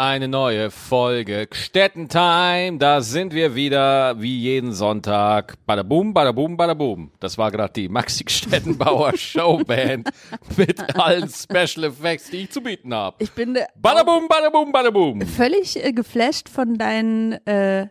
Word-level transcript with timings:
Eine 0.00 0.28
neue 0.28 0.70
Folge 0.70 1.48
Städtentime. 1.50 2.78
Da 2.78 3.00
sind 3.00 3.34
wir 3.34 3.56
wieder, 3.56 4.22
wie 4.22 4.38
jeden 4.38 4.72
Sonntag. 4.72 5.56
Badabum, 5.66 6.14
badabum, 6.14 6.56
badabum. 6.56 7.10
Das 7.18 7.36
war 7.36 7.50
gerade 7.50 7.72
die 7.72 7.88
Maxi 7.88 8.22
Stettenbauer 8.28 9.12
Showband 9.16 10.08
mit 10.56 10.96
allen 10.96 11.28
Special 11.28 11.82
Effects, 11.82 12.30
die 12.30 12.42
ich 12.42 12.50
zu 12.52 12.60
bieten 12.60 12.94
habe. 12.94 13.16
Ich 13.18 13.32
bin 13.32 13.56
äh, 13.56 13.66
Badabum, 13.74 14.28
badabum, 14.28 14.70
badabum. 14.70 15.20
völlig 15.22 15.84
äh, 15.84 15.90
geflasht 15.90 16.48
von 16.48 16.78
deinen 16.78 17.32
äh, 17.44 17.88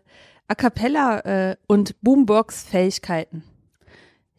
A 0.48 0.56
cappella 0.56 1.20
äh, 1.50 1.56
und 1.68 2.02
Boombox-Fähigkeiten. 2.04 3.44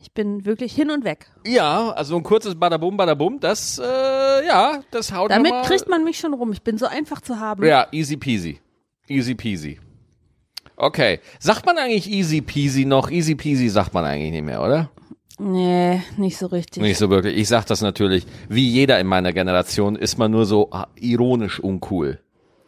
Ich 0.01 0.13
bin 0.13 0.45
wirklich 0.47 0.75
hin 0.75 0.91
und 0.91 1.05
weg. 1.05 1.31
Ja, 1.47 1.91
also 1.91 2.17
ein 2.17 2.23
kurzes 2.23 2.55
Badabum, 2.55 2.97
badabum, 2.97 3.41
das, 3.41 3.79
äh, 3.79 4.47
ja, 4.47 4.81
das 4.91 5.13
haut 5.13 5.31
Damit 5.31 5.51
mal, 5.51 5.63
kriegt 5.63 5.89
man 5.89 6.05
mich 6.05 6.19
schon 6.19 6.35
rum. 6.35 6.53
Ich 6.53 6.63
bin 6.63 6.79
so 6.79 6.87
einfach 6.87 7.21
zu 7.21 7.41
haben. 7.41 7.65
Ja, 7.65 7.89
easy 7.91 8.17
peasy. 8.17 8.61
Easy 9.09 9.35
peasy. 9.35 9.81
Okay. 10.77 11.19
Sagt 11.41 11.67
man 11.67 11.79
eigentlich 11.79 12.09
easy 12.09 12.41
peasy 12.41 12.85
noch? 12.85 13.11
Easy 13.11 13.35
peasy 13.35 13.69
sagt 13.69 13.93
man 13.93 14.05
eigentlich 14.05 14.31
nicht 14.31 14.45
mehr, 14.45 14.63
oder? 14.63 14.91
Nee, 15.41 16.03
nicht 16.17 16.37
so 16.37 16.47
richtig. 16.47 16.83
Nicht 16.83 16.99
so 16.99 17.11
wirklich. 17.11 17.37
Ich 17.37 17.49
sag 17.49 17.65
das 17.67 17.81
natürlich, 17.81 18.27
wie 18.49 18.69
jeder 18.69 18.99
in 19.01 19.07
meiner 19.07 19.33
Generation, 19.33 19.97
ist 19.97 20.19
man 20.19 20.31
nur 20.31 20.47
so 20.47 20.69
ah, 20.73 20.89
ironisch 20.97 21.61
uncool. 21.61 22.21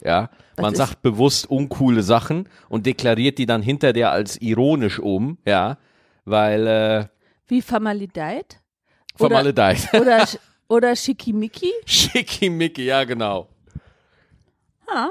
Ja, 0.04 0.30
man 0.56 0.73
ist- 0.73 0.78
sagt 0.78 1.02
bewusst 1.02 1.48
uncoole 1.51 2.02
Sachen 2.02 2.48
und 2.68 2.87
deklariert 2.87 3.38
die 3.38 3.46
dann 3.46 3.62
hinter 3.62 3.92
der 3.92 4.12
als 4.12 4.40
ironisch 4.40 4.98
um, 4.98 5.38
ja, 5.45 5.78
weil 6.24 6.66
äh, 6.66 7.04
Wie 7.50 7.60
Formalideit? 7.62 8.60
Oder- 9.18 9.28
Formalideit. 9.28 9.88
Oder, 9.95 10.18
Sch- 10.24 10.38
oder 10.68 10.95
Schickimicki? 10.96 11.73
Schickimicki, 11.84 12.84
ja 12.86 13.02
genau. 13.04 13.48
Ah, 14.86 15.10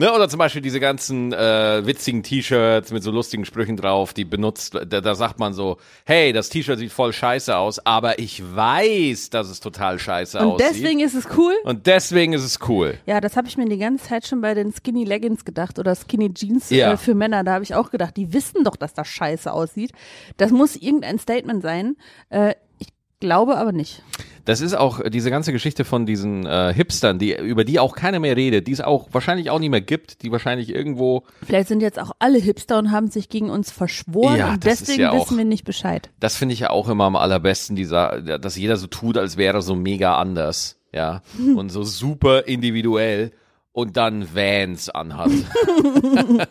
Ne, 0.00 0.12
oder 0.14 0.28
zum 0.28 0.38
Beispiel 0.38 0.62
diese 0.62 0.78
ganzen 0.78 1.32
äh, 1.32 1.84
witzigen 1.84 2.22
T-Shirts 2.22 2.92
mit 2.92 3.02
so 3.02 3.10
lustigen 3.10 3.44
Sprüchen 3.44 3.76
drauf, 3.76 4.14
die 4.14 4.24
benutzt, 4.24 4.74
da, 4.74 5.00
da 5.00 5.14
sagt 5.16 5.40
man 5.40 5.54
so, 5.54 5.78
hey, 6.06 6.32
das 6.32 6.50
T-Shirt 6.50 6.78
sieht 6.78 6.92
voll 6.92 7.12
scheiße 7.12 7.56
aus, 7.56 7.84
aber 7.84 8.20
ich 8.20 8.40
weiß, 8.54 9.30
dass 9.30 9.48
es 9.50 9.58
total 9.58 9.98
scheiße 9.98 10.38
und 10.38 10.44
aussieht. 10.52 10.68
deswegen 10.70 11.00
ist 11.00 11.14
es 11.14 11.26
cool. 11.36 11.52
und 11.64 11.88
deswegen 11.88 12.32
ist 12.32 12.44
es 12.44 12.60
cool. 12.68 12.96
Ja, 13.06 13.20
das 13.20 13.36
habe 13.36 13.48
ich 13.48 13.56
mir 13.56 13.66
die 13.68 13.76
ganze 13.76 14.06
Zeit 14.06 14.24
schon 14.24 14.40
bei 14.40 14.54
den 14.54 14.72
Skinny 14.72 15.02
Leggings 15.02 15.44
gedacht 15.44 15.80
oder 15.80 15.96
Skinny 15.96 16.32
Jeans 16.32 16.70
Ja. 16.70 16.92
äh, 16.92 16.96
für 16.96 17.16
Männer. 17.16 17.42
Da 17.42 17.54
habe 17.54 17.64
ich 17.64 17.74
auch 17.74 17.90
gedacht, 17.90 18.16
die 18.16 18.32
wissen 18.32 18.62
doch, 18.62 18.76
dass 18.76 18.94
das 18.94 19.08
scheiße 19.08 19.52
aussieht. 19.52 19.90
Das 20.36 20.52
muss 20.52 20.76
irgendein 20.76 21.18
Statement 21.18 21.60
sein. 21.60 21.96
Äh, 22.30 22.54
ich 22.78 22.86
glaube 23.20 23.56
aber 23.58 23.72
nicht. 23.72 24.02
Das 24.44 24.60
ist 24.62 24.74
auch 24.74 25.00
äh, 25.00 25.10
diese 25.10 25.30
ganze 25.30 25.52
Geschichte 25.52 25.84
von 25.84 26.06
diesen 26.06 26.46
äh, 26.46 26.72
Hipstern, 26.72 27.18
die, 27.18 27.36
über 27.36 27.64
die 27.64 27.78
auch 27.78 27.94
keiner 27.94 28.18
mehr 28.18 28.34
redet, 28.36 28.66
die 28.66 28.72
es 28.72 28.80
auch 28.80 29.08
wahrscheinlich 29.12 29.50
auch 29.50 29.58
nicht 29.58 29.68
mehr 29.70 29.80
gibt, 29.82 30.22
die 30.22 30.32
wahrscheinlich 30.32 30.70
irgendwo, 30.74 31.24
Vielleicht 31.44 31.68
sind 31.68 31.80
jetzt 31.82 31.98
auch 31.98 32.12
alle 32.18 32.38
Hipster 32.38 32.78
und 32.78 32.90
haben 32.90 33.08
sich 33.10 33.28
gegen 33.28 33.50
uns 33.50 33.70
verschworen 33.70 34.36
Ja, 34.38 34.52
und 34.52 34.64
deswegen 34.64 35.02
ja 35.02 35.10
auch- 35.10 35.26
wissen 35.26 35.36
wir 35.36 35.44
nicht 35.44 35.64
Bescheid. 35.64 36.08
das 36.20 36.36
finde 36.36 36.54
ich 36.54 36.60
ja 36.60 36.70
auch 36.70 36.88
immer 36.88 37.04
am 37.04 37.16
allerbesten, 37.16 37.76
dieser, 37.76 38.38
dass 38.38 38.56
jeder 38.56 38.76
so 38.78 38.86
tut, 38.86 39.18
als 39.18 39.36
wäre 39.36 39.60
so 39.60 39.74
mega 39.74 40.16
anders, 40.16 40.78
ja, 40.94 41.20
und 41.56 41.68
so 41.70 41.82
super 41.82 42.46
individuell 42.46 43.32
und 43.72 43.96
dann 43.98 44.34
Vans 44.34 44.88
anhat. 44.88 45.30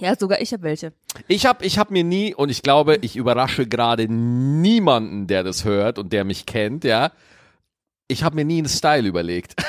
Ja, 0.00 0.16
sogar 0.16 0.40
ich 0.40 0.52
habe 0.52 0.62
welche. 0.62 0.92
Ich 1.28 1.46
habe 1.46 1.64
ich 1.64 1.78
hab 1.78 1.90
mir 1.90 2.04
nie, 2.04 2.34
und 2.34 2.48
ich 2.48 2.62
glaube, 2.62 2.98
ich 3.02 3.16
überrasche 3.16 3.66
gerade 3.66 4.06
niemanden, 4.08 5.26
der 5.26 5.42
das 5.44 5.64
hört 5.64 5.98
und 5.98 6.12
der 6.12 6.24
mich 6.24 6.46
kennt, 6.46 6.84
ja. 6.84 7.12
Ich 8.08 8.24
habe 8.24 8.34
mir 8.34 8.44
nie 8.44 8.58
einen 8.58 8.68
Style 8.68 9.06
überlegt. 9.06 9.54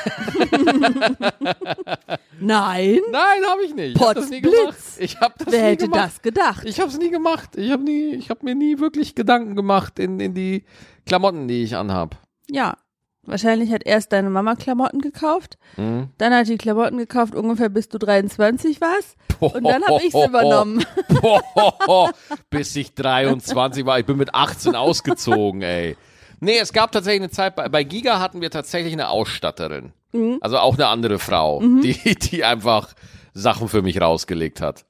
Nein, 2.39 2.99
Nein, 3.11 3.39
habe 3.47 3.63
ich 3.65 3.75
nicht. 3.75 3.95
Ich 3.95 4.01
habe 4.01 4.15
das 4.15 4.29
nie 4.29 4.41
gemacht. 4.41 4.57
Potzblitz. 4.65 4.97
Ich 4.99 5.19
habe 5.19 5.33
das 5.37 5.53
wer 5.53 5.61
nie 5.61 5.67
hätte 5.67 5.85
gemacht. 5.85 6.05
das 6.05 6.21
gedacht? 6.21 6.63
Ich 6.65 6.79
habe 6.79 6.89
es 6.89 6.97
nie 6.97 7.11
gemacht. 7.11 7.55
Ich 7.55 7.71
habe 7.71 7.83
nie, 7.83 8.15
ich 8.15 8.29
habe 8.31 8.43
mir 8.43 8.55
nie 8.55 8.79
wirklich 8.79 9.13
Gedanken 9.13 9.55
gemacht 9.55 9.99
in, 9.99 10.19
in 10.19 10.33
die 10.33 10.63
Klamotten, 11.05 11.47
die 11.47 11.63
ich 11.63 11.75
anhab. 11.75 12.17
Ja, 12.49 12.77
wahrscheinlich 13.23 13.71
hat 13.71 13.83
erst 13.85 14.11
deine 14.11 14.29
Mama 14.29 14.55
Klamotten 14.55 14.99
gekauft, 15.01 15.57
Mhm. 15.77 16.09
dann 16.17 16.33
hat 16.33 16.47
die 16.47 16.57
Klamotten 16.57 16.97
gekauft 16.97 17.35
ungefähr 17.35 17.69
bis 17.69 17.87
du 17.89 17.97
23 17.97 18.81
warst 18.81 19.15
und 19.39 19.63
dann 19.63 19.83
habe 19.85 20.01
ich's 20.03 20.13
übernommen. 20.27 20.83
Bis 22.49 22.75
ich 22.75 22.93
23 22.95 23.85
war. 23.85 23.99
Ich 23.99 24.05
bin 24.05 24.17
mit 24.17 24.33
18 24.33 24.75
ausgezogen, 24.75 25.61
ey. 25.61 25.95
Nee, 26.39 26.57
es 26.59 26.73
gab 26.73 26.91
tatsächlich 26.91 27.21
eine 27.21 27.29
Zeit, 27.31 27.55
bei, 27.55 27.69
bei 27.69 27.83
Giga 27.83 28.19
hatten 28.19 28.41
wir 28.41 28.49
tatsächlich 28.49 28.93
eine 28.93 29.09
Ausstatterin. 29.09 29.93
Mhm. 30.11 30.37
Also 30.41 30.57
auch 30.57 30.75
eine 30.75 30.87
andere 30.87 31.19
Frau, 31.19 31.59
die, 31.61 32.15
die 32.15 32.43
einfach 32.43 32.93
Sachen 33.33 33.67
für 33.69 33.81
mich 33.81 34.01
rausgelegt 34.01 34.59
hat. 34.61 34.85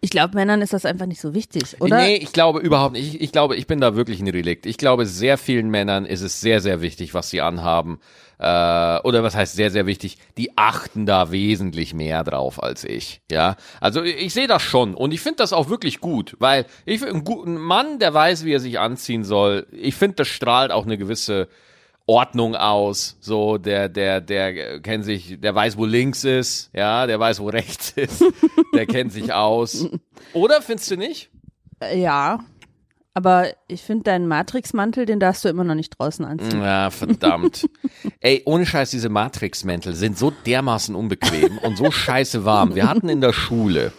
Ich 0.00 0.10
glaube, 0.10 0.34
Männern 0.34 0.60
ist 0.60 0.72
das 0.72 0.84
einfach 0.84 1.06
nicht 1.06 1.20
so 1.20 1.34
wichtig, 1.34 1.80
oder? 1.80 1.98
Nee, 1.98 2.16
ich 2.16 2.32
glaube 2.32 2.60
überhaupt 2.60 2.92
nicht. 2.92 3.14
Ich, 3.14 3.20
ich 3.20 3.32
glaube, 3.32 3.56
ich 3.56 3.66
bin 3.66 3.80
da 3.80 3.96
wirklich 3.96 4.20
ein 4.20 4.28
Relikt. 4.28 4.66
Ich 4.66 4.76
glaube, 4.76 5.06
sehr 5.06 5.38
vielen 5.38 5.70
Männern 5.70 6.04
ist 6.04 6.20
es 6.20 6.40
sehr, 6.40 6.60
sehr 6.60 6.80
wichtig, 6.82 7.14
was 7.14 7.30
sie 7.30 7.40
anhaben. 7.40 7.98
Äh, 8.38 9.00
oder 9.00 9.22
was 9.22 9.34
heißt 9.34 9.56
sehr, 9.56 9.70
sehr 9.70 9.86
wichtig? 9.86 10.18
Die 10.36 10.56
achten 10.56 11.06
da 11.06 11.32
wesentlich 11.32 11.94
mehr 11.94 12.22
drauf 12.22 12.62
als 12.62 12.84
ich. 12.84 13.20
Ja, 13.30 13.56
also 13.80 14.02
ich, 14.02 14.16
ich 14.16 14.34
sehe 14.34 14.46
das 14.46 14.62
schon 14.62 14.94
und 14.94 15.12
ich 15.12 15.20
finde 15.20 15.38
das 15.38 15.52
auch 15.52 15.68
wirklich 15.68 16.00
gut, 16.00 16.36
weil 16.38 16.66
ich 16.84 17.00
find, 17.00 17.12
ein 17.12 17.24
guten 17.24 17.56
Mann, 17.56 17.98
der 17.98 18.14
weiß, 18.14 18.44
wie 18.44 18.52
er 18.52 18.60
sich 18.60 18.78
anziehen 18.78 19.24
soll. 19.24 19.66
Ich 19.72 19.96
finde, 19.96 20.16
das 20.16 20.28
strahlt 20.28 20.70
auch 20.70 20.84
eine 20.84 20.98
gewisse 20.98 21.48
Ordnung 22.08 22.56
aus. 22.56 23.16
So, 23.20 23.58
der, 23.58 23.88
der, 23.88 24.20
der 24.20 24.80
kennt 24.80 25.04
sich, 25.04 25.38
der 25.40 25.54
weiß, 25.54 25.76
wo 25.76 25.84
links 25.84 26.24
ist, 26.24 26.70
ja, 26.74 27.06
der 27.06 27.20
weiß, 27.20 27.38
wo 27.40 27.48
rechts 27.48 27.90
ist, 27.94 28.24
der 28.74 28.86
kennt 28.86 29.12
sich 29.12 29.32
aus. 29.32 29.86
Oder 30.32 30.60
findest 30.62 30.90
du 30.90 30.96
nicht? 30.96 31.30
Äh, 31.80 32.00
Ja. 32.00 32.40
Aber 33.14 33.48
ich 33.66 33.82
finde 33.82 34.04
deinen 34.04 34.28
Matrix-Mantel, 34.28 35.04
den 35.04 35.18
darfst 35.18 35.44
du 35.44 35.48
immer 35.48 35.64
noch 35.64 35.74
nicht 35.74 35.98
draußen 35.98 36.24
anziehen. 36.24 36.60
Ja, 36.62 36.88
verdammt. 36.90 37.68
Ey, 38.20 38.42
ohne 38.44 38.64
Scheiß, 38.64 38.90
diese 38.90 39.08
Matrix-Mäntel 39.08 39.94
sind 39.94 40.16
so 40.16 40.30
dermaßen 40.46 40.94
unbequem 40.94 41.58
und 41.58 41.76
so 41.76 41.90
scheiße 41.90 42.44
warm. 42.44 42.76
Wir 42.76 42.88
hatten 42.88 43.08
in 43.08 43.20
der 43.20 43.32
Schule, 43.32 43.92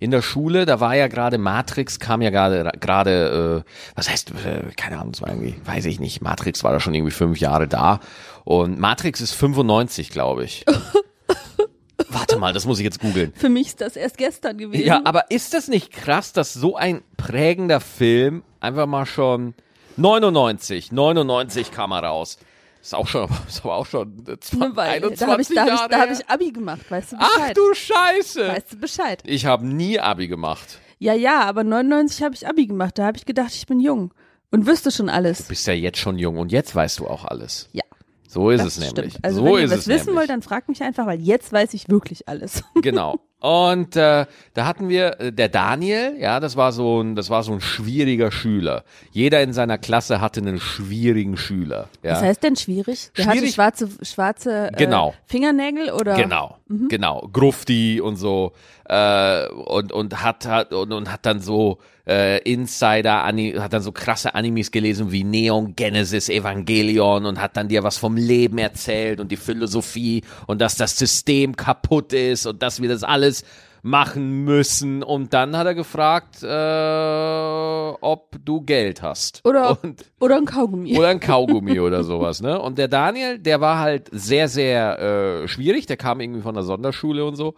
in 0.00 0.10
der 0.10 0.22
Schule, 0.22 0.66
da 0.66 0.80
war 0.80 0.94
ja 0.94 1.08
gerade 1.08 1.38
Matrix, 1.38 1.98
kam 1.98 2.22
ja 2.22 2.30
gerade, 2.30 2.70
gerade, 2.80 3.64
äh, 3.66 3.70
was 3.94 4.08
heißt, 4.10 4.30
äh, 4.30 4.72
keine 4.76 4.98
Ahnung, 4.98 5.12
das 5.12 5.22
war 5.22 5.28
irgendwie, 5.28 5.54
weiß 5.64 5.86
ich 5.86 6.00
nicht, 6.00 6.22
Matrix 6.22 6.64
war 6.64 6.72
da 6.72 6.80
schon 6.80 6.94
irgendwie 6.94 7.12
fünf 7.12 7.38
Jahre 7.38 7.68
da 7.68 8.00
und 8.44 8.78
Matrix 8.78 9.20
ist 9.20 9.32
95, 9.32 10.10
glaube 10.10 10.44
ich. 10.44 10.64
Warte 12.08 12.36
mal, 12.36 12.52
das 12.52 12.66
muss 12.66 12.78
ich 12.78 12.84
jetzt 12.84 13.00
googeln. 13.00 13.32
Für 13.34 13.48
mich 13.48 13.68
ist 13.68 13.80
das 13.80 13.96
erst 13.96 14.18
gestern 14.18 14.58
gewesen. 14.58 14.86
Ja, 14.86 15.00
aber 15.04 15.30
ist 15.30 15.54
das 15.54 15.68
nicht 15.68 15.92
krass, 15.92 16.32
dass 16.32 16.52
so 16.52 16.76
ein 16.76 17.02
prägender 17.16 17.80
Film 17.80 18.42
einfach 18.60 18.86
mal 18.86 19.06
schon 19.06 19.54
99, 19.96 20.92
99 20.92 21.70
kam 21.72 21.92
er 21.92 22.04
raus. 22.04 22.38
Ist 22.86 22.94
auch 22.94 23.08
schon, 23.08 23.28
ist 23.48 23.64
aber 23.64 23.74
auch 23.74 23.86
schon 23.86 24.24
äh, 24.28 24.38
20, 24.38 24.76
Weil, 24.76 24.90
21 25.02 25.18
da 25.18 25.26
habe 25.32 25.42
ich, 25.42 25.48
da 25.48 25.60
hab 25.62 25.66
ich, 25.66 25.74
Jahre 25.76 25.88
da 25.90 25.98
hab 25.98 26.08
her. 26.08 26.16
ich 26.20 26.30
Abi 26.30 26.52
gemacht, 26.52 26.88
weißt 26.88 27.12
du 27.12 27.16
Ach 27.18 27.34
Bescheid? 27.34 27.56
du 27.56 27.74
Scheiße. 27.74 28.48
Weißt 28.48 28.72
du 28.72 28.76
Bescheid? 28.76 29.22
Ich 29.24 29.44
habe 29.44 29.66
nie 29.66 29.98
Abi 29.98 30.28
gemacht. 30.28 30.78
Ja, 31.00 31.12
ja, 31.12 31.40
aber 31.42 31.64
99 31.64 32.22
habe 32.22 32.34
ich 32.36 32.46
Abi 32.46 32.66
gemacht. 32.68 32.96
Da 32.96 33.06
habe 33.06 33.16
ich 33.18 33.26
gedacht, 33.26 33.50
ich 33.54 33.66
bin 33.66 33.80
jung 33.80 34.14
und 34.52 34.66
wüsste 34.68 34.92
schon 34.92 35.08
alles. 35.08 35.42
Bist 35.42 35.66
ja 35.66 35.72
jetzt 35.74 35.98
schon 35.98 36.16
jung 36.16 36.38
und 36.38 36.52
jetzt 36.52 36.76
weißt 36.76 37.00
du 37.00 37.08
auch 37.08 37.24
alles. 37.24 37.68
Ja, 37.72 37.82
So 38.28 38.50
ist 38.50 38.60
das 38.64 38.78
es 38.78 38.78
nämlich. 38.94 39.12
stimmt. 39.14 39.24
Also 39.24 39.40
so 39.40 39.44
wenn 39.46 39.62
ihr 39.62 39.70
was 39.70 39.88
wissen 39.88 40.06
nämlich. 40.06 40.16
wollt, 40.16 40.30
dann 40.30 40.42
fragt 40.42 40.68
mich 40.68 40.80
einfach, 40.84 41.06
weil 41.06 41.20
jetzt 41.20 41.52
weiß 41.52 41.74
ich 41.74 41.88
wirklich 41.88 42.28
alles. 42.28 42.62
Genau. 42.82 43.18
Und 43.46 43.94
äh, 43.94 44.26
da 44.54 44.66
hatten 44.66 44.88
wir 44.88 45.20
äh, 45.20 45.32
der 45.32 45.48
Daniel, 45.48 46.16
ja, 46.18 46.40
das 46.40 46.56
war 46.56 46.72
so 46.72 47.00
ein, 47.00 47.14
das 47.14 47.30
war 47.30 47.44
so 47.44 47.52
ein 47.52 47.60
schwieriger 47.60 48.32
Schüler. 48.32 48.82
Jeder 49.12 49.40
in 49.40 49.52
seiner 49.52 49.78
Klasse 49.78 50.20
hatte 50.20 50.40
einen 50.40 50.58
schwierigen 50.58 51.36
Schüler. 51.36 51.88
Ja. 52.02 52.12
Was 52.12 52.22
heißt 52.22 52.42
denn 52.42 52.56
schwierig? 52.56 53.10
Der 53.16 53.26
hatte 53.26 53.38
Schwierig- 53.38 53.54
schwarze, 53.54 53.88
schwarze 54.02 54.70
äh, 54.72 54.76
Genau. 54.76 55.14
Fingernägel 55.26 55.90
oder? 55.92 56.16
Genau, 56.16 56.56
genau. 56.88 57.28
Grufti 57.32 58.00
und 58.00 58.16
so. 58.16 58.50
Äh, 58.88 59.48
und, 59.50 59.92
und 59.92 60.22
hat, 60.24 60.46
hat 60.46 60.72
und, 60.72 60.92
und 60.92 61.12
hat 61.12 61.24
dann 61.26 61.40
so 61.40 61.78
äh, 62.08 62.38
Insider, 62.42 63.24
hat 63.24 63.72
dann 63.72 63.82
so 63.82 63.90
krasse 63.90 64.36
Animes 64.36 64.70
gelesen 64.70 65.10
wie 65.10 65.24
Neon 65.24 65.74
Genesis 65.74 66.28
Evangelion 66.28 67.26
und 67.26 67.40
hat 67.40 67.56
dann 67.56 67.66
dir 67.66 67.82
was 67.82 67.98
vom 67.98 68.16
Leben 68.16 68.58
erzählt 68.58 69.18
und 69.18 69.32
die 69.32 69.36
Philosophie 69.36 70.22
und 70.46 70.60
dass 70.60 70.76
das 70.76 70.96
System 70.96 71.56
kaputt 71.56 72.12
ist 72.12 72.46
und 72.46 72.62
dass 72.62 72.80
wir 72.80 72.88
das 72.88 73.02
alles 73.02 73.35
machen 73.82 74.44
müssen. 74.44 75.02
Und 75.02 75.32
dann 75.32 75.56
hat 75.56 75.66
er 75.66 75.74
gefragt, 75.74 76.42
äh, 76.42 77.96
ob 78.00 78.36
du 78.44 78.60
Geld 78.62 79.00
hast. 79.00 79.40
Oder, 79.44 79.78
und, 79.82 80.04
oder 80.18 80.36
ein 80.36 80.44
Kaugummi. 80.44 80.98
oder 80.98 81.08
ein 81.08 81.20
Kaugummi 81.20 81.78
oder 81.78 82.02
sowas, 82.02 82.42
ne? 82.42 82.60
Und 82.60 82.78
der 82.78 82.88
Daniel, 82.88 83.38
der 83.38 83.60
war 83.60 83.78
halt 83.78 84.08
sehr, 84.12 84.48
sehr 84.48 84.98
äh, 85.44 85.48
schwierig. 85.48 85.86
Der 85.86 85.96
kam 85.96 86.20
irgendwie 86.20 86.42
von 86.42 86.54
der 86.54 86.64
Sonderschule 86.64 87.24
und 87.24 87.36
so. 87.36 87.54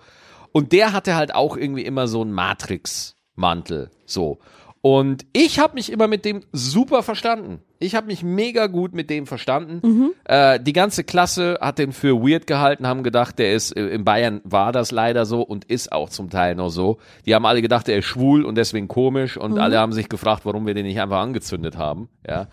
Und 0.53 0.73
der 0.73 0.93
hatte 0.93 1.15
halt 1.15 1.35
auch 1.35 1.57
irgendwie 1.57 1.85
immer 1.85 2.09
so 2.09 2.21
einen 2.21 2.33
Matrix-Mantel. 2.33 3.91
So. 4.05 4.39
Und 4.81 5.27
ich 5.33 5.59
habe 5.59 5.75
mich 5.75 5.91
immer 5.91 6.07
mit 6.07 6.25
dem 6.25 6.45
super 6.53 7.03
verstanden. 7.03 7.61
Ich 7.81 7.95
habe 7.95 8.07
mich 8.07 8.23
mega 8.23 8.69
gut 8.69 8.95
mit 8.95 9.11
dem 9.11 9.27
verstanden. 9.27 9.81
Äh, 10.25 10.61
die 10.61 10.73
ganze 10.73 11.03
Klasse 11.05 11.59
hat 11.61 11.79
den 11.79 11.93
für 11.93 12.23
weird 12.23 12.47
gehalten, 12.47 12.87
haben 12.87 13.03
gedacht, 13.03 13.39
der 13.39 13.55
ist, 13.55 13.73
äh, 13.77 13.89
in 13.89 14.05
Bayern 14.05 14.41
war 14.45 14.73
das 14.73 14.93
leider 14.93 15.27
so 15.27 15.43
und 15.43 15.65
ist 15.65 15.91
auch 15.91 16.11
zum 16.11 16.31
Teil 16.31 16.55
noch 16.55 16.71
so. 16.71 16.99
Die 17.27 17.35
haben 17.35 17.45
alle 17.45 17.61
gedacht, 17.61 17.89
er 17.89 17.99
ist 17.99 18.05
schwul 18.05 18.45
und 18.45 18.55
deswegen 18.55 18.89
komisch 18.89 19.37
und 19.37 19.59
alle 19.59 19.79
haben 19.79 19.93
sich 19.93 20.09
gefragt, 20.09 20.45
warum 20.45 20.67
wir 20.67 20.75
den 20.75 20.87
nicht 20.87 21.01
einfach 21.01 21.21
angezündet 21.21 21.77
haben. 21.77 22.09
Ja. 22.27 22.47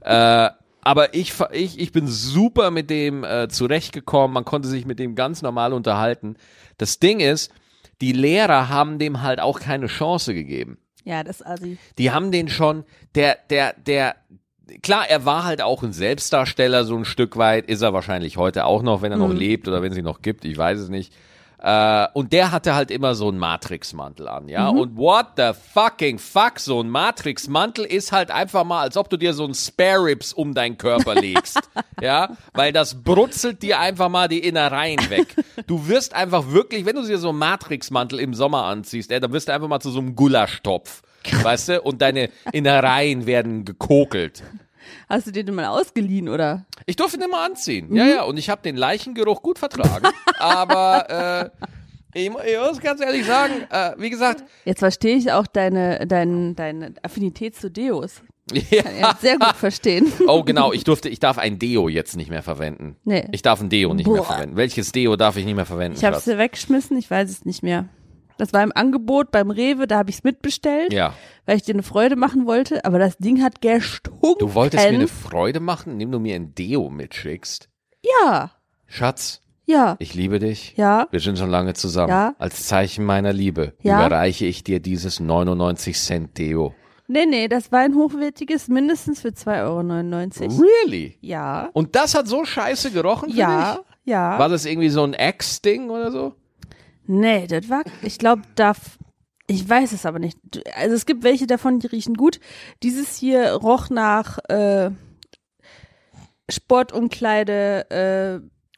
äh, 0.46 0.50
aber 0.82 1.14
ich, 1.14 1.34
ich, 1.52 1.78
ich 1.78 1.92
bin 1.92 2.06
super 2.06 2.70
mit 2.70 2.90
dem 2.90 3.24
äh, 3.24 3.48
zurechtgekommen. 3.48 4.34
Man 4.34 4.44
konnte 4.44 4.68
sich 4.68 4.86
mit 4.86 4.98
dem 4.98 5.14
ganz 5.14 5.42
normal 5.42 5.72
unterhalten. 5.72 6.36
Das 6.78 6.98
Ding 6.98 7.20
ist, 7.20 7.52
die 8.00 8.12
Lehrer 8.12 8.68
haben 8.68 8.98
dem 8.98 9.22
halt 9.22 9.40
auch 9.40 9.60
keine 9.60 9.86
Chance 9.86 10.32
gegeben. 10.32 10.78
Ja, 11.04 11.24
das 11.24 11.44
Assi. 11.44 11.78
Die 11.98 12.10
haben 12.10 12.30
den 12.30 12.48
schon, 12.48 12.84
der, 13.14 13.38
der, 13.48 13.74
der, 13.74 14.16
klar, 14.82 15.08
er 15.08 15.24
war 15.24 15.44
halt 15.44 15.62
auch 15.62 15.82
ein 15.82 15.92
Selbstdarsteller, 15.92 16.84
so 16.84 16.96
ein 16.96 17.04
Stück 17.04 17.36
weit, 17.36 17.66
ist 17.66 17.82
er 17.82 17.92
wahrscheinlich 17.92 18.36
heute 18.36 18.64
auch 18.64 18.82
noch, 18.82 19.02
wenn 19.02 19.12
er 19.12 19.18
noch 19.18 19.32
lebt 19.32 19.68
oder 19.68 19.82
wenn 19.82 19.92
sie 19.92 20.02
noch 20.02 20.22
gibt, 20.22 20.44
ich 20.44 20.56
weiß 20.56 20.78
es 20.78 20.88
nicht. 20.88 21.12
Äh, 21.62 22.06
und 22.14 22.32
der 22.32 22.52
hatte 22.52 22.74
halt 22.74 22.90
immer 22.90 23.14
so 23.14 23.28
einen 23.28 23.38
Matrixmantel 23.38 24.28
an, 24.28 24.48
ja. 24.48 24.68
Und 24.68 24.96
what 24.96 25.26
the 25.36 25.50
fucking 25.74 26.18
fuck, 26.18 26.58
so 26.58 26.82
ein 26.82 26.88
Matrixmantel 26.88 27.84
ist 27.84 28.12
halt 28.12 28.30
einfach 28.30 28.64
mal, 28.64 28.80
als 28.80 28.96
ob 28.96 29.10
du 29.10 29.18
dir 29.18 29.34
so 29.34 29.44
ein 29.44 29.54
Spare 29.54 30.04
Ribs 30.04 30.32
um 30.32 30.54
deinen 30.54 30.78
Körper 30.78 31.14
legst, 31.14 31.60
ja. 32.00 32.36
Weil 32.54 32.72
das 32.72 33.02
brutzelt 33.02 33.62
dir 33.62 33.78
einfach 33.78 34.08
mal 34.08 34.28
die 34.28 34.38
Innereien 34.38 35.10
weg. 35.10 35.36
Du 35.66 35.86
wirst 35.86 36.14
einfach 36.14 36.50
wirklich, 36.50 36.86
wenn 36.86 36.96
du 36.96 37.02
dir 37.02 37.18
so 37.18 37.28
einen 37.28 37.38
Matrixmantel 37.38 38.20
im 38.20 38.32
Sommer 38.32 38.64
anziehst, 38.64 39.12
ey, 39.12 39.20
dann 39.20 39.32
wirst 39.32 39.48
du 39.48 39.52
einfach 39.52 39.68
mal 39.68 39.80
zu 39.80 39.90
so 39.90 39.98
einem 39.98 40.16
Gulaschtopf, 40.16 41.02
weißt 41.42 41.68
du. 41.68 41.82
Und 41.82 42.00
deine 42.00 42.30
Innereien 42.52 43.26
werden 43.26 43.66
gekokelt. 43.66 44.42
Hast 45.10 45.26
du 45.26 45.32
den 45.32 45.52
mal 45.52 45.66
ausgeliehen, 45.66 46.28
oder? 46.28 46.66
Ich 46.86 46.94
durfte 46.94 47.16
ihn 47.16 47.24
immer 47.24 47.40
anziehen. 47.40 47.92
Ja, 47.92 48.06
ja, 48.06 48.22
und 48.22 48.36
ich 48.36 48.48
habe 48.48 48.62
den 48.62 48.76
Leichengeruch 48.76 49.42
gut 49.42 49.58
vertragen. 49.58 50.06
aber 50.38 51.50
äh, 52.14 52.20
ich, 52.20 52.26
ich 52.26 52.58
muss 52.58 52.80
ganz 52.80 53.00
ehrlich 53.00 53.26
sagen, 53.26 53.54
äh, 53.70 53.92
wie 53.98 54.08
gesagt, 54.08 54.44
Jetzt 54.64 54.78
verstehe 54.78 55.16
ich 55.16 55.32
auch 55.32 55.48
deine, 55.48 56.06
deine, 56.06 56.54
deine 56.54 56.94
Affinität 57.02 57.56
zu 57.56 57.72
Deos. 57.72 58.22
ja, 58.70 58.82
Kann 58.82 58.92
ich 58.94 59.20
sehr 59.20 59.38
gut 59.38 59.56
verstehen. 59.56 60.12
oh 60.28 60.44
genau, 60.44 60.72
ich 60.72 60.84
durfte, 60.84 61.08
ich 61.08 61.18
darf 61.18 61.38
ein 61.38 61.58
Deo 61.58 61.88
jetzt 61.88 62.16
nicht 62.16 62.30
mehr 62.30 62.44
verwenden. 62.44 62.96
Nee. 63.04 63.26
Ich 63.32 63.42
darf 63.42 63.60
ein 63.60 63.68
Deo 63.68 63.92
nicht 63.94 64.06
mehr 64.06 64.18
Boah. 64.18 64.24
verwenden. 64.26 64.56
Welches 64.56 64.92
Deo 64.92 65.16
darf 65.16 65.36
ich 65.36 65.44
nicht 65.44 65.56
mehr 65.56 65.66
verwenden? 65.66 65.98
Ich 65.98 66.04
habe 66.04 66.16
es 66.16 66.26
weggeschmissen, 66.26 66.96
ich 66.98 67.10
weiß 67.10 67.28
es 67.28 67.44
nicht 67.44 67.64
mehr. 67.64 67.88
Das 68.40 68.52
war 68.54 68.62
im 68.62 68.72
Angebot 68.74 69.30
beim 69.30 69.50
Rewe, 69.50 69.86
da 69.86 69.98
habe 69.98 70.08
ich 70.10 70.16
es 70.16 70.24
mitbestellt, 70.24 70.92
ja. 70.92 71.12
weil 71.46 71.56
ich 71.56 71.62
dir 71.62 71.74
eine 71.74 71.82
Freude 71.82 72.16
machen 72.16 72.46
wollte, 72.46 72.84
aber 72.84 72.98
das 72.98 73.18
Ding 73.18 73.42
hat 73.42 73.60
gestunken. 73.60 74.36
Du 74.38 74.54
wolltest 74.54 74.82
mir 74.82 74.94
eine 74.94 75.08
Freude 75.08 75.60
machen, 75.60 75.92
indem 75.92 76.12
du 76.12 76.18
mir 76.20 76.34
ein 76.36 76.54
Deo 76.54 76.88
mitschickst. 76.88 77.68
Ja, 78.24 78.50
Schatz, 78.86 79.42
ja, 79.66 79.96
ich 79.98 80.14
liebe 80.14 80.38
dich. 80.38 80.74
ja. 80.76 81.06
Wir 81.10 81.20
sind 81.20 81.38
schon 81.38 81.50
lange 81.50 81.74
zusammen. 81.74 82.08
Ja. 82.08 82.34
Als 82.38 82.66
Zeichen 82.66 83.04
meiner 83.04 83.32
Liebe 83.32 83.74
Ja. 83.82 83.98
überreiche 84.06 84.46
ich 84.46 84.64
dir 84.64 84.80
dieses 84.80 85.20
99 85.20 85.98
Cent 85.98 86.38
Deo. 86.38 86.74
Nee, 87.08 87.26
nee, 87.26 87.48
das 87.48 87.70
war 87.72 87.80
ein 87.80 87.94
hochwertiges, 87.94 88.68
mindestens 88.68 89.20
für 89.20 89.28
2,99 89.32 90.42
Euro. 90.42 90.62
Really? 90.84 91.18
Ja, 91.20 91.68
Und 91.72 91.94
das 91.96 92.14
hat 92.14 92.26
so 92.26 92.44
scheiße 92.44 92.90
gerochen 92.92 93.30
für 93.32 93.36
ja, 93.38 93.72
dich? 93.74 93.82
ja. 94.06 94.38
War 94.38 94.48
das 94.48 94.64
irgendwie 94.64 94.90
so 94.90 95.02
ein 95.02 95.12
Ex-Ding 95.14 95.90
oder 95.90 96.10
so? 96.10 96.34
Nee, 97.06 97.46
das 97.46 97.68
war, 97.68 97.82
ich 98.02 98.18
glaube, 98.18 98.42
da, 98.54 98.74
ich 99.46 99.68
weiß 99.68 99.92
es 99.92 100.06
aber 100.06 100.18
nicht. 100.18 100.38
Also 100.76 100.94
es 100.94 101.06
gibt 101.06 101.24
welche 101.24 101.46
davon, 101.46 101.80
die 101.80 101.88
riechen 101.88 102.14
gut. 102.14 102.38
Dieses 102.82 103.16
hier 103.16 103.52
roch 103.52 103.90
nach 103.90 104.38
äh, 104.48 104.90
Sportumkleide, 106.48 107.90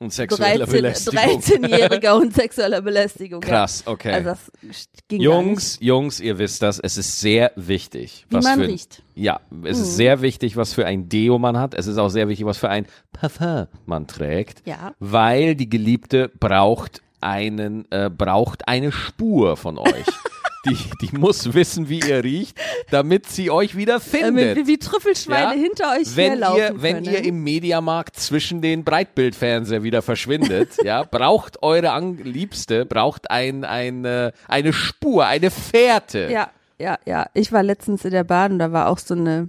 äh, 0.01 0.03
Und 0.03 0.13
sexuelle 0.13 0.65
13, 0.65 0.73
Belästigung. 0.73 1.21
13-Jähriger 1.21 2.13
und 2.15 2.35
sexueller 2.35 2.81
Belästigung. 2.81 3.41
Krass, 3.41 3.83
okay. 3.87 4.13
Also 4.13 4.31
das 4.31 4.89
ging. 5.09 5.21
Jungs, 5.21 5.79
Jungs, 5.81 6.21
ihr 6.21 6.39
wisst 6.39 6.63
das, 6.63 6.79
es 6.79 6.97
ist 6.97 7.21
sehr 7.21 7.53
wichtig. 7.57 8.27
Wie 8.29 8.37
was 8.37 8.45
man 8.45 8.61
für, 8.61 8.69
riecht. 8.69 9.03
Mhm. 9.15 9.23
Ja, 9.23 9.41
es 9.65 9.79
ist 9.79 9.97
sehr 9.97 10.23
wichtig, 10.23 10.57
was 10.57 10.73
für 10.73 10.87
ein 10.87 11.09
Deo 11.09 11.39
man 11.39 11.59
hat. 11.59 11.75
Es 11.75 11.87
ist 11.87 11.99
auch 11.99 12.09
sehr 12.09 12.29
wichtig, 12.29 12.47
was 12.47 12.59
für 12.59 12.71
ein 12.71 12.87
Parfum 13.13 13.67
man 13.87 14.07
trägt. 14.07 14.67
Ja. 14.67 14.95
Weil 14.99 15.55
die 15.55 15.69
Geliebte 15.69 16.31
braucht 16.41 17.02
einen, 17.23 17.91
äh, 17.91 18.11
braucht 18.11 18.69
eine 18.69 18.93
Spur 18.93 19.57
von 19.57 19.79
euch. 19.79 20.07
die, 20.67 20.77
die 21.01 21.17
muss 21.17 21.55
wissen, 21.55 21.89
wie 21.89 21.99
ihr 22.01 22.23
riecht, 22.23 22.57
damit 22.91 23.27
sie 23.27 23.51
euch 23.51 23.77
wieder 23.77 23.97
Äh, 23.97 24.01
findet. 24.01 24.57
wie, 24.57 24.67
wie 24.69 24.79
Trüffelschweine 24.79 25.57
Ja? 25.57 25.61
hinter 25.61 25.93
euch 25.93 26.15
wenn 26.17 26.39
herlaufen 26.41 26.59
ihr, 26.77 26.83
wenn 26.83 26.95
können. 27.03 27.15
ihr 27.15 27.25
im 27.25 27.43
Mediamarkt 27.43 28.17
zwischen 28.17 28.63
den 28.63 28.85
Breitbildfernseher 28.85 29.83
wieder 29.83 30.03
verschwindet, 30.03 30.77
ja, 30.85 31.03
braucht 31.03 31.63
eure 31.63 31.91
An 31.93 32.17
Liebste, 32.19 32.87
braucht 32.87 33.31
ein, 33.31 33.65
ein, 33.65 34.05
äh, 34.05 34.31
eine 34.47 34.73
Spur, 34.73 35.27
eine 35.27 35.51
Fährte. 35.51 36.29
Ja, 36.31 36.51
ja, 36.79 36.99
ja. 37.07 37.27
Ich 37.35 37.51
war 37.53 37.63
letztens 37.65 38.05
in 38.05 38.13
der 38.13 38.25
Bahn 38.25 38.53
und 38.53 38.59
da 38.61 38.71
war 38.71 38.89
auch 38.89 38.99
so 38.99 39.15
eine, 39.15 39.49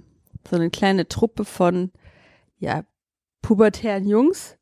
so 0.50 0.56
eine 0.56 0.70
kleine 0.70 1.06
Truppe 1.08 1.44
von, 1.44 1.92
ja, 2.58 2.82
pubertären 3.40 4.08
Jungs. 4.08 4.56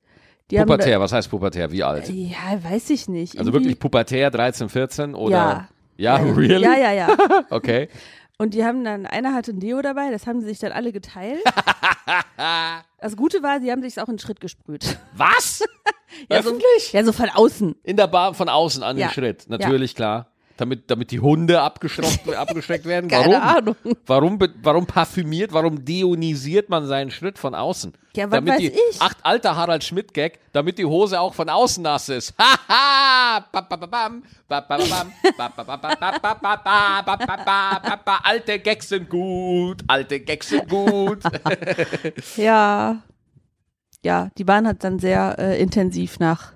Die 0.52 0.58
Pubertär, 0.64 1.00
was 1.00 1.12
heißt 1.12 1.30
pubertär? 1.30 1.70
Wie 1.72 1.82
alt? 1.82 2.08
Haben 2.08 2.30
da, 2.30 2.52
ja, 2.52 2.64
weiß 2.70 2.90
ich 2.90 3.08
nicht. 3.08 3.38
Also 3.38 3.52
wirklich 3.52 3.78
pubertär, 3.78 4.30
13, 4.30 4.68
14 4.68 5.14
oder? 5.14 5.30
Ja. 5.36 5.68
Ja, 5.96 6.16
really? 6.16 6.62
Ja, 6.64 6.74
ja, 6.76 6.92
ja. 6.92 7.16
Okay. 7.50 7.88
Und 8.38 8.54
die 8.54 8.64
haben 8.64 8.82
dann, 8.82 9.06
einer 9.06 9.34
hatte 9.34 9.52
ein 9.52 9.60
Deo 9.60 9.80
dabei, 9.82 10.10
das 10.10 10.26
haben 10.26 10.40
sie 10.40 10.46
sich 10.48 10.58
dann 10.58 10.72
alle 10.72 10.92
geteilt. 10.92 11.40
Das 13.00 13.16
Gute 13.16 13.42
war, 13.42 13.60
sie 13.60 13.70
haben 13.72 13.82
sich 13.82 14.00
auch 14.00 14.08
in 14.08 14.14
den 14.14 14.18
Schritt 14.20 14.40
gesprüht. 14.40 14.98
Was? 15.14 15.62
Ja, 16.30 16.42
so, 16.42 16.50
Öffentlich? 16.50 16.92
ja, 16.92 17.02
so 17.04 17.12
von 17.12 17.30
außen. 17.30 17.74
In 17.84 17.96
der 17.96 18.06
Bar 18.06 18.34
von 18.34 18.50
außen 18.50 18.82
an 18.82 18.98
Ja. 18.98 19.06
den 19.08 19.12
Schritt. 19.14 19.46
Natürlich, 19.48 19.94
klar. 19.94 20.30
Damit, 20.56 20.90
damit 20.90 21.10
die 21.10 21.20
Hunde 21.20 21.60
abgeschreckt, 21.62 22.28
abgeschreckt 22.34 22.84
werden? 22.84 23.08
Keine 23.08 23.34
warum? 23.34 23.42
Ahnung. 23.42 23.76
Warum, 24.06 24.38
warum 24.62 24.86
parfümiert, 24.86 25.52
warum 25.52 25.84
deonisiert 25.84 26.68
man 26.68 26.86
seinen 26.86 27.10
Schritt 27.10 27.38
von 27.38 27.54
außen? 27.54 27.94
Ja, 28.14 28.24
was 28.24 28.32
damit 28.32 28.54
weiß 28.54 28.60
die, 28.60 28.68
ich? 28.68 29.00
Acht, 29.00 29.16
alter 29.22 29.56
Harald 29.56 29.82
Schmidt-Gag, 29.82 30.38
damit 30.52 30.78
die 30.78 30.84
Hose 30.84 31.18
auch 31.18 31.34
von 31.34 31.48
außen 31.48 31.82
nass 31.82 32.08
ist. 32.10 32.34
Haha! 32.38 33.46
Alte 38.22 38.58
Gags 38.58 38.88
sind 38.88 39.08
gut, 39.08 39.82
alte 39.86 40.20
Gags 40.20 40.48
sind 40.50 40.68
gut. 40.68 41.20
ja. 42.36 43.02
Ja, 44.04 44.30
die 44.36 44.44
Bahn 44.44 44.66
hat 44.66 44.82
dann 44.84 44.98
sehr 44.98 45.36
äh, 45.38 45.60
intensiv 45.62 46.18
nach 46.18 46.52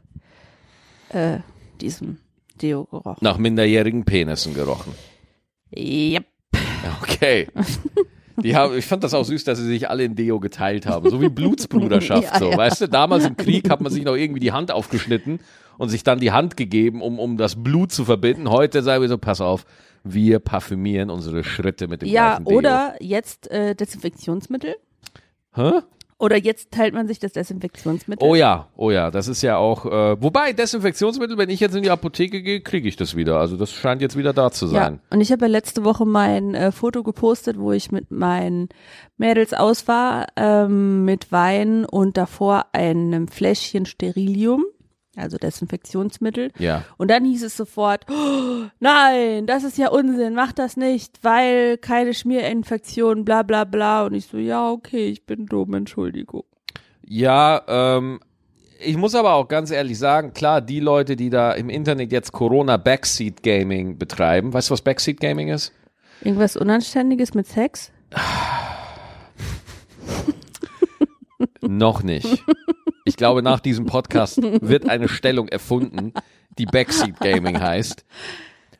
äh, 1.10 1.38
diesem 1.80 2.18
Deo 2.56 2.84
gerochen. 2.84 3.18
Nach 3.20 3.38
minderjährigen 3.38 4.04
Penissen 4.04 4.54
gerochen. 4.54 4.92
Yep. 5.76 6.24
Okay. 7.02 7.48
Die 8.42 8.54
haben, 8.54 8.76
ich 8.76 8.84
fand 8.86 9.02
das 9.02 9.14
auch 9.14 9.24
süß, 9.24 9.44
dass 9.44 9.58
sie 9.58 9.66
sich 9.66 9.88
alle 9.88 10.04
in 10.04 10.14
Deo 10.14 10.38
geteilt 10.40 10.86
haben. 10.86 11.08
So 11.10 11.20
wie 11.20 11.28
Blutsbruderschaft. 11.28 12.22
Ja, 12.32 12.38
so, 12.38 12.50
ja. 12.50 12.56
Weißt 12.56 12.80
du, 12.82 12.88
damals 12.88 13.24
im 13.24 13.36
Krieg 13.36 13.70
hat 13.70 13.80
man 13.80 13.90
sich 13.90 14.04
noch 14.04 14.14
irgendwie 14.14 14.40
die 14.40 14.52
Hand 14.52 14.70
aufgeschnitten 14.70 15.40
und 15.78 15.88
sich 15.88 16.02
dann 16.04 16.20
die 16.20 16.32
Hand 16.32 16.56
gegeben, 16.56 17.00
um, 17.02 17.18
um 17.18 17.36
das 17.38 17.62
Blut 17.62 17.92
zu 17.92 18.04
verbinden. 18.04 18.50
Heute 18.50 18.82
sagen 18.82 19.00
wir 19.02 19.08
so, 19.08 19.18
pass 19.18 19.40
auf, 19.40 19.64
wir 20.04 20.38
parfümieren 20.38 21.10
unsere 21.10 21.44
Schritte 21.44 21.88
mit 21.88 22.02
dem 22.02 22.08
Ja, 22.08 22.30
gleichen 22.36 22.44
Deo. 22.44 22.58
oder 22.58 22.94
jetzt 23.00 23.50
äh, 23.50 23.74
Desinfektionsmittel. 23.74 24.76
Hä? 25.54 25.70
Oder 26.18 26.38
jetzt 26.38 26.70
teilt 26.70 26.94
man 26.94 27.06
sich 27.06 27.18
das 27.18 27.32
Desinfektionsmittel. 27.32 28.26
Oh 28.26 28.34
ja, 28.34 28.68
oh 28.76 28.90
ja, 28.90 29.10
das 29.10 29.28
ist 29.28 29.42
ja 29.42 29.58
auch, 29.58 29.84
äh, 29.84 30.16
wobei 30.22 30.54
Desinfektionsmittel, 30.54 31.36
wenn 31.36 31.50
ich 31.50 31.60
jetzt 31.60 31.76
in 31.76 31.82
die 31.82 31.90
Apotheke 31.90 32.42
gehe, 32.42 32.62
kriege 32.62 32.88
ich 32.88 32.96
das 32.96 33.16
wieder. 33.16 33.38
Also 33.38 33.58
das 33.58 33.70
scheint 33.70 34.00
jetzt 34.00 34.16
wieder 34.16 34.32
da 34.32 34.50
zu 34.50 34.64
Ja, 34.66 34.70
sein. 34.84 35.00
und 35.10 35.20
ich 35.20 35.30
habe 35.30 35.44
ja 35.44 35.50
letzte 35.50 35.84
Woche 35.84 36.06
mein 36.06 36.54
äh, 36.54 36.72
Foto 36.72 37.02
gepostet, 37.02 37.58
wo 37.58 37.70
ich 37.72 37.92
mit 37.92 38.10
meinen 38.10 38.70
Mädels 39.18 39.52
aus 39.52 39.88
war, 39.88 40.26
ähm, 40.36 41.04
mit 41.04 41.32
Wein 41.32 41.84
und 41.84 42.16
davor 42.16 42.64
einem 42.72 43.28
Fläschchen 43.28 43.84
Sterilium, 43.84 44.64
also 45.16 45.38
Desinfektionsmittel. 45.38 46.52
Ja. 46.58 46.84
Und 46.96 47.10
dann 47.10 47.24
hieß 47.24 47.42
es 47.42 47.56
sofort, 47.56 48.06
oh, 48.10 48.66
nein, 48.80 49.46
das 49.46 49.64
ist 49.64 49.78
ja 49.78 49.88
Unsinn, 49.88 50.34
mach 50.34 50.52
das 50.52 50.76
nicht, 50.76 51.18
weil 51.22 51.78
keine 51.78 52.14
Schmierinfektion, 52.14 53.24
bla 53.24 53.42
bla 53.42 53.64
bla. 53.64 54.04
Und 54.04 54.14
ich 54.14 54.26
so, 54.26 54.38
ja, 54.38 54.70
okay, 54.70 55.08
ich 55.08 55.24
bin 55.24 55.46
dumm, 55.46 55.74
Entschuldigung. 55.74 56.44
Ja, 57.06 57.62
ähm, 57.66 58.20
ich 58.78 58.96
muss 58.96 59.14
aber 59.14 59.34
auch 59.34 59.48
ganz 59.48 59.70
ehrlich 59.70 59.98
sagen, 59.98 60.34
klar, 60.34 60.60
die 60.60 60.80
Leute, 60.80 61.16
die 61.16 61.30
da 61.30 61.52
im 61.52 61.70
Internet 61.70 62.12
jetzt 62.12 62.32
Corona 62.32 62.76
Backseat 62.76 63.42
Gaming 63.42 63.98
betreiben, 63.98 64.52
weißt 64.52 64.70
du, 64.70 64.72
was 64.72 64.82
Backseat 64.82 65.20
Gaming 65.20 65.48
ist? 65.48 65.72
Irgendwas 66.22 66.56
Unanständiges 66.56 67.34
mit 67.34 67.46
Sex? 67.46 67.92
Noch 71.60 72.02
nicht. 72.02 72.44
Ich 73.06 73.16
glaube, 73.16 73.40
nach 73.42 73.60
diesem 73.60 73.86
Podcast 73.86 74.40
wird 74.42 74.88
eine 74.88 75.08
Stellung 75.08 75.48
erfunden, 75.48 76.12
die 76.58 76.66
Backseat 76.66 77.18
Gaming 77.20 77.58
heißt. 77.60 78.04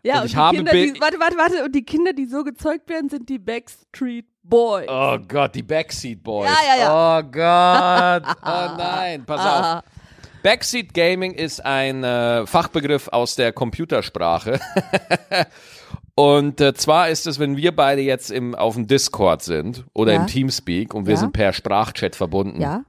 Ja, 0.02 0.16
und 0.16 0.20
und, 0.20 0.26
ich 0.26 0.32
die 0.32 0.36
habe 0.36 0.56
Kinder, 0.56 0.72
die, 0.72 1.00
warte, 1.00 1.18
warte, 1.18 1.36
warte, 1.36 1.64
und 1.64 1.74
die 1.74 1.84
Kinder, 1.84 2.12
die 2.12 2.26
so 2.26 2.44
gezeugt 2.44 2.88
werden, 2.88 3.08
sind 3.08 3.28
die 3.28 3.38
Backstreet 3.38 4.26
Boys. 4.42 4.86
Oh 4.88 5.16
Gott, 5.26 5.54
die 5.54 5.62
Backseat 5.62 6.22
Boys. 6.22 6.48
Ja, 6.50 6.76
ja, 6.76 6.82
ja. 6.82 7.18
Oh 7.18 7.22
Gott. 7.22 8.36
Oh 8.42 8.76
nein, 8.78 9.24
pass 9.24 9.40
auf. 9.40 9.46
Ah, 9.46 9.84
Backseat 10.42 10.92
Gaming 10.94 11.32
ist 11.32 11.64
ein 11.64 12.04
äh, 12.04 12.46
Fachbegriff 12.46 13.08
aus 13.08 13.34
der 13.36 13.52
Computersprache. 13.52 14.60
Und 16.14 16.60
äh, 16.60 16.72
zwar 16.74 17.10
ist 17.10 17.26
es, 17.26 17.38
wenn 17.38 17.56
wir 17.56 17.74
beide 17.76 18.00
jetzt 18.00 18.30
im, 18.30 18.54
auf 18.54 18.74
dem 18.74 18.86
Discord 18.86 19.42
sind 19.42 19.84
oder 19.92 20.12
Ja. 20.14 20.20
im 20.20 20.26
Teamspeak 20.26 20.94
und 20.94 21.06
wir 21.06 21.14
Ja. 21.14 21.20
sind 21.20 21.32
per 21.32 21.52
Sprachchat 21.52 22.16
verbunden 22.16 22.60
ja, 22.60 22.84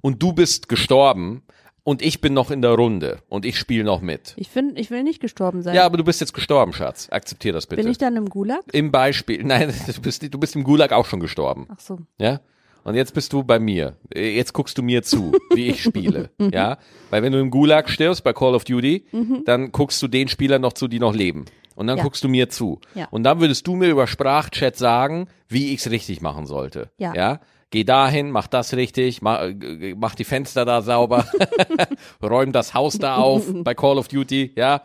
und 0.00 0.22
du 0.22 0.32
bist 0.32 0.68
gestorben 0.68 1.42
und 1.84 2.02
ich 2.02 2.20
bin 2.20 2.34
noch 2.34 2.50
in 2.50 2.60
der 2.62 2.72
Runde 2.72 3.20
und 3.28 3.44
ich 3.46 3.58
spiele 3.58 3.84
noch 3.84 4.00
mit. 4.00 4.34
ich 4.36 4.48
finde, 4.48 4.80
ich 4.80 4.90
will 4.90 5.02
nicht 5.02 5.20
gestorben 5.20 5.62
sein. 5.62 5.74
Ja, 5.74 5.86
aber 5.86 5.96
du 5.96 6.04
bist 6.04 6.20
jetzt 6.20 6.34
gestorben, 6.34 6.72
Schatz. 6.72 7.08
Akzeptier 7.10 7.52
das 7.52 7.66
bitte. 7.66 7.82
Bin 7.82 7.90
ich 7.90 7.98
dann 7.98 8.16
im 8.16 8.28
Gulag? 8.28 8.60
Im 8.72 8.90
Beispiel, 8.90 9.42
nein, 9.44 9.72
du 9.86 10.00
bist, 10.00 10.22
du 10.22 10.38
bist 10.38 10.54
im 10.56 10.64
Gulag 10.64 10.92
auch 10.92 11.06
schon 11.06 11.20
gestorben. 11.20 11.66
Ach 11.70 11.80
so. 11.80 11.98
Ja? 12.18 12.40
Und 12.84 12.94
jetzt 12.94 13.12
bist 13.12 13.32
du 13.32 13.42
bei 13.42 13.58
mir. 13.58 13.96
Jetzt 14.14 14.52
guckst 14.54 14.78
du 14.78 14.82
mir 14.82 15.02
zu, 15.02 15.32
wie 15.54 15.66
ich 15.68 15.82
spiele. 15.82 16.30
ja? 16.38 16.78
Weil 17.10 17.22
wenn 17.22 17.32
du 17.32 17.38
im 17.40 17.50
Gulag 17.50 17.90
stirbst 17.90 18.24
bei 18.24 18.32
Call 18.32 18.54
of 18.54 18.64
Duty, 18.64 19.04
dann 19.44 19.72
guckst 19.72 20.00
du 20.02 20.08
den 20.08 20.28
Spielern 20.28 20.62
noch 20.62 20.72
zu, 20.72 20.88
die 20.88 20.98
noch 20.98 21.14
leben. 21.14 21.44
Und 21.74 21.86
dann 21.86 21.98
Ja. 21.98 22.02
guckst 22.04 22.24
du 22.24 22.28
mir 22.28 22.48
zu. 22.48 22.80
Ja. 22.94 23.06
Und 23.10 23.24
dann 23.24 23.40
würdest 23.40 23.66
du 23.66 23.76
mir 23.76 23.88
über 23.88 24.06
Sprachchat 24.06 24.76
sagen, 24.76 25.28
wie 25.48 25.72
ich 25.74 25.80
es 25.80 25.90
richtig 25.90 26.22
machen 26.22 26.46
sollte. 26.46 26.90
Ja. 26.98 27.14
ja? 27.14 27.40
Geh 27.70 27.84
dahin, 27.84 28.30
mach 28.30 28.46
das 28.46 28.74
richtig, 28.74 29.20
mach, 29.20 29.42
äh, 29.42 29.94
mach 29.96 30.14
die 30.14 30.24
Fenster 30.24 30.64
da 30.64 30.80
sauber, 30.80 31.26
räum 32.22 32.52
das 32.52 32.72
Haus 32.72 32.98
da 32.98 33.16
auf 33.16 33.44
bei 33.52 33.74
Call 33.74 33.98
of 33.98 34.08
Duty, 34.08 34.52
ja. 34.56 34.82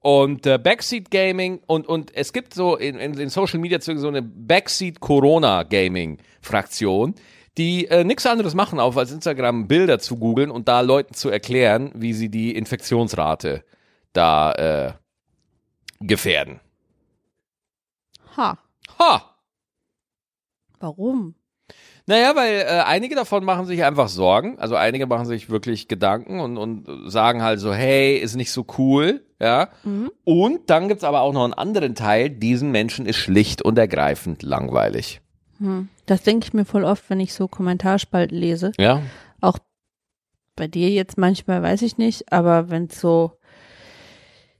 Und 0.00 0.46
äh, 0.46 0.58
Backseat 0.58 1.10
Gaming 1.10 1.60
und, 1.66 1.86
und 1.88 2.14
es 2.14 2.32
gibt 2.32 2.54
so 2.54 2.76
in, 2.76 2.96
in 2.96 3.14
den 3.14 3.28
Social 3.28 3.58
Media 3.58 3.80
so 3.80 4.08
eine 4.08 4.22
Backseat 4.22 5.00
Corona 5.00 5.64
Gaming 5.64 6.18
Fraktion, 6.40 7.14
die 7.56 7.86
äh, 7.86 8.04
nichts 8.04 8.24
anderes 8.24 8.54
machen, 8.54 8.78
auf 8.78 8.96
als 8.96 9.10
Instagram 9.10 9.66
Bilder 9.66 9.98
zu 9.98 10.16
googeln 10.16 10.50
und 10.50 10.68
da 10.68 10.80
Leuten 10.80 11.14
zu 11.14 11.30
erklären, 11.30 11.90
wie 11.94 12.12
sie 12.12 12.28
die 12.30 12.54
Infektionsrate 12.54 13.64
da 14.12 14.52
äh, 14.52 14.92
gefährden. 16.00 16.60
Ha. 18.36 18.58
Ha! 18.98 19.34
Warum? 20.78 21.34
Naja, 22.08 22.34
weil 22.34 22.60
äh, 22.60 22.82
einige 22.86 23.14
davon 23.14 23.44
machen 23.44 23.66
sich 23.66 23.84
einfach 23.84 24.08
Sorgen. 24.08 24.58
Also 24.58 24.76
einige 24.76 25.06
machen 25.06 25.26
sich 25.26 25.50
wirklich 25.50 25.88
Gedanken 25.88 26.40
und, 26.40 26.56
und 26.56 27.10
sagen 27.10 27.42
halt 27.42 27.60
so, 27.60 27.74
hey, 27.74 28.16
ist 28.16 28.34
nicht 28.34 28.50
so 28.50 28.64
cool, 28.78 29.22
ja. 29.38 29.68
Und 30.24 30.70
dann 30.70 30.88
gibt's 30.88 31.04
aber 31.04 31.20
auch 31.20 31.34
noch 31.34 31.44
einen 31.44 31.52
anderen 31.52 31.94
Teil, 31.94 32.30
diesen 32.30 32.70
Menschen 32.70 33.04
ist 33.04 33.16
schlicht 33.16 33.60
und 33.60 33.78
ergreifend 33.78 34.42
langweilig. 34.42 35.20
Das 36.06 36.22
denke 36.22 36.46
ich 36.46 36.54
mir 36.54 36.64
voll 36.64 36.84
oft, 36.84 37.10
wenn 37.10 37.20
ich 37.20 37.34
so 37.34 37.46
Kommentarspalten 37.46 38.38
lese. 38.38 38.72
Ja. 38.78 39.02
Auch 39.42 39.58
bei 40.56 40.66
dir 40.66 40.88
jetzt 40.88 41.18
manchmal, 41.18 41.62
weiß 41.62 41.82
ich 41.82 41.98
nicht, 41.98 42.32
aber 42.32 42.70
wenn 42.70 42.86
es 42.86 43.00
so 43.00 43.37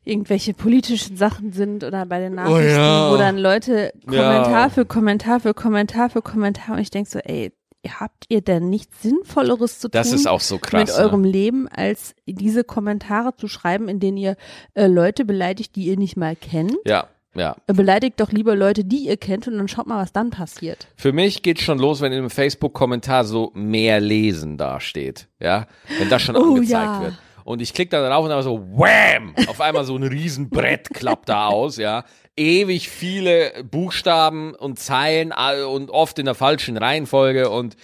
irgendwelche 0.09 0.55
politischen 0.55 1.17
Sachen 1.17 1.53
sind 1.53 1.85
oder 1.85 2.07
bei 2.07 2.19
den 2.21 2.35
Nachrichten, 2.35 2.57
Oh 2.57 2.81
ja. 2.81 3.13
wo 3.13 3.17
dann 3.17 3.37
Leute 3.39 3.93
Ja. 4.11 4.23
Kommentar 4.33 4.71
für 4.71 4.85
Kommentar 4.87 5.41
für 5.41 5.55
Kommentar 5.55 6.11
für 6.11 6.23
Kommentar 6.23 6.77
und 6.77 6.81
ich 6.83 6.91
denke 6.91 7.11
so, 7.11 7.19
ey, 7.19 7.53
habt 8.01 8.25
ihr 8.29 8.41
denn 8.41 8.69
nichts 8.69 9.03
Sinnvolleres 9.03 9.79
zu 9.79 9.89
Das 9.89 10.09
tun? 10.09 10.17
ist 10.19 10.27
auch 10.27 10.41
so 10.41 10.59
krass. 10.59 10.89
mit 10.89 10.89
ne? 10.89 11.03
eurem 11.05 11.25
Leben, 11.25 11.69
als 11.69 12.15
diese 12.27 12.65
Kommentare 12.65 13.35
zu 13.37 13.47
schreiben, 13.49 13.89
in 13.89 14.01
denen 14.01 14.17
ihr 14.17 14.37
äh, 14.75 14.87
Leute 14.89 15.25
beleidigt, 15.25 15.77
die 15.77 15.85
ihr 15.85 15.97
nicht 15.97 16.17
mal 16.17 16.35
kennt. 16.37 16.75
Ja, 16.85 17.07
ja. 17.35 17.57
Äh, 17.67 17.73
Beleidigt 17.75 18.19
doch 18.21 18.33
lieber 18.33 18.57
Leute, 18.57 18.85
die 18.85 19.07
ihr 19.07 19.17
kennt 19.17 19.47
und 19.47 19.57
dann 19.59 19.69
schaut 19.69 19.87
mal, 19.87 20.03
was 20.03 20.13
dann 20.13 20.31
passiert. 20.31 20.89
Für 20.97 21.13
mich 21.13 21.43
geht's 21.43 21.63
schon 21.63 21.79
los, 21.79 22.01
wenn 22.01 22.13
in 22.13 22.19
einem 22.19 22.31
Facebook-Kommentar 22.31 23.25
so 23.25 23.53
mehr 23.55 24.01
lesen 24.01 24.59
dasteht. 24.59 25.29
Ja, 25.41 25.67
wenn 25.99 26.09
das 26.11 26.23
schon 26.23 26.37
Oh, 26.37 26.55
angezeigt 26.57 26.73
ja. 26.73 27.03
wird. 27.03 27.15
Und 27.49 27.63
ich 27.63 27.73
klicke 27.73 27.89
da 27.93 28.07
drauf 28.07 28.25
und 28.25 28.29
dann 28.29 28.43
so, 28.43 28.61
wham! 28.73 29.35
Auf 29.47 29.63
einmal 29.63 29.87
so 29.87 29.97
ein 29.97 30.03
Riesenbrett 30.03 30.91
klappt 30.91 31.31
da 31.31 31.47
aus, 31.47 31.79
ja. 31.79 32.05
Ewig 32.37 32.91
viele 32.91 33.65
Buchstaben 33.65 34.55
und 34.55 34.79
Zeilen 34.79 35.33
äh, 35.35 35.63
und 35.63 35.89
oft 35.91 36.19
in 36.19 36.27
der 36.27 36.35
falschen 36.35 36.77
Reihenfolge. 36.77 37.49
Und 37.49 37.77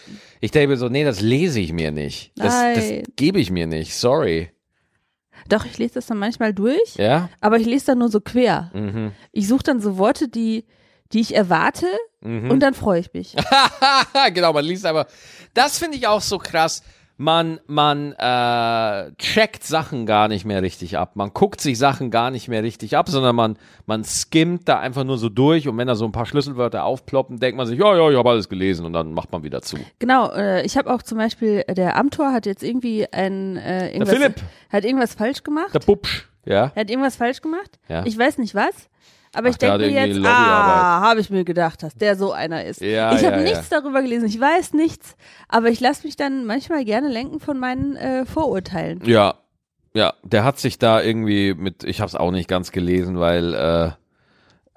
ich 0.42 0.50
denke 0.50 0.68
mir 0.68 0.76
so, 0.76 0.90
nee, 0.90 1.02
das 1.02 1.22
lese 1.22 1.60
ich 1.60 1.72
mir 1.72 1.92
nicht. 1.92 2.32
Das, 2.36 2.52
das 2.74 2.84
gebe 3.16 3.40
ich 3.40 3.50
mir 3.50 3.66
nicht. 3.66 3.94
Sorry. 3.94 4.50
Doch, 5.48 5.64
ich 5.64 5.78
lese 5.78 5.94
das 5.94 6.06
dann 6.08 6.18
manchmal 6.18 6.52
durch, 6.52 6.96
Ja? 6.96 7.30
aber 7.40 7.56
ich 7.56 7.64
lese 7.64 7.86
dann 7.86 8.00
nur 8.00 8.10
so 8.10 8.20
quer. 8.20 8.70
Mhm. 8.74 9.12
Ich 9.32 9.48
suche 9.48 9.62
dann 9.62 9.80
so 9.80 9.96
Worte, 9.96 10.28
die, 10.28 10.66
die 11.12 11.20
ich 11.20 11.34
erwarte 11.34 11.86
Mhm. 12.20 12.50
und 12.50 12.60
dann 12.60 12.74
freue 12.74 13.00
ich 13.00 13.12
mich. 13.12 13.34
genau, 14.34 14.52
man 14.52 14.64
liest 14.64 14.84
aber. 14.86 15.06
Das 15.52 15.78
finde 15.78 15.96
ich 15.98 16.06
auch 16.06 16.22
so 16.22 16.38
krass. 16.38 16.82
Man, 17.16 17.60
man 17.68 18.12
äh, 18.12 19.12
checkt 19.18 19.62
Sachen 19.62 20.04
gar 20.04 20.26
nicht 20.26 20.44
mehr 20.44 20.62
richtig 20.62 20.98
ab. 20.98 21.14
Man 21.14 21.30
guckt 21.32 21.60
sich 21.60 21.78
Sachen 21.78 22.10
gar 22.10 22.32
nicht 22.32 22.48
mehr 22.48 22.64
richtig 22.64 22.96
ab, 22.96 23.08
sondern 23.08 23.36
man, 23.36 23.56
man 23.86 24.02
skimmt 24.02 24.68
da 24.68 24.80
einfach 24.80 25.04
nur 25.04 25.16
so 25.16 25.28
durch 25.28 25.68
und 25.68 25.78
wenn 25.78 25.86
da 25.86 25.94
so 25.94 26.04
ein 26.04 26.12
paar 26.12 26.26
Schlüsselwörter 26.26 26.84
aufploppen, 26.84 27.38
denkt 27.38 27.56
man 27.56 27.66
sich, 27.66 27.78
ja, 27.78 27.96
ja, 27.96 28.10
ich 28.10 28.16
habe 28.16 28.30
alles 28.30 28.48
gelesen 28.48 28.84
und 28.84 28.92
dann 28.94 29.12
macht 29.12 29.30
man 29.30 29.44
wieder 29.44 29.62
zu. 29.62 29.76
Genau, 30.00 30.32
äh, 30.32 30.66
ich 30.66 30.76
habe 30.76 30.92
auch 30.92 31.02
zum 31.02 31.18
Beispiel, 31.18 31.62
äh, 31.68 31.74
der 31.74 31.96
Amtor 31.96 32.32
hat 32.32 32.46
jetzt 32.46 32.64
irgendwie 32.64 33.06
ein, 33.12 33.56
äh, 33.58 33.92
irgendwas, 33.92 34.10
Philipp. 34.14 34.34
hat 34.70 34.84
irgendwas 34.84 35.14
falsch 35.14 35.44
gemacht. 35.44 35.72
Der 35.72 35.78
Pupsch, 35.78 36.26
ja. 36.44 36.72
Er 36.74 36.80
hat 36.80 36.90
irgendwas 36.90 37.14
falsch 37.14 37.40
gemacht. 37.40 37.78
Ja. 37.88 38.04
Ich 38.06 38.18
weiß 38.18 38.38
nicht 38.38 38.56
was. 38.56 38.88
Aber 39.34 39.48
ich 39.48 39.56
der 39.56 39.78
denke 39.78 39.94
mir 39.94 40.06
jetzt, 40.06 40.24
ah, 40.24 41.00
habe 41.00 41.20
ich 41.20 41.30
mir 41.30 41.44
gedacht, 41.44 41.82
dass 41.82 41.94
der 41.94 42.16
so 42.16 42.32
einer 42.32 42.64
ist. 42.64 42.80
Ja, 42.80 43.14
ich 43.14 43.24
habe 43.24 43.36
ja. 43.36 43.42
nichts 43.42 43.68
darüber 43.68 44.02
gelesen, 44.02 44.26
ich 44.26 44.40
weiß 44.40 44.74
nichts, 44.74 45.16
aber 45.48 45.68
ich 45.68 45.80
lasse 45.80 46.06
mich 46.06 46.16
dann 46.16 46.46
manchmal 46.46 46.84
gerne 46.84 47.08
lenken 47.08 47.40
von 47.40 47.58
meinen 47.58 47.96
äh, 47.96 48.24
Vorurteilen. 48.26 49.00
Ja, 49.04 49.34
ja, 49.94 50.14
der 50.22 50.44
hat 50.44 50.58
sich 50.58 50.78
da 50.78 51.00
irgendwie 51.00 51.54
mit, 51.54 51.84
ich 51.84 52.00
habe 52.00 52.08
es 52.08 52.16
auch 52.16 52.32
nicht 52.32 52.48
ganz 52.48 52.72
gelesen, 52.72 53.20
weil 53.20 53.54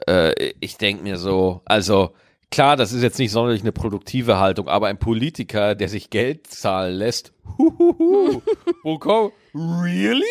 äh, 0.05 0.31
äh, 0.31 0.53
ich 0.59 0.77
denk 0.77 1.03
mir 1.03 1.17
so, 1.17 1.61
also 1.65 2.11
klar, 2.51 2.75
das 2.75 2.91
ist 2.93 3.03
jetzt 3.03 3.19
nicht 3.19 3.31
sonderlich 3.31 3.61
eine 3.61 3.71
produktive 3.71 4.39
Haltung, 4.39 4.67
aber 4.67 4.87
ein 4.87 4.97
Politiker, 4.99 5.75
der 5.75 5.89
sich 5.89 6.09
Geld 6.09 6.47
zahlen 6.47 6.95
lässt, 6.95 7.33
huhuhu, 7.57 8.41
wo 8.83 8.97
komm, 8.99 9.31
really? 9.53 10.23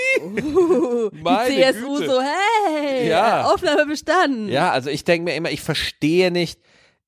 Meine 1.22 1.50
Die 1.50 1.62
CSU 1.62 1.94
Güte. 1.98 2.06
so, 2.10 2.20
hey, 2.20 3.08
Ja. 3.08 3.44
Aufnahme 3.46 3.86
bestanden. 3.86 4.48
Ja, 4.48 4.70
also 4.70 4.90
ich 4.90 5.04
denke 5.04 5.24
mir 5.30 5.36
immer, 5.36 5.50
ich 5.50 5.62
verstehe 5.62 6.30
nicht, 6.30 6.60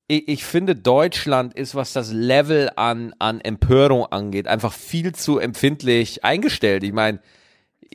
ich, 0.07 0.27
ich 0.27 0.43
finde 0.43 0.75
Deutschland 0.75 1.53
ist, 1.53 1.75
was 1.75 1.93
das 1.93 2.11
Level 2.11 2.69
an, 2.75 3.13
an 3.19 3.41
Empörung 3.41 4.05
angeht, 4.07 4.47
einfach 4.47 4.73
viel 4.73 5.13
zu 5.13 5.39
empfindlich 5.39 6.23
eingestellt. 6.23 6.83
Ich 6.83 6.93
meine, 6.93 7.19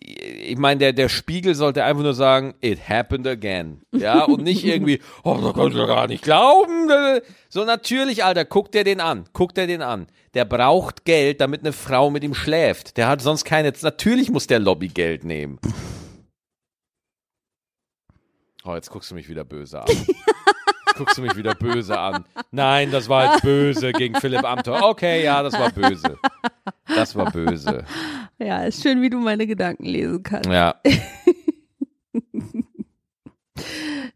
ich 0.07 0.59
meine, 0.59 0.79
der, 0.79 0.93
der 0.93 1.09
Spiegel 1.09 1.55
sollte 1.55 1.83
einfach 1.83 2.03
nur 2.03 2.13
sagen, 2.13 2.55
it 2.61 2.89
happened 2.89 3.27
again. 3.27 3.81
Ja, 3.91 4.25
und 4.25 4.43
nicht 4.43 4.65
irgendwie, 4.65 5.01
oh, 5.25 5.39
da 5.43 5.53
kannst 5.53 5.77
du 5.77 5.87
gar 5.87 6.07
nicht 6.07 6.23
glauben. 6.23 6.91
So 7.49 7.65
natürlich, 7.65 8.23
Alter, 8.23 8.45
guck 8.45 8.71
dir 8.71 8.85
den 8.85 9.01
an. 9.01 9.25
Guck 9.33 9.55
dir 9.55 9.67
den 9.67 9.81
an. 9.81 10.07
Der 10.35 10.45
braucht 10.45 11.05
Geld, 11.05 11.41
damit 11.41 11.63
eine 11.63 11.73
Frau 11.73 12.11
mit 12.11 12.23
ihm 12.23 12.35
schläft. 12.35 12.99
Der 12.99 13.09
hat 13.09 13.23
sonst 13.23 13.45
keine, 13.45 13.73
natürlich 13.81 14.31
muss 14.31 14.47
der 14.47 14.59
Lobby 14.59 14.89
Geld 14.89 15.25
nehmen. 15.25 15.59
Oh, 18.67 18.75
jetzt 18.75 18.89
guckst 18.89 19.11
du 19.11 19.15
mich 19.15 19.29
wieder 19.29 19.45
böse 19.45 19.83
an. 19.83 19.87
Jetzt 20.95 20.99
guckst 20.99 21.19
du 21.19 21.23
mich 21.23 21.35
wieder 21.37 21.55
böse 21.57 21.99
an. 21.99 22.25
Nein, 22.53 22.93
das 22.93 23.09
war 23.09 23.33
jetzt 23.33 23.43
böse 23.43 23.91
gegen 23.93 24.15
Philipp 24.15 24.45
Amthor. 24.45 24.81
Okay, 24.91 25.25
ja, 25.25 25.43
das 25.43 25.55
war 25.55 25.71
böse. 25.73 26.17
Das 26.87 27.17
war 27.17 27.33
böse. 27.33 27.85
Ja, 28.39 28.63
ist 28.65 28.81
schön, 28.83 29.03
wie 29.03 29.11
du 29.11 29.19
meine 29.19 29.47
Gedanken 29.47 29.85
lesen 29.87 30.23
kannst. 30.23 30.49
Ja. 30.49 30.77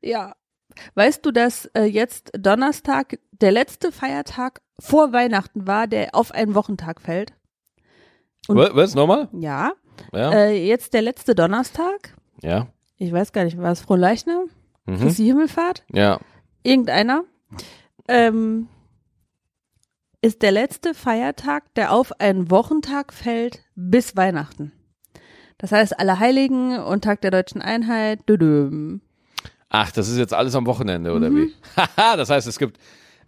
Ja. 0.01 0.35
Weißt 0.95 1.27
du, 1.27 1.33
dass 1.33 1.67
äh, 1.75 1.83
jetzt 1.85 2.31
Donnerstag 2.39 3.19
der 3.33 3.51
letzte 3.53 3.91
Feiertag 3.91 4.61
vor 4.79 5.13
Weihnachten 5.13 5.67
war, 5.67 5.87
der 5.89 6.15
auf 6.15 6.31
einen 6.33 6.55
Wochentag 6.55 7.01
fällt? 7.01 7.33
Und- 8.47 8.57
Was, 8.57 8.95
nochmal? 8.95 9.29
Ja. 9.33 9.73
Ja. 10.13 10.33
Äh, 10.33 10.65
jetzt 10.67 10.95
der 10.95 11.03
letzte 11.03 11.35
Donnerstag. 11.35 12.15
Ja. 12.43 12.69
Ich 12.97 13.13
weiß 13.13 13.33
gar 13.33 13.45
nicht, 13.45 13.59
war 13.59 13.73
es 13.73 13.81
Frohleichnam? 13.81 14.49
Mhm. 14.87 14.99
Christi 15.01 15.25
Himmelfahrt? 15.25 15.85
Ja. 15.93 16.21
Irgendeiner. 16.63 17.25
Ähm, 18.09 18.69
ist 20.21 20.43
der 20.43 20.51
letzte 20.53 20.95
Feiertag, 20.95 21.73
der 21.75 21.93
auf 21.93 22.21
einen 22.21 22.51
Wochentag 22.51 23.13
fällt 23.13 23.61
bis 23.77 24.17
Weihnachten. 24.17 24.73
Das 25.59 25.73
heißt, 25.73 25.99
Allerheiligen 25.99 26.79
und 26.79 27.05
Tag 27.05 27.21
der 27.21 27.31
Deutschen 27.31 27.61
Einheit. 27.63 28.21
Düdüm. 28.29 29.01
Ach, 29.71 29.91
das 29.93 30.09
ist 30.09 30.19
jetzt 30.19 30.33
alles 30.35 30.55
am 30.55 30.67
Wochenende, 30.67 31.13
oder 31.13 31.31
Mhm. 31.31 31.37
wie? 31.37 31.55
Haha, 31.77 32.17
das 32.17 32.31
heißt, 32.31 32.47
es 32.47 32.59
gibt 32.59 32.79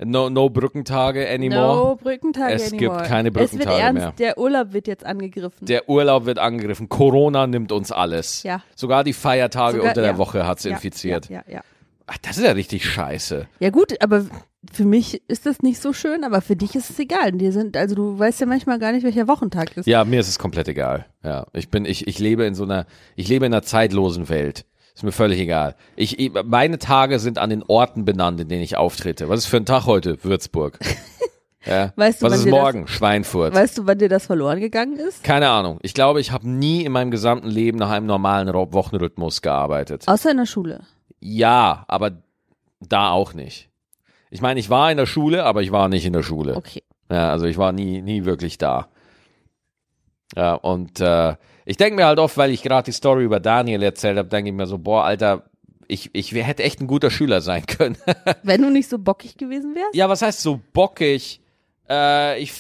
No, 0.02 0.30
no 0.30 0.49
Brückentage 0.49 1.28
anymore. 1.28 1.60
No 1.76 1.96
Brückentage 1.96 2.54
Es 2.54 2.72
anymore. 2.72 2.96
gibt 3.00 3.08
keine 3.10 3.28
Es 3.28 3.34
wird 3.34 3.50
Brückentage 3.50 3.80
ernst, 3.82 4.00
mehr. 4.02 4.12
der 4.12 4.38
Urlaub 4.38 4.72
wird 4.72 4.87
jetzt 4.88 5.04
angegriffen. 5.04 5.66
Der 5.66 5.90
Urlaub 5.90 6.25
wird 6.25 6.38
angegriffen. 6.38 6.88
Corona 6.88 7.46
nimmt 7.46 7.70
uns 7.70 7.92
alles. 7.92 8.42
Ja. 8.42 8.62
Sogar 8.75 9.04
die 9.04 9.12
Feiertage 9.12 9.76
Sogar- 9.76 9.90
unter 9.90 10.00
der 10.00 10.12
ja. 10.12 10.16
Woche 10.18 10.46
hat's 10.46 10.64
Ja, 10.64 10.70
infiziert. 10.70 11.28
Ja, 11.28 11.42
ja, 11.46 11.56
ja. 11.56 11.60
Ach, 12.12 12.18
das 12.22 12.38
ist 12.38 12.44
ja 12.44 12.52
richtig 12.52 12.84
scheiße. 12.84 13.46
ja 13.60 13.70
gut, 13.70 13.94
aber 14.02 14.24
für 14.72 14.84
mich 14.84 15.22
ist 15.28 15.46
das 15.46 15.62
nicht 15.62 15.80
so 15.80 15.92
schön, 15.92 16.24
aber 16.24 16.40
für 16.40 16.56
dich 16.56 16.74
ist 16.74 16.90
es 16.90 16.98
egal. 16.98 17.32
Die 17.32 17.50
sind, 17.52 17.76
also 17.76 17.94
du 17.94 18.18
weißt 18.18 18.40
ja 18.40 18.46
manchmal 18.46 18.78
gar 18.78 18.92
nicht, 18.92 19.04
welcher 19.04 19.28
Wochentag 19.28 19.76
ist. 19.76 19.86
Ja, 19.86 20.04
mir 20.04 20.20
ist 20.20 20.28
es 20.28 20.38
komplett 20.38 20.68
egal. 20.68 21.06
Ja, 21.22 21.46
ich 21.52 21.70
bin, 21.70 21.84
ich, 21.84 22.06
ich 22.08 22.18
lebe 22.18 22.44
in 22.44 22.54
so 22.54 22.64
einer, 22.64 22.86
ich 23.16 23.28
lebe 23.28 23.46
in 23.46 23.52
einer 23.54 23.62
zeitlosen 23.62 24.28
Welt. 24.28 24.64
Ist 24.94 25.04
mir 25.04 25.12
völlig 25.12 25.38
egal. 25.40 25.76
Ich, 25.96 26.32
meine 26.44 26.78
Tage 26.78 27.20
sind 27.20 27.38
an 27.38 27.48
den 27.48 27.62
Orten 27.62 28.04
benannt, 28.04 28.40
in 28.40 28.48
denen 28.48 28.62
ich 28.62 28.76
auftrete. 28.76 29.28
Was 29.28 29.40
ist 29.40 29.46
für 29.46 29.56
ein 29.58 29.64
Tag 29.64 29.86
heute? 29.86 30.22
Würzburg. 30.24 30.78
Ja. 31.66 31.92
Weißt 31.94 32.22
du, 32.22 32.26
Was 32.26 32.38
ist 32.38 32.46
dir 32.46 32.52
das- 32.52 32.58
morgen? 32.58 32.86
Schweinfurt. 32.88 33.54
Weißt 33.54 33.76
du, 33.76 33.86
wann 33.86 33.98
dir 33.98 34.08
das 34.08 34.24
verloren 34.24 34.60
gegangen 34.60 34.96
ist? 34.96 35.22
Keine 35.22 35.50
Ahnung. 35.50 35.78
Ich 35.82 35.92
glaube, 35.92 36.18
ich 36.18 36.32
habe 36.32 36.48
nie 36.48 36.86
in 36.86 36.92
meinem 36.92 37.10
gesamten 37.10 37.48
Leben 37.48 37.76
nach 37.76 37.90
einem 37.90 38.06
normalen 38.06 38.48
Wochenrhythmus 38.50 39.42
gearbeitet. 39.42 40.04
Außer 40.08 40.30
in 40.30 40.38
der 40.38 40.46
Schule. 40.46 40.80
Ja, 41.20 41.84
aber 41.88 42.12
da 42.80 43.10
auch 43.10 43.34
nicht. 43.34 43.68
Ich 44.30 44.40
meine, 44.40 44.58
ich 44.60 44.70
war 44.70 44.90
in 44.90 44.96
der 44.96 45.06
Schule, 45.06 45.44
aber 45.44 45.62
ich 45.62 45.72
war 45.72 45.88
nicht 45.88 46.04
in 46.06 46.12
der 46.12 46.22
Schule. 46.22 46.56
Okay. 46.56 46.82
Ja, 47.10 47.30
also 47.30 47.46
ich 47.46 47.58
war 47.58 47.72
nie, 47.72 48.00
nie 48.02 48.24
wirklich 48.24 48.58
da. 48.58 48.88
Ja, 50.36 50.54
und 50.54 51.00
äh, 51.00 51.34
ich 51.64 51.76
denke 51.76 51.96
mir 51.96 52.06
halt 52.06 52.18
oft, 52.20 52.36
weil 52.38 52.50
ich 52.50 52.62
gerade 52.62 52.84
die 52.84 52.92
Story 52.92 53.24
über 53.24 53.40
Daniel 53.40 53.82
erzählt 53.82 54.16
habe, 54.16 54.28
denke 54.28 54.50
ich 54.50 54.56
mir 54.56 54.66
so, 54.66 54.78
boah, 54.78 55.04
Alter, 55.04 55.50
ich, 55.88 56.10
ich 56.12 56.32
wär- 56.32 56.44
hätte 56.44 56.62
echt 56.62 56.80
ein 56.80 56.86
guter 56.86 57.10
Schüler 57.10 57.40
sein 57.40 57.66
können. 57.66 57.96
Wenn 58.44 58.62
du 58.62 58.70
nicht 58.70 58.88
so 58.88 58.98
bockig 58.98 59.36
gewesen 59.36 59.74
wärst? 59.74 59.94
ja, 59.94 60.08
was 60.08 60.22
heißt 60.22 60.40
so 60.40 60.60
bockig? 60.72 61.40
Äh, 61.88 62.40
ich, 62.40 62.52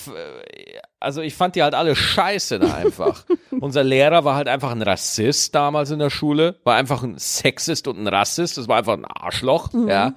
also 1.00 1.22
ich 1.22 1.34
fand 1.34 1.56
die 1.56 1.62
halt 1.62 1.74
alle 1.74 1.96
scheiße 1.96 2.58
da 2.58 2.74
einfach. 2.74 3.24
Unser 3.60 3.82
Lehrer 3.82 4.24
war 4.24 4.36
halt 4.36 4.48
einfach 4.48 4.70
ein 4.70 4.82
Rassist 4.82 5.54
damals 5.54 5.90
in 5.90 5.98
der 5.98 6.10
Schule, 6.10 6.60
war 6.64 6.76
einfach 6.76 7.02
ein 7.02 7.18
Sexist 7.18 7.88
und 7.88 7.98
ein 7.98 8.06
Rassist, 8.06 8.58
das 8.58 8.68
war 8.68 8.76
einfach 8.76 8.94
ein 8.94 9.06
Arschloch, 9.06 9.70
ja. 9.88 10.12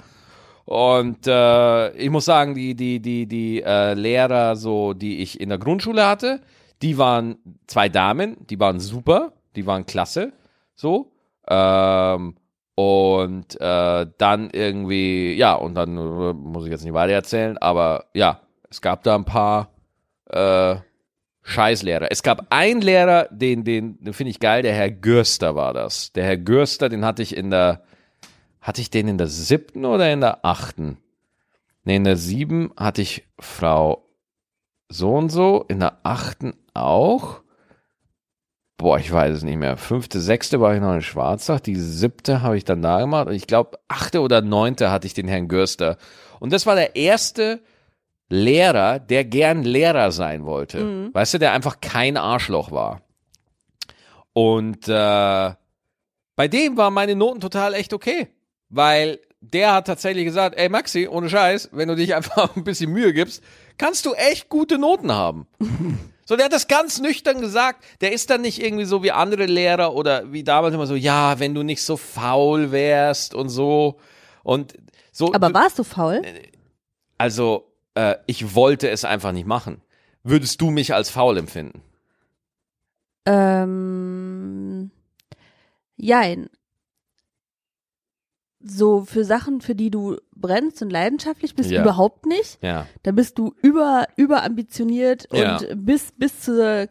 Und 0.66 1.28
äh, 1.28 1.92
ich 1.98 2.10
muss 2.10 2.26
sagen, 2.26 2.56
die, 2.56 2.76
die, 2.76 3.02
die, 3.02 3.26
die 3.28 3.62
äh, 3.62 3.94
Lehrer, 3.96 4.56
so, 4.56 4.94
die 4.94 5.22
ich 5.22 5.42
in 5.42 5.50
der 5.50 5.58
Grundschule 5.58 6.06
hatte, 6.06 6.40
die 6.82 6.98
waren 6.98 7.38
zwei 7.68 7.90
Damen, 7.90 8.38
die 8.50 8.60
waren 8.60 8.80
super, 8.80 9.34
die 9.56 9.66
waren 9.66 9.86
klasse, 9.86 10.32
so. 10.76 11.12
Ähm, 11.48 12.36
und 12.76 13.60
äh, 13.60 14.08
dann 14.18 14.50
irgendwie, 14.52 15.34
ja, 15.34 15.54
und 15.54 15.76
dann 15.76 15.98
äh, 15.98 16.34
muss 16.34 16.66
ich 16.66 16.72
jetzt 16.72 16.84
nicht 16.84 16.94
weiter 16.94 17.14
erzählen, 17.14 17.58
aber 17.58 18.06
ja, 18.14 18.40
es 18.70 18.82
gab 18.82 19.04
da 19.04 19.16
ein 19.16 19.26
paar 19.26 19.73
äh, 20.34 20.76
Scheißlehrer. 21.44 22.08
Es 22.10 22.24
gab 22.24 22.48
einen 22.50 22.82
Lehrer, 22.82 23.28
den, 23.30 23.64
den, 23.64 24.00
den 24.00 24.14
finde 24.14 24.32
ich 24.32 24.40
geil, 24.40 24.62
der 24.62 24.74
Herr 24.74 24.90
Gürster 24.90 25.56
war 25.56 25.74
das. 25.74 26.14
Der 26.14 26.24
Herr 26.24 26.38
Gürster, 26.38 26.88
den 26.90 27.06
hatte 27.06 27.22
ich 27.22 27.36
in 27.36 27.50
der, 27.52 27.84
hatte 28.62 28.82
ich 28.82 28.90
den 28.90 29.10
in 29.10 29.18
der 29.18 29.28
siebten 29.28 29.86
oder 29.86 30.12
in 30.12 30.22
der 30.22 30.46
achten? 30.46 30.98
Nee, 31.84 31.98
in 31.98 32.06
der 32.06 32.16
sieben 32.16 32.72
hatte 32.78 33.02
ich 33.02 33.28
Frau 33.40 34.08
so 34.88 35.14
und 35.16 35.30
so, 35.30 35.66
in 35.68 35.82
der 35.82 36.00
achten 36.04 36.54
auch. 36.74 37.42
Boah, 38.78 38.98
ich 38.98 39.12
weiß 39.12 39.38
es 39.38 39.44
nicht 39.44 39.58
mehr. 39.58 39.76
Fünfte, 39.76 40.22
sechste 40.22 40.62
war 40.62 40.74
ich 40.74 40.82
noch 40.82 40.94
in 40.94 41.02
Schwarzach, 41.02 41.60
die 41.60 41.76
siebte 41.76 42.42
habe 42.42 42.58
ich 42.58 42.64
dann 42.64 42.82
da 42.82 43.02
gemacht 43.02 43.28
und 43.28 43.34
ich 43.34 43.48
glaube, 43.48 43.80
achte 43.90 44.22
oder 44.22 44.42
neunte 44.42 44.92
hatte 44.92 45.08
ich 45.08 45.14
den 45.14 45.28
Herrn 45.28 45.50
Gürster. 45.50 45.98
Und 46.40 46.54
das 46.54 46.66
war 46.66 46.76
der 46.76 46.96
erste 46.96 47.62
Lehrer, 48.34 49.00
der 49.00 49.26
gern 49.26 49.64
Lehrer 49.64 50.12
sein 50.12 50.46
wollte. 50.46 51.14
Weißt 51.14 51.36
du, 51.36 51.38
der 51.38 51.54
einfach 51.54 51.82
kein 51.82 52.18
Arschloch 52.18 52.72
war. 52.72 53.02
Und 54.34 54.88
äh, 54.88 55.52
bei 56.36 56.48
dem 56.48 56.78
waren 56.78 56.94
meine 56.94 57.16
Noten 57.16 57.40
total 57.40 57.74
echt 57.74 57.94
okay. 57.94 58.28
Weil 58.70 59.20
der 59.40 59.74
hat 59.74 59.88
tatsächlich 59.88 60.26
gesagt, 60.26 60.58
ey 60.58 60.70
Maxi, 60.70 61.08
ohne 61.08 61.30
Scheiß, 61.30 61.70
wenn 61.74 61.90
du 61.90 61.96
dich 61.96 62.16
einfach 62.16 62.56
ein 62.56 62.64
bisschen 62.64 62.92
Mühe 62.92 63.14
gibst, 63.14 63.44
kannst 63.78 64.06
du 64.06 64.14
echt 64.14 64.50
gute 64.50 64.78
Noten 64.78 65.12
haben. 65.12 65.48
So, 66.26 66.38
der 66.38 66.46
hat 66.46 66.54
das 66.54 66.70
ganz 66.70 67.02
nüchtern 67.02 67.42
gesagt. 67.42 67.84
Der 68.00 68.14
ist 68.14 68.30
dann 68.30 68.40
nicht 68.40 68.64
irgendwie 68.64 68.86
so 68.86 69.04
wie 69.04 69.12
andere 69.12 69.46
Lehrer 69.46 69.94
oder 69.94 70.32
wie 70.32 70.46
damals 70.46 70.74
immer 70.74 70.88
so, 70.88 70.96
ja, 70.96 71.38
wenn 71.40 71.54
du 71.54 71.64
nicht 71.64 71.84
so 71.84 71.98
faul 71.98 72.72
wärst 72.72 73.34
und 73.36 73.50
so. 73.50 74.00
Und 74.42 74.74
so. 75.12 75.34
Aber 75.34 75.54
warst 75.54 75.80
du 75.80 75.84
faul? 75.84 76.22
also, 77.18 77.73
äh, 77.96 78.16
ich 78.26 78.56
wollte 78.56 78.90
es 78.90 79.06
einfach 79.06 79.32
nicht 79.32 79.48
machen. 79.48 79.82
Würdest 80.24 80.62
du 80.62 80.70
mich 80.72 80.94
als 80.94 81.10
faul 81.10 81.38
empfinden? 81.38 81.82
Ähm, 83.26 84.92
jein. 85.98 86.50
So 88.66 89.04
für 89.04 89.26
Sachen, 89.26 89.60
für 89.60 89.76
die 89.76 89.90
du 89.92 90.18
brennst 90.36 90.82
und 90.82 90.90
leidenschaftlich 90.90 91.54
bist, 91.56 91.70
Ja. 91.70 91.82
überhaupt 91.82 92.26
nicht. 92.26 92.60
Ja. 92.64 92.88
Da 93.04 93.12
bist 93.12 93.38
du 93.38 93.54
über, 93.62 94.08
überambitioniert 94.16 95.28
Ja. 95.34 95.58
und 95.58 95.86
bis, 95.86 96.14
bis 96.14 96.40
zur, 96.42 96.88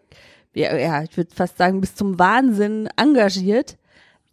ja, 0.55 0.77
ja 0.77 1.03
ich 1.03 1.17
würde 1.17 1.35
fast 1.35 1.57
sagen, 1.57 1.81
bis 1.81 1.95
zum 1.95 2.19
Wahnsinn 2.19 2.89
engagiert. 2.97 3.79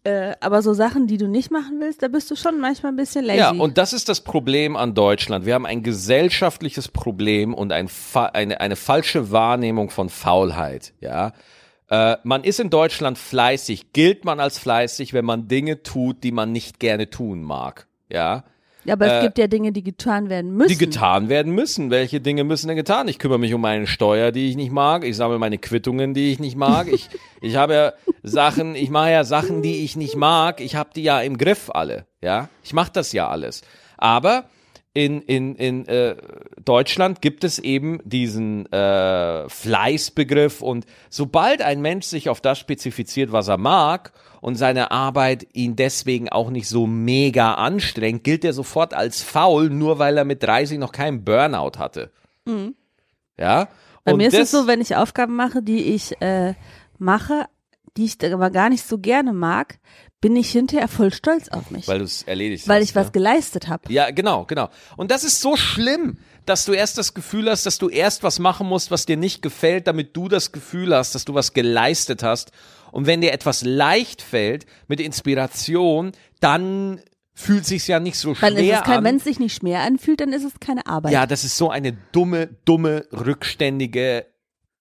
Äh, 0.09 0.35
aber 0.39 0.63
so 0.63 0.73
Sachen, 0.73 1.05
die 1.05 1.17
du 1.17 1.27
nicht 1.27 1.51
machen 1.51 1.79
willst, 1.79 2.01
da 2.01 2.07
bist 2.07 2.31
du 2.31 2.35
schon 2.35 2.59
manchmal 2.59 2.93
ein 2.93 2.95
bisschen 2.95 3.25
lazy. 3.25 3.39
Ja, 3.39 3.51
und 3.51 3.77
das 3.77 3.93
ist 3.93 4.09
das 4.09 4.21
Problem 4.21 4.75
an 4.75 4.95
Deutschland. 4.95 5.45
Wir 5.45 5.53
haben 5.53 5.67
ein 5.67 5.83
gesellschaftliches 5.83 6.87
Problem 6.87 7.53
und 7.53 7.71
ein, 7.71 7.89
eine, 8.33 8.59
eine 8.59 8.75
falsche 8.75 9.31
Wahrnehmung 9.31 9.91
von 9.91 10.09
Faulheit. 10.09 10.93
Ja, 10.99 11.33
äh, 11.89 12.17
man 12.23 12.43
ist 12.43 12.59
in 12.59 12.71
Deutschland 12.71 13.19
fleißig, 13.19 13.93
gilt 13.93 14.25
man 14.25 14.39
als 14.39 14.57
fleißig, 14.57 15.13
wenn 15.13 15.25
man 15.25 15.47
Dinge 15.47 15.83
tut, 15.83 16.23
die 16.23 16.31
man 16.31 16.51
nicht 16.51 16.79
gerne 16.79 17.11
tun 17.11 17.43
mag. 17.43 17.85
Ja, 18.11 18.45
Ja, 18.85 18.93
aber 18.93 19.05
äh, 19.05 19.17
es 19.17 19.23
gibt 19.23 19.37
ja 19.37 19.45
Dinge, 19.45 19.71
die 19.71 19.83
getan 19.83 20.29
werden 20.29 20.55
müssen. 20.55 20.69
die 20.69 20.77
getan 20.77 21.29
werden 21.29 21.53
müssen. 21.53 21.91
Welche 21.91 22.19
Dinge 22.19 22.43
müssen 22.43 22.67
denn 22.67 22.77
getan? 22.77 23.07
Ich 23.07 23.19
kümmere 23.19 23.37
mich 23.37 23.53
um 23.53 23.61
meine 23.61 23.85
Steuer, 23.85 24.31
die 24.31 24.49
ich 24.49 24.55
nicht 24.55 24.71
mag. 24.71 25.03
Ich 25.03 25.17
sammle 25.17 25.37
meine 25.37 25.59
Quittungen, 25.59 26.15
die 26.15 26.31
ich 26.31 26.39
nicht 26.39 26.55
mag. 26.55 26.87
Ich, 26.91 27.09
ich 27.41 27.55
habe 27.55 27.73
ja 27.73 27.93
Sachen, 28.29 28.75
ich 28.75 28.89
mache 28.89 29.11
ja 29.11 29.23
Sachen, 29.23 29.61
die 29.61 29.83
ich 29.83 29.95
nicht 29.95 30.15
mag. 30.15 30.61
Ich 30.61 30.75
habe 30.75 30.89
die 30.95 31.03
ja 31.03 31.21
im 31.21 31.37
Griff 31.37 31.69
alle. 31.69 32.05
Ja, 32.21 32.49
ich 32.63 32.73
mache 32.73 32.91
das 32.93 33.11
ja 33.11 33.27
alles. 33.27 33.61
Aber 33.97 34.45
in, 34.93 35.21
in, 35.21 35.55
in 35.55 35.87
äh, 35.87 36.15
Deutschland 36.65 37.21
gibt 37.21 37.43
es 37.43 37.59
eben 37.59 37.99
diesen 38.03 38.71
äh, 38.71 39.47
Fleißbegriff 39.47 40.61
und 40.61 40.85
sobald 41.09 41.61
ein 41.61 41.81
Mensch 41.81 42.07
sich 42.07 42.27
auf 42.27 42.41
das 42.41 42.57
spezifiziert, 42.57 43.31
was 43.31 43.47
er 43.47 43.57
mag 43.57 44.13
und 44.41 44.55
seine 44.55 44.91
Arbeit 44.91 45.47
ihn 45.53 45.75
deswegen 45.75 46.29
auch 46.29 46.49
nicht 46.49 46.67
so 46.67 46.87
mega 46.87 47.53
anstrengt, 47.53 48.23
gilt 48.23 48.43
er 48.43 48.53
sofort 48.53 48.93
als 48.93 49.21
faul, 49.21 49.69
nur 49.69 49.99
weil 49.99 50.17
er 50.17 50.25
mit 50.25 50.41
30 50.41 50.79
noch 50.79 50.91
keinen 50.91 51.23
Burnout 51.23 51.77
hatte. 51.77 52.11
Ja? 52.45 52.53
Mhm. 52.53 52.75
Bei 54.03 54.13
und 54.13 54.17
mir 54.17 54.27
ist 54.27 54.39
es 54.39 54.51
so, 54.51 54.65
wenn 54.65 54.81
ich 54.81 54.95
Aufgaben 54.95 55.35
mache, 55.35 55.61
die 55.61 55.93
ich 55.93 56.19
äh, 56.21 56.55
mache, 56.97 57.45
die 57.97 58.05
ich 58.05 58.33
aber 58.33 58.49
gar 58.49 58.69
nicht 58.69 58.85
so 58.85 58.97
gerne 58.97 59.33
mag, 59.33 59.79
bin 60.21 60.35
ich 60.35 60.51
hinterher 60.51 60.87
voll 60.87 61.13
stolz 61.13 61.47
auf 61.49 61.71
mich. 61.71 61.87
weil 61.87 61.99
du 61.99 62.05
es 62.05 62.23
erledigt 62.23 62.67
weil 62.67 62.81
hast. 62.81 62.89
ich 62.89 62.95
was 62.95 63.07
ne? 63.07 63.11
geleistet 63.13 63.67
habe. 63.67 63.91
Ja, 63.91 64.11
genau, 64.11 64.45
genau. 64.45 64.69
Und 64.97 65.11
das 65.11 65.23
ist 65.23 65.39
so 65.41 65.55
schlimm, 65.55 66.17
dass 66.45 66.65
du 66.65 66.73
erst 66.73 66.97
das 66.97 67.13
Gefühl 67.13 67.49
hast, 67.49 67.65
dass 67.65 67.77
du 67.77 67.89
erst 67.89 68.23
was 68.23 68.39
machen 68.39 68.67
musst, 68.67 68.91
was 68.91 69.05
dir 69.05 69.17
nicht 69.17 69.41
gefällt, 69.41 69.87
damit 69.87 70.15
du 70.17 70.27
das 70.27 70.51
Gefühl 70.51 70.93
hast, 70.93 71.15
dass 71.15 71.25
du 71.25 71.33
was 71.33 71.53
geleistet 71.53 72.23
hast. 72.23 72.51
Und 72.91 73.05
wenn 73.05 73.21
dir 73.21 73.31
etwas 73.31 73.63
leicht 73.63 74.21
fällt 74.21 74.65
mit 74.87 74.99
Inspiration, 74.99 76.11
dann 76.39 77.01
fühlt 77.33 77.65
sich's 77.65 77.87
ja 77.87 77.99
nicht 77.99 78.17
so 78.17 78.33
Dann 78.33 78.53
schwer 78.53 78.81
kein, 78.81 78.97
an. 78.97 79.03
wenn 79.05 79.15
es 79.17 79.23
sich 79.23 79.39
nicht 79.39 79.55
schwer 79.55 79.81
anfühlt, 79.81 80.19
dann 80.19 80.33
ist 80.33 80.43
es 80.43 80.59
keine 80.59 80.85
Arbeit. 80.87 81.13
Ja, 81.13 81.25
das 81.25 81.45
ist 81.45 81.55
so 81.55 81.69
eine 81.69 81.93
dumme, 82.11 82.49
dumme, 82.65 83.05
rückständige, 83.13 84.25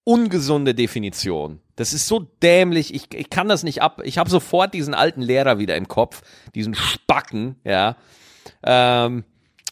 ungesunde 0.04 0.74
Definition. 0.74 1.60
Das 1.78 1.92
ist 1.92 2.08
so 2.08 2.18
dämlich. 2.42 2.92
Ich, 2.92 3.14
ich 3.14 3.30
kann 3.30 3.46
das 3.46 3.62
nicht 3.62 3.82
ab. 3.82 4.02
Ich 4.02 4.18
habe 4.18 4.28
sofort 4.28 4.74
diesen 4.74 4.94
alten 4.94 5.22
Lehrer 5.22 5.60
wieder 5.60 5.76
im 5.76 5.86
Kopf, 5.86 6.22
diesen 6.56 6.74
Spacken, 6.74 7.54
ja, 7.62 7.96
ähm, 8.64 9.22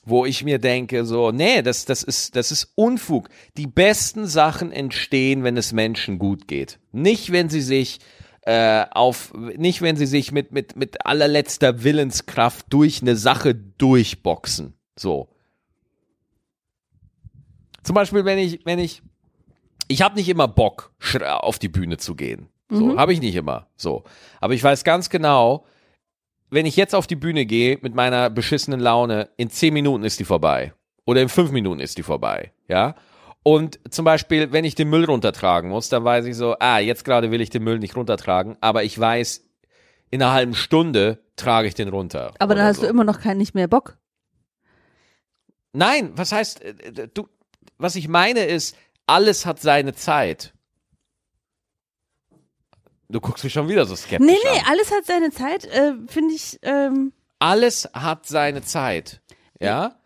wo 0.04 0.24
ich 0.24 0.44
mir 0.44 0.60
denke, 0.60 1.04
so, 1.04 1.32
nee, 1.32 1.62
das, 1.62 1.84
das 1.84 2.04
ist, 2.04 2.36
das 2.36 2.52
ist 2.52 2.70
Unfug. 2.76 3.28
Die 3.56 3.66
besten 3.66 4.28
Sachen 4.28 4.70
entstehen, 4.70 5.42
wenn 5.42 5.56
es 5.56 5.72
Menschen 5.72 6.20
gut 6.20 6.46
geht. 6.46 6.78
Nicht, 6.92 7.32
wenn 7.32 7.48
sie 7.48 7.60
sich 7.60 7.98
äh, 8.42 8.84
auf, 8.92 9.34
nicht 9.34 9.82
wenn 9.82 9.96
sie 9.96 10.06
sich 10.06 10.30
mit, 10.30 10.52
mit, 10.52 10.76
mit 10.76 11.04
allerletzter 11.04 11.82
Willenskraft 11.82 12.66
durch 12.68 13.02
eine 13.02 13.16
Sache 13.16 13.56
durchboxen. 13.56 14.74
So. 14.94 15.28
Zum 17.82 17.94
Beispiel, 17.94 18.24
wenn 18.24 18.38
ich, 18.38 18.64
wenn 18.64 18.78
ich, 18.78 19.02
ich 19.88 20.02
habe 20.02 20.16
nicht 20.16 20.28
immer 20.28 20.48
Bock, 20.48 20.92
auf 21.24 21.58
die 21.58 21.68
Bühne 21.68 21.96
zu 21.98 22.14
gehen. 22.14 22.48
So, 22.68 22.98
habe 22.98 23.12
ich 23.12 23.20
nicht 23.20 23.36
immer. 23.36 23.68
So. 23.76 24.02
Aber 24.40 24.54
ich 24.54 24.62
weiß 24.62 24.82
ganz 24.82 25.08
genau, 25.08 25.64
wenn 26.50 26.66
ich 26.66 26.76
jetzt 26.76 26.94
auf 26.94 27.06
die 27.06 27.16
Bühne 27.16 27.46
gehe 27.46 27.78
mit 27.80 27.94
meiner 27.94 28.30
beschissenen 28.30 28.80
Laune, 28.80 29.28
in 29.36 29.50
zehn 29.50 29.72
Minuten 29.72 30.04
ist 30.04 30.18
die 30.18 30.24
vorbei. 30.24 30.72
Oder 31.04 31.22
in 31.22 31.28
fünf 31.28 31.52
Minuten 31.52 31.80
ist 31.80 31.98
die 31.98 32.02
vorbei, 32.02 32.52
ja. 32.66 32.96
Und 33.44 33.78
zum 33.90 34.04
Beispiel, 34.04 34.50
wenn 34.50 34.64
ich 34.64 34.74
den 34.74 34.90
Müll 34.90 35.04
runtertragen 35.04 35.70
muss, 35.70 35.88
dann 35.88 36.02
weiß 36.02 36.26
ich 36.26 36.34
so, 36.34 36.56
ah, 36.58 36.80
jetzt 36.80 37.04
gerade 37.04 37.30
will 37.30 37.40
ich 37.40 37.50
den 37.50 37.62
Müll 37.62 37.78
nicht 37.78 37.94
runtertragen, 37.94 38.56
aber 38.60 38.82
ich 38.82 38.98
weiß, 38.98 39.44
in 40.10 40.20
einer 40.20 40.32
halben 40.32 40.54
Stunde 40.54 41.20
trage 41.36 41.68
ich 41.68 41.74
den 41.74 41.88
runter. 41.88 42.32
Aber 42.40 42.56
dann 42.56 42.66
hast 42.66 42.78
so. 42.78 42.82
du 42.82 42.88
immer 42.88 43.04
noch 43.04 43.20
keinen 43.20 43.38
nicht 43.38 43.54
mehr 43.54 43.68
Bock. 43.68 43.98
Nein, 45.72 46.10
was 46.16 46.32
heißt, 46.32 46.64
äh, 46.64 47.08
du, 47.12 47.28
was 47.78 47.94
ich 47.94 48.08
meine 48.08 48.44
ist, 48.46 48.76
alles 49.06 49.46
hat 49.46 49.60
seine 49.60 49.94
Zeit. 49.94 50.52
Du 53.08 53.20
guckst 53.20 53.44
mich 53.44 53.52
schon 53.52 53.68
wieder 53.68 53.86
so 53.86 53.94
skeptisch 53.94 54.26
Nee, 54.26 54.36
nee, 54.52 54.58
an. 54.60 54.66
alles 54.68 54.90
hat 54.90 55.06
seine 55.06 55.30
Zeit, 55.30 55.64
äh, 55.66 55.92
finde 56.08 56.34
ich, 56.34 56.58
ähm, 56.62 57.12
Alles 57.38 57.88
hat 57.92 58.26
seine 58.26 58.62
Zeit. 58.62 59.20
Ja? 59.60 59.96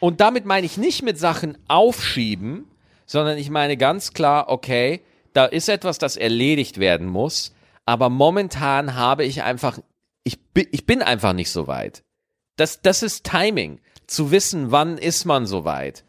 Und 0.00 0.20
damit 0.20 0.46
meine 0.46 0.64
ich 0.66 0.78
nicht 0.78 1.02
mit 1.02 1.18
Sachen 1.18 1.58
aufschieben, 1.68 2.66
sondern 3.04 3.36
ich 3.38 3.50
meine 3.50 3.76
ganz 3.76 4.12
klar, 4.14 4.48
okay, 4.48 5.02
da 5.34 5.44
ist 5.44 5.68
etwas, 5.68 5.98
das 5.98 6.16
erledigt 6.16 6.78
werden 6.78 7.06
muss, 7.08 7.52
aber 7.84 8.08
momentan 8.08 8.94
habe 8.94 9.24
ich 9.24 9.42
einfach, 9.42 9.78
ich, 10.24 10.38
ich 10.54 10.86
bin 10.86 11.02
einfach 11.02 11.34
nicht 11.34 11.50
so 11.50 11.66
weit. 11.66 12.02
Das, 12.56 12.80
das 12.80 13.02
ist 13.02 13.24
Timing. 13.24 13.80
Zu 14.06 14.30
wissen, 14.30 14.70
wann 14.70 14.96
ist 14.98 15.24
man 15.26 15.46
so 15.46 15.64
weit. 15.64 16.04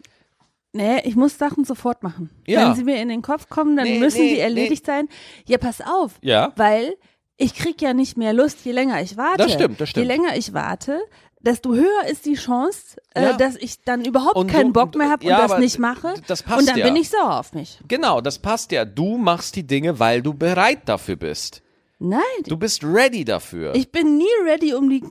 Nee, 0.77 1.01
ich 1.03 1.15
muss 1.15 1.37
Sachen 1.37 1.65
sofort 1.65 2.03
machen. 2.03 2.29
Ja. 2.47 2.61
Wenn 2.69 2.75
sie 2.75 2.83
mir 2.83 3.01
in 3.01 3.09
den 3.09 3.21
Kopf 3.21 3.49
kommen, 3.49 3.75
dann 3.75 3.85
Nee, 3.85 3.99
müssen 3.99 4.21
nee, 4.21 4.35
die 4.35 4.39
erledigt 4.39 4.85
sein. 4.85 5.09
Ja, 5.47 5.57
pass 5.57 5.81
auf. 5.81 6.13
Ja. 6.21 6.53
Weil 6.55 6.95
ich 7.37 7.53
krieg 7.53 7.81
ja 7.81 7.93
nicht 7.93 8.17
mehr 8.17 8.33
Lust, 8.33 8.63
je 8.63 8.71
länger 8.71 9.01
ich 9.01 9.17
warte. 9.17 9.43
Das 9.43 9.53
stimmt, 9.53 9.79
das 9.81 9.89
stimmt. 9.89 10.05
Je 10.05 10.07
länger 10.15 10.35
ich 10.37 10.53
warte, 10.53 10.99
desto 11.39 11.73
höher 11.75 12.05
ist 12.09 12.25
die 12.25 12.33
Chance, 12.33 12.97
Ja. 13.15 13.31
äh, 13.31 13.37
dass 13.37 13.55
ich 13.55 13.83
dann 13.83 14.03
überhaupt 14.05 14.35
Und 14.35 14.47
keinen 14.51 14.73
du- 14.73 14.79
Bock 14.81 14.95
mehr 14.95 15.09
habe 15.09 15.23
ja, 15.25 15.43
und 15.43 15.51
das 15.51 15.59
nicht 15.59 15.77
mache. 15.79 16.13
das 16.27 16.41
passt 16.43 16.59
und 16.61 16.69
dann 16.69 16.77
ja. 16.77 16.85
bin 16.85 16.95
ich 16.95 17.09
sauer 17.09 17.39
auf 17.39 17.53
mich. 17.53 17.79
Genau, 17.87 18.21
das 18.21 18.39
passt 18.39 18.71
ja. 18.71 18.85
Du 18.85 19.17
machst 19.17 19.55
die 19.55 19.67
Dinge, 19.67 19.99
weil 19.99 20.21
du 20.21 20.33
bereit 20.33 20.79
dafür 20.85 21.15
bist. 21.15 21.61
Nein, 21.99 22.21
Du 22.45 22.57
bist 22.57 22.83
ready 22.83 23.25
dafür. 23.25 23.73
ich 23.75 23.91
bin 23.91 24.17
nie 24.17 24.25
ready, 24.45 24.73
um 24.75 24.87
die 24.89 25.03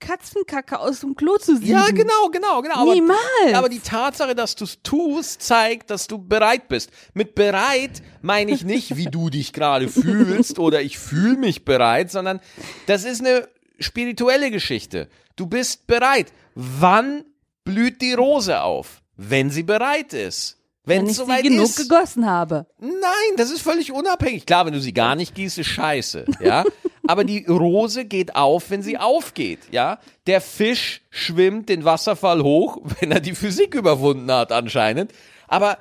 Katzenkacke 0.00 0.78
aus 0.80 1.00
dem 1.00 1.14
Klo 1.14 1.36
zu 1.36 1.56
sieben. 1.56 1.70
ja, 1.70 1.86
genau, 1.88 2.28
genau, 2.32 2.60
genau. 2.62 2.74
Aber- 2.76 2.94
Niemals. 2.94 3.54
Aber 3.54 3.68
die 3.68 3.78
Tatsache, 3.80 4.34
dass 4.34 4.56
du 4.56 4.64
es 4.64 4.82
tust, 4.82 5.42
zeigt, 5.42 5.90
dass 5.90 6.06
du 6.08 6.18
bereit 6.18 6.68
bist. 6.68 6.90
Mit 7.14 7.34
bereit 7.34 8.02
meine 8.22 8.50
ich 8.50 8.64
nicht, 8.64 8.96
wie 8.96 9.04
du 9.06 9.30
dich 9.30 9.52
gerade 9.52 9.88
fühlst 9.88 10.58
oder 10.58 10.82
ich 10.82 10.98
fühle 10.98 11.36
mich 11.36 11.64
bereit, 11.64 12.10
sondern 12.10 12.40
das 12.86 13.04
ist 13.04 13.20
eine 13.20 13.48
spirituelle 13.78 14.50
Geschichte. 14.50 15.08
Du 15.36 15.46
bist 15.46 15.86
bereit. 15.86 16.32
Wann 16.54 17.24
blüht 17.64 18.02
die 18.02 18.12
Rose 18.14 18.60
auf? 18.62 19.02
Wenn 19.16 19.50
sie 19.50 19.62
bereit 19.62 20.12
ist. 20.12 20.56
Wenn 20.84 21.00
wenn 21.02 21.06
ich 21.06 21.12
sie 21.12 21.22
soweit 21.22 21.42
genug 21.42 21.64
ist. 21.66 21.76
gegossen 21.76 22.26
habe. 22.26 22.66
Nein, 22.78 23.36
das 23.36 23.50
ist 23.50 23.60
völlig 23.62 23.92
unabhängig. 23.92 24.46
Klar, 24.46 24.64
wenn 24.66 24.72
du 24.72 24.80
sie 24.80 24.94
gar 24.94 25.14
nicht 25.14 25.34
gießt, 25.34 25.58
ist 25.58 25.66
scheiße, 25.68 26.24
ja. 26.40 26.64
Aber 27.10 27.24
die 27.24 27.44
Rose 27.44 28.04
geht 28.04 28.36
auf, 28.36 28.70
wenn 28.70 28.82
sie 28.82 28.96
aufgeht, 28.96 29.58
ja. 29.72 29.98
Der 30.28 30.40
Fisch 30.40 31.02
schwimmt 31.10 31.68
den 31.68 31.84
Wasserfall 31.84 32.40
hoch, 32.40 32.78
wenn 33.00 33.10
er 33.10 33.18
die 33.18 33.34
Physik 33.34 33.74
überwunden 33.74 34.30
hat, 34.30 34.52
anscheinend. 34.52 35.10
Aber 35.48 35.78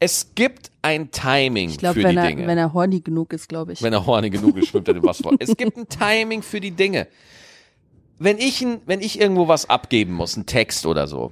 es 0.00 0.32
gibt 0.34 0.72
ein 0.82 1.12
Timing 1.12 1.68
Ich 1.68 1.78
glaube, 1.78 2.00
für 2.00 2.02
wenn 2.02 2.16
die 2.16 2.20
er, 2.20 2.26
Dinge. 2.26 2.46
wenn 2.48 2.58
er 2.58 2.72
horny 2.72 2.98
genug 2.98 3.32
ist, 3.32 3.48
glaube 3.48 3.74
ich. 3.74 3.82
Wenn 3.82 3.92
er 3.92 4.06
horny 4.06 4.28
genug 4.28 4.56
ist, 4.56 4.66
schwimmt 4.66 4.88
er 4.88 4.94
den 4.94 5.04
Wasserfall. 5.04 5.36
Es 5.38 5.56
gibt 5.56 5.76
ein 5.76 5.88
Timing 5.88 6.42
für 6.42 6.58
die 6.58 6.72
Dinge. 6.72 7.06
Wenn 8.18 8.38
ich, 8.38 8.60
ein, 8.60 8.80
wenn 8.86 9.00
ich 9.00 9.20
irgendwo 9.20 9.46
was 9.46 9.70
abgeben 9.70 10.14
muss, 10.14 10.34
einen 10.34 10.46
Text 10.46 10.84
oder 10.84 11.06
so, 11.06 11.30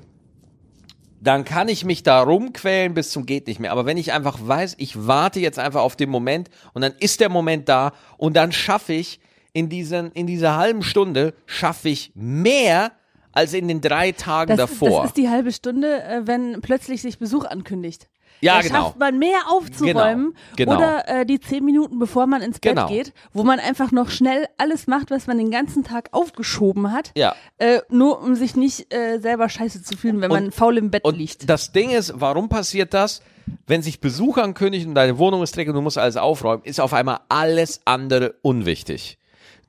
dann 1.21 1.45
kann 1.45 1.69
ich 1.69 1.85
mich 1.85 2.05
da 2.05 2.23
rumquälen 2.23 2.95
bis 2.95 3.11
zum 3.11 3.27
geht 3.27 3.49
nicht 3.49 3.59
mehr. 3.59 3.73
Aber 3.73 3.85
wenn 3.85 3.97
ich 3.97 4.13
einfach 4.13 4.39
weiß, 4.41 4.77
ich 4.79 5.09
warte 5.09 5.41
jetzt 5.41 5.59
einfach 5.59 5.81
auf 5.83 5.97
den 5.97 6.11
Moment 6.11 6.51
und 6.73 6.83
dann 6.83 6.93
ist 7.01 7.19
der 7.19 7.31
Moment 7.31 7.69
da 7.69 7.95
und 8.17 8.37
dann 8.37 8.53
schaffe 8.53 8.93
ich 8.93 9.19
in 9.55 9.71
diesen, 9.71 10.13
in 10.13 10.27
dieser 10.27 10.57
halben 10.57 10.83
Stunde 10.83 11.33
schaffe 11.47 11.89
ich 11.89 12.13
mehr 12.15 12.93
als 13.33 13.55
in 13.55 13.67
den 13.69 13.81
drei 13.81 14.13
Tagen 14.13 14.57
das, 14.57 14.71
davor. 14.71 15.01
das 15.03 15.11
ist 15.13 15.17
die 15.17 15.31
halbe 15.31 15.51
Stunde, 15.53 16.03
äh, 16.05 16.27
wenn 16.27 16.61
plötzlich 16.61 17.01
sich 17.01 17.19
Besuch 17.19 17.47
ankündigt. 17.47 18.09
Ja, 18.41 18.57
da 18.57 18.61
genau. 18.63 18.75
schafft 18.87 18.99
man 18.99 19.19
mehr 19.19 19.39
aufzuräumen 19.49 20.35
Genau, 20.57 20.73
genau. 20.73 20.77
oder 20.77 21.09
äh, 21.21 21.25
die 21.25 21.41
zehn 21.41 21.65
Minuten 21.65 21.99
bevor 21.99 22.27
man 22.27 22.43
ins 22.43 22.59
Bett 22.59 22.75
Genau. 22.75 22.89
geht, 22.89 23.13
wo 23.33 23.43
man 23.45 23.59
einfach 23.61 23.91
noch 23.93 24.11
schnell 24.11 24.47
alles 24.59 24.87
macht, 24.87 25.11
was 25.11 25.27
man 25.29 25.39
den 25.39 25.51
ganzen 25.51 25.83
Tag 25.85 26.09
aufgeschoben 26.13 26.93
hat, 26.93 27.13
Ja. 27.17 27.35
äh, 27.59 27.81
nur 27.91 28.21
um 28.21 28.35
sich 28.35 28.55
nicht 28.57 28.93
äh, 28.93 29.19
selber 29.21 29.49
scheiße 29.49 29.83
zu 29.83 29.97
fühlen, 29.97 30.21
wenn 30.21 30.31
man 30.31 30.51
faul 30.53 30.77
im 30.79 30.91
Bett 30.91 31.05
Und 31.05 31.17
liegt. 31.17 31.49
das 31.49 31.73
Ding 31.73 31.91
ist, 31.91 32.13
warum 32.17 32.49
passiert 32.49 32.93
das? 32.93 33.23
Wenn 33.67 33.83
sich 33.83 34.01
Besuch 34.01 34.37
ankündigt 34.37 34.87
und 34.87 34.95
deine 34.95 35.17
Wohnung 35.19 35.43
ist 35.43 35.57
dreckig 35.57 35.69
und 35.71 35.77
du 35.77 35.81
musst 35.83 35.97
alles 35.99 36.17
aufräumen, 36.17 36.65
ist 36.65 36.81
auf 36.81 36.93
einmal 36.93 37.21
alles 37.29 37.81
andere 37.85 38.35
unwichtig. 38.43 39.17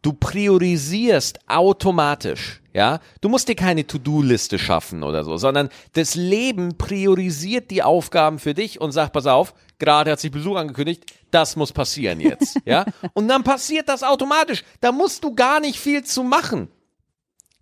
Du 0.06 0.14
priorisierst 0.14 1.40
automatisch, 1.48 2.62
ja? 2.74 3.00
Du 3.22 3.30
musst 3.30 3.48
dir 3.48 3.56
keine 3.56 3.88
To-Do-Liste 3.88 4.60
schaffen 4.60 5.02
oder 5.02 5.24
so, 5.24 5.36
sondern 5.38 5.70
das 5.94 6.14
Leben 6.14 6.78
priorisiert 6.78 7.72
die 7.72 7.82
Aufgaben 7.82 8.38
für 8.38 8.54
dich 8.54 8.80
und 8.80 8.92
sagt, 8.92 9.14
pass 9.14 9.26
auf, 9.26 9.56
gerade 9.80 10.12
hat 10.12 10.20
sich 10.20 10.30
Besuch 10.30 10.58
angekündigt, 10.58 11.12
das 11.32 11.56
muss 11.56 11.74
passieren 11.74 12.20
jetzt, 12.20 12.60
ja? 12.66 12.86
Und 13.14 13.28
dann 13.30 13.44
passiert 13.44 13.90
das 13.90 14.04
automatisch. 14.04 14.64
Da 14.80 14.92
musst 14.92 15.24
du 15.24 15.34
gar 15.34 15.60
nicht 15.60 15.80
viel 15.80 16.04
zu 16.04 16.22
machen. 16.22 16.68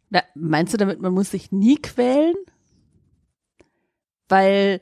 Na, 0.10 0.21
meinst 0.36 0.73
du 0.73 0.77
damit, 0.77 0.99
man 0.99 1.13
muss 1.13 1.32
sich 1.32 1.53
nie 1.53 1.77
quälen? 1.77 2.36
Weil 4.27 4.82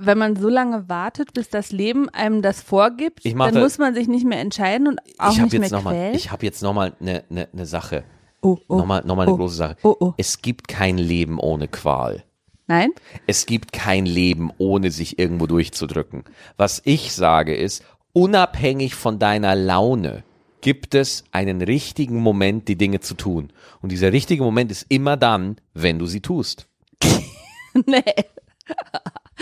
wenn 0.00 0.18
man 0.18 0.36
so 0.36 0.48
lange 0.48 0.88
wartet, 0.88 1.32
bis 1.32 1.48
das 1.48 1.72
Leben 1.72 2.08
einem 2.08 2.42
das 2.42 2.60
vorgibt, 2.60 3.24
dann 3.24 3.54
da- 3.54 3.60
muss 3.60 3.78
man 3.78 3.94
sich 3.94 4.08
nicht 4.08 4.26
mehr 4.26 4.40
entscheiden 4.40 4.88
und 4.88 5.00
auch 5.18 5.32
ich 5.32 5.40
habe 5.40 5.42
nicht 5.44 5.52
mehr 5.52 5.62
jetzt 5.62 5.72
nochmal, 5.72 5.94
quälen. 5.94 6.14
ich 6.14 6.30
habe 6.30 6.46
jetzt 6.46 6.62
nochmal 6.62 6.92
eine 7.00 7.24
ne, 7.28 7.48
ne 7.52 7.66
Sache. 7.66 8.04
oh, 8.42 8.58
oh, 8.68 8.76
nochmal, 8.76 9.02
nochmal 9.04 9.26
eine 9.26 9.34
oh, 9.34 9.38
große 9.38 9.56
Sache. 9.56 9.76
Oh, 9.82 9.96
oh. 9.98 10.14
Es 10.16 10.42
gibt 10.42 10.68
kein 10.68 10.98
Leben 10.98 11.38
ohne 11.38 11.68
Qual. 11.68 12.24
Nein? 12.66 12.90
Es 13.26 13.46
gibt 13.46 13.72
kein 13.72 14.06
Leben 14.06 14.52
ohne 14.58 14.92
sich 14.92 15.18
irgendwo 15.18 15.48
durchzudrücken. 15.48 16.22
Was 16.56 16.80
ich 16.84 17.12
sage 17.12 17.56
ist, 17.56 17.84
unabhängig 18.12 18.94
von 18.94 19.18
deiner 19.18 19.56
Laune 19.56 20.22
gibt 20.60 20.94
es 20.94 21.24
einen 21.32 21.62
richtigen 21.62 22.20
Moment, 22.20 22.68
die 22.68 22.76
Dinge 22.76 23.00
zu 23.00 23.14
tun. 23.14 23.52
Und 23.82 23.90
dieser 23.92 24.12
richtige 24.12 24.44
Moment 24.44 24.70
ist 24.70 24.86
immer 24.88 25.16
dann, 25.16 25.56
wenn 25.74 25.98
du 25.98 26.06
sie 26.06 26.20
tust. 26.20 26.68
nee. 27.86 28.04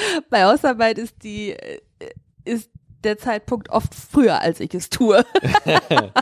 Bei 0.30 0.44
Hausarbeit 0.44 0.98
ist 0.98 1.22
die 1.22 1.50
äh, 1.50 1.80
ist 2.44 2.70
der 3.04 3.18
Zeitpunkt 3.18 3.70
oft 3.70 3.94
früher, 3.94 4.40
als 4.40 4.60
ich 4.60 4.74
es 4.74 4.90
tue. 4.90 5.24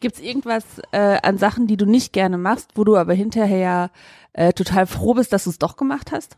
Gibt 0.00 0.16
es 0.16 0.22
irgendwas 0.22 0.64
äh, 0.92 1.18
an 1.22 1.36
Sachen, 1.38 1.66
die 1.66 1.76
du 1.76 1.86
nicht 1.86 2.12
gerne 2.12 2.38
machst, 2.38 2.70
wo 2.74 2.84
du 2.84 2.96
aber 2.96 3.14
hinterher 3.14 3.90
äh, 4.32 4.52
total 4.52 4.86
froh 4.86 5.14
bist, 5.14 5.32
dass 5.32 5.44
du 5.44 5.50
es 5.50 5.58
doch 5.58 5.76
gemacht 5.76 6.12
hast? 6.12 6.36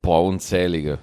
Boah, 0.00 0.24
unzählige. 0.24 0.98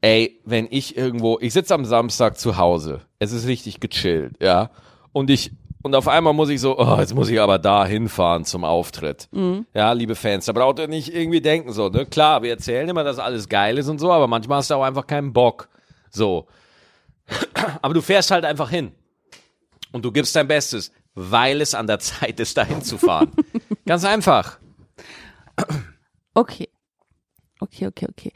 Ey, 0.00 0.40
wenn 0.44 0.68
ich 0.70 0.96
irgendwo, 0.96 1.38
ich 1.40 1.52
sitze 1.52 1.74
am 1.74 1.84
Samstag 1.84 2.38
zu 2.38 2.56
Hause, 2.58 3.00
es 3.18 3.32
ist 3.32 3.48
richtig 3.48 3.80
gechillt, 3.80 4.36
ja, 4.40 4.70
und 5.12 5.30
ich, 5.30 5.50
und 5.86 5.94
auf 5.94 6.08
einmal 6.08 6.32
muss 6.32 6.48
ich 6.48 6.60
so, 6.60 6.76
oh, 6.78 6.96
jetzt 6.98 7.14
muss 7.14 7.30
ich 7.30 7.40
aber 7.40 7.58
da 7.60 7.86
hinfahren 7.86 8.44
zum 8.44 8.64
Auftritt. 8.64 9.28
Ja, 9.72 9.92
liebe 9.92 10.16
Fans, 10.16 10.44
da 10.44 10.52
braucht 10.52 10.80
ihr 10.80 10.88
nicht 10.88 11.14
irgendwie 11.14 11.40
denken 11.40 11.72
so, 11.72 11.88
ne? 11.88 12.04
Klar, 12.06 12.42
wir 12.42 12.50
erzählen 12.50 12.88
immer, 12.88 13.04
dass 13.04 13.20
alles 13.20 13.48
geil 13.48 13.78
ist 13.78 13.88
und 13.88 14.00
so, 14.00 14.12
aber 14.12 14.26
manchmal 14.26 14.58
hast 14.58 14.70
du 14.70 14.74
auch 14.74 14.82
einfach 14.82 15.06
keinen 15.06 15.32
Bock. 15.32 15.68
So. 16.10 16.48
Aber 17.82 17.94
du 17.94 18.02
fährst 18.02 18.30
halt 18.30 18.44
einfach 18.44 18.70
hin. 18.70 18.92
Und 19.92 20.04
du 20.04 20.10
gibst 20.10 20.34
dein 20.34 20.48
Bestes, 20.48 20.92
weil 21.14 21.60
es 21.60 21.74
an 21.74 21.86
der 21.86 21.98
Zeit 22.00 22.40
ist, 22.40 22.56
dahin 22.56 22.82
zu 22.82 22.98
fahren. 22.98 23.30
Ganz 23.86 24.04
einfach. 24.04 24.58
Okay. 26.34 26.68
Okay, 27.60 27.86
okay, 27.86 28.06
okay. 28.10 28.32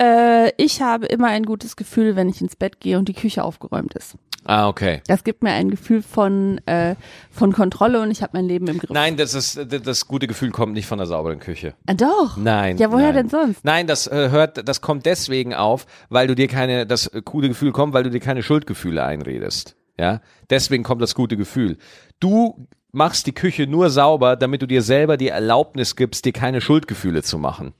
Äh, 0.00 0.52
ich 0.56 0.82
habe 0.82 1.06
immer 1.06 1.28
ein 1.28 1.44
gutes 1.44 1.76
Gefühl, 1.76 2.16
wenn 2.16 2.28
ich 2.28 2.40
ins 2.40 2.56
Bett 2.56 2.80
gehe 2.80 2.98
und 2.98 3.08
die 3.08 3.14
Küche 3.14 3.42
aufgeräumt 3.44 3.94
ist. 3.94 4.16
Ah, 4.46 4.68
okay. 4.68 5.02
Das 5.06 5.24
gibt 5.24 5.42
mir 5.42 5.52
ein 5.52 5.70
Gefühl 5.70 6.02
von, 6.02 6.58
äh, 6.66 6.94
von 7.30 7.52
Kontrolle 7.52 8.00
und 8.00 8.10
ich 8.10 8.22
habe 8.22 8.30
mein 8.34 8.46
Leben 8.46 8.66
im 8.68 8.78
Griff. 8.78 8.90
Nein, 8.90 9.16
das 9.16 9.34
ist 9.34 9.58
das 9.84 10.06
gute 10.06 10.26
Gefühl 10.26 10.50
kommt 10.50 10.72
nicht 10.72 10.86
von 10.86 10.98
der 10.98 11.06
sauberen 11.06 11.40
Küche. 11.40 11.74
Ah, 11.86 11.94
doch. 11.94 12.36
Nein. 12.36 12.76
Ja, 12.78 12.92
woher 12.92 13.06
nein. 13.06 13.14
denn 13.14 13.28
sonst? 13.28 13.64
Nein, 13.64 13.86
das 13.86 14.06
äh, 14.06 14.30
hört, 14.30 14.68
das 14.68 14.80
kommt 14.80 15.04
deswegen 15.06 15.54
auf, 15.54 15.86
weil 16.08 16.26
du 16.28 16.34
dir 16.34 16.48
keine, 16.48 16.86
das 16.86 17.08
äh, 17.08 17.22
coole 17.22 17.48
Gefühl 17.48 17.72
kommt, 17.72 17.92
weil 17.92 18.04
du 18.04 18.10
dir 18.10 18.20
keine 18.20 18.42
Schuldgefühle 18.42 19.04
einredest. 19.04 19.76
Ja, 19.98 20.20
deswegen 20.50 20.84
kommt 20.84 21.02
das 21.02 21.14
gute 21.14 21.36
Gefühl. 21.36 21.78
Du 22.20 22.68
machst 22.92 23.26
die 23.26 23.34
Küche 23.34 23.66
nur 23.66 23.90
sauber, 23.90 24.36
damit 24.36 24.62
du 24.62 24.66
dir 24.66 24.82
selber 24.82 25.16
die 25.16 25.28
Erlaubnis 25.28 25.96
gibst, 25.96 26.24
dir 26.24 26.32
keine 26.32 26.60
Schuldgefühle 26.60 27.22
zu 27.22 27.38
machen. 27.38 27.72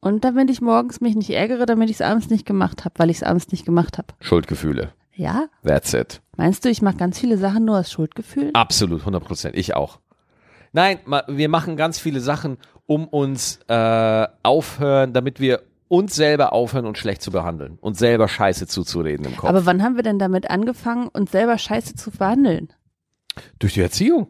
Und 0.00 0.24
damit 0.24 0.48
ich 0.48 0.62
morgens 0.62 1.00
mich 1.00 1.14
nicht 1.14 1.30
ärgere, 1.30 1.66
damit 1.66 1.90
ich 1.90 1.96
es 1.96 2.00
abends 2.00 2.30
nicht 2.30 2.46
gemacht 2.46 2.84
habe, 2.84 2.94
weil 2.98 3.10
ich 3.10 3.18
es 3.18 3.22
abends 3.22 3.52
nicht 3.52 3.66
gemacht 3.66 3.98
habe. 3.98 4.08
Schuldgefühle. 4.20 4.94
Ja? 5.20 5.48
That's 5.62 5.92
it. 5.92 6.22
Meinst 6.36 6.64
du, 6.64 6.70
ich 6.70 6.80
mache 6.80 6.96
ganz 6.96 7.18
viele 7.18 7.36
Sachen 7.36 7.66
nur 7.66 7.78
aus 7.78 7.92
Schuldgefühlen? 7.92 8.54
Absolut, 8.54 9.00
100 9.00 9.22
Prozent. 9.22 9.56
Ich 9.56 9.76
auch. 9.76 10.00
Nein, 10.72 10.98
wir 11.28 11.48
machen 11.50 11.76
ganz 11.76 11.98
viele 11.98 12.20
Sachen, 12.20 12.56
um 12.86 13.06
uns 13.06 13.60
äh, 13.68 14.26
aufhören, 14.42 15.12
damit 15.12 15.38
wir 15.38 15.62
uns 15.88 16.14
selber 16.14 16.52
aufhören, 16.54 16.86
uns 16.86 16.98
schlecht 16.98 17.20
zu 17.20 17.32
behandeln 17.32 17.76
und 17.80 17.98
selber 17.98 18.28
Scheiße 18.28 18.66
zuzureden 18.66 19.26
im 19.26 19.36
Kopf. 19.36 19.50
Aber 19.50 19.66
wann 19.66 19.82
haben 19.82 19.96
wir 19.96 20.04
denn 20.04 20.18
damit 20.18 20.48
angefangen, 20.48 21.08
uns 21.08 21.32
selber 21.32 21.58
scheiße 21.58 21.96
zu 21.96 22.12
behandeln? 22.12 22.72
Durch 23.58 23.74
die 23.74 23.80
Erziehung. 23.80 24.28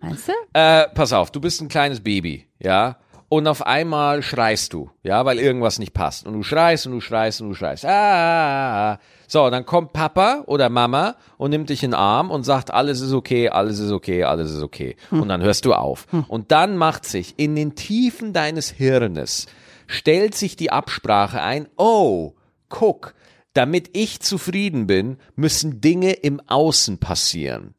Meinst 0.00 0.28
du? 0.28 0.32
Äh, 0.52 0.88
pass 0.94 1.12
auf, 1.12 1.30
du 1.30 1.40
bist 1.40 1.62
ein 1.62 1.68
kleines 1.68 2.00
Baby, 2.00 2.48
ja? 2.58 2.98
Und 3.30 3.46
auf 3.46 3.66
einmal 3.66 4.22
schreist 4.22 4.72
du, 4.72 4.90
ja, 5.02 5.24
weil 5.24 5.38
irgendwas 5.38 5.78
nicht 5.78 5.94
passt. 5.94 6.26
Und 6.26 6.34
du 6.34 6.42
schreist 6.42 6.86
und 6.86 6.92
du 6.92 7.00
schreist 7.00 7.40
und 7.40 7.50
du 7.50 7.54
schreist. 7.54 7.84
Ah, 7.84 7.90
ah, 7.90 8.92
ah. 8.92 8.98
So, 9.28 9.48
dann 9.50 9.64
kommt 9.64 9.92
Papa 9.92 10.42
oder 10.46 10.68
Mama 10.70 11.14
und 11.36 11.50
nimmt 11.50 11.70
dich 11.70 11.84
in 11.84 11.92
den 11.92 11.98
Arm 11.98 12.30
und 12.30 12.42
sagt, 12.42 12.72
alles 12.72 13.00
ist 13.00 13.12
okay, 13.12 13.48
alles 13.48 13.78
ist 13.78 13.92
okay, 13.92 14.24
alles 14.24 14.50
ist 14.50 14.62
okay. 14.62 14.96
Und 15.10 15.28
dann 15.28 15.42
hörst 15.42 15.64
du 15.64 15.74
auf. 15.74 16.06
Und 16.26 16.50
dann 16.50 16.76
macht 16.76 17.04
sich 17.04 17.34
in 17.38 17.54
den 17.54 17.76
Tiefen 17.76 18.32
deines 18.32 18.70
Hirnes, 18.70 19.46
stellt 19.86 20.34
sich 20.34 20.56
die 20.56 20.72
Absprache 20.72 21.40
ein, 21.40 21.68
oh, 21.76 22.32
guck, 22.68 23.14
damit 23.52 23.90
ich 23.92 24.20
zufrieden 24.20 24.86
bin, 24.86 25.18
müssen 25.36 25.80
Dinge 25.80 26.12
im 26.12 26.40
Außen 26.48 26.98
passieren 26.98 27.74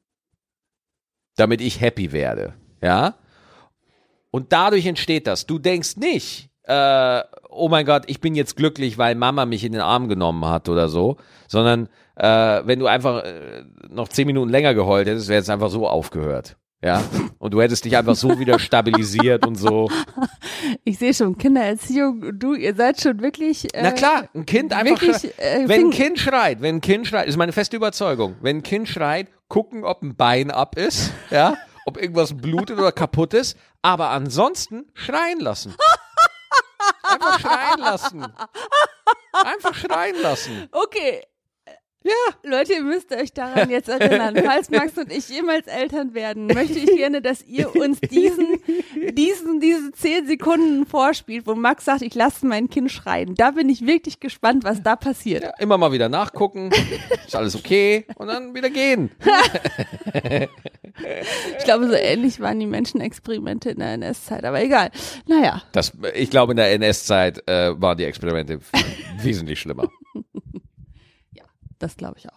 damit 1.40 1.62
ich 1.62 1.80
happy 1.80 2.12
werde. 2.12 2.54
Ja? 2.82 3.16
Und 4.30 4.52
dadurch 4.52 4.86
entsteht 4.86 5.26
das. 5.26 5.46
Du 5.46 5.58
denkst 5.58 5.96
nicht, 5.98 6.50
äh, 6.64 7.24
oh 7.50 7.68
mein 7.68 7.86
Gott, 7.86 8.04
ich 8.08 8.22
bin 8.22 8.36
jetzt 8.36 8.56
glücklich, 8.56 8.98
weil 8.98 9.16
Mama 9.16 9.46
mich 9.46 9.64
in 9.64 9.74
den 9.74 9.82
Arm 9.82 10.08
genommen 10.08 10.46
hat 10.46 10.70
oder 10.70 10.88
so, 10.88 11.18
sondern 11.48 11.90
äh, 12.16 12.62
wenn 12.66 12.80
du 12.80 12.88
einfach 12.88 13.24
äh, 13.24 13.64
noch 13.90 14.08
zehn 14.08 14.28
Minuten 14.28 14.50
länger 14.50 14.74
geheult 14.74 15.08
hättest, 15.08 15.28
wäre 15.28 15.42
es 15.42 15.50
einfach 15.50 15.70
so 15.70 15.88
aufgehört. 15.88 16.58
Ja, 16.82 17.04
und 17.40 17.54
du 17.54 17.62
hättest 17.62 17.84
dich 17.84 17.98
einfach 17.98 18.16
so 18.16 18.40
wieder 18.40 18.58
stabilisiert 18.60 19.46
und 19.46 19.56
so. 19.56 19.90
Ich 20.86 20.98
sehe 20.98 21.14
schon, 21.14 21.38
Kindererziehung, 21.38 22.40
du, 22.40 22.54
ihr 22.54 22.74
seid 22.74 23.02
schon 23.02 23.20
wirklich. 23.22 23.74
Äh, 23.74 23.84
Na 23.84 23.92
klar, 23.92 24.30
ein 24.34 24.46
Kind 24.46 24.72
einfach 24.72 25.02
wirklich, 25.02 25.26
äh, 25.40 25.68
Wenn 25.68 25.88
ein 25.88 25.92
Kind 25.92 26.20
schreit, 26.20 26.62
wenn 26.62 26.76
ein 26.76 26.82
Kind 26.82 27.06
schreit, 27.08 27.28
ist 27.28 27.36
meine 27.36 27.52
feste 27.52 27.76
Überzeugung. 27.76 28.36
Wenn 28.42 28.58
ein 28.58 28.64
Kind 28.64 28.88
schreit, 28.88 29.28
gucken, 29.50 29.84
ob 29.84 30.02
ein 30.02 30.16
Bein 30.16 30.52
ab 30.52 30.78
ist, 30.78 31.12
ja, 31.32 31.58
ob 31.86 32.02
irgendwas 32.02 32.38
blutet 32.38 32.78
oder 32.78 32.94
kaputt 32.94 33.34
ist, 33.34 33.58
aber 33.82 34.12
ansonsten 34.12 34.86
schreien 34.94 35.42
lassen. 35.42 35.76
Einfach 37.04 37.40
schreien 37.40 37.80
lassen. 37.80 38.28
Einfach 39.34 39.76
schreien 39.76 40.22
lassen. 40.22 40.70
Okay. 40.72 41.22
Ja. 42.02 42.14
Leute, 42.50 42.74
ihr 42.74 42.82
müsst 42.82 43.12
euch 43.12 43.34
daran 43.34 43.70
jetzt 43.70 43.90
erinnern. 43.90 44.34
Falls 44.46 44.70
Max 44.70 44.98
und 44.98 45.12
ich 45.12 45.28
jemals 45.28 45.68
Eltern 45.68 46.14
werden, 46.14 46.48
möchte 46.48 46.80
ich 46.80 46.86
gerne, 46.96 47.22
dass 47.22 47.44
ihr 47.46 47.76
uns 47.76 48.00
diesen, 48.00 48.58
diesen, 49.12 49.60
diese 49.60 49.92
zehn 49.92 50.26
Sekunden 50.26 50.86
vorspielt, 50.86 51.46
wo 51.46 51.56
Max 51.56 51.84
sagt, 51.84 52.02
ich 52.02 52.16
lasse 52.16 52.46
mein 52.48 52.70
Kind 52.70 52.90
schreien. 52.90 53.36
Da 53.36 53.52
bin 53.52 53.68
ich 53.68 53.86
wirklich 53.86 54.22
gespannt, 54.22 54.64
was 54.64 54.82
da 54.82 54.96
passiert. 54.96 55.44
ja. 55.44 55.52
Immer 55.60 55.78
mal 55.78 55.92
wieder 55.92 56.08
nachgucken. 56.08 56.72
Ist 57.28 57.36
alles 57.36 57.56
okay? 57.56 58.06
Und 58.16 58.28
dann 58.28 58.56
wieder 58.56 58.70
gehen. 58.70 59.12
Ich 61.58 61.64
glaube, 61.64 61.88
so 61.88 61.94
ähnlich 61.94 62.40
waren 62.40 62.60
die 62.60 62.66
Menschenexperimente 62.66 63.72
in 63.72 63.80
der 63.80 63.94
NS-Zeit, 63.94 64.44
aber 64.44 64.62
egal. 64.62 64.92
Naja, 65.28 65.62
Das, 65.72 65.94
ich 66.14 66.30
glaube, 66.30 66.54
in 66.54 66.58
der 66.58 66.72
NS-Zeit 66.74 67.48
äh, 67.48 67.80
waren 67.80 67.98
die 67.98 68.06
Experimente 68.06 68.60
wesentlich 69.22 69.60
schlimmer. 69.60 69.88
das 71.80 71.96
glaube 71.98 72.16
ich 72.18 72.28
auch. 72.30 72.34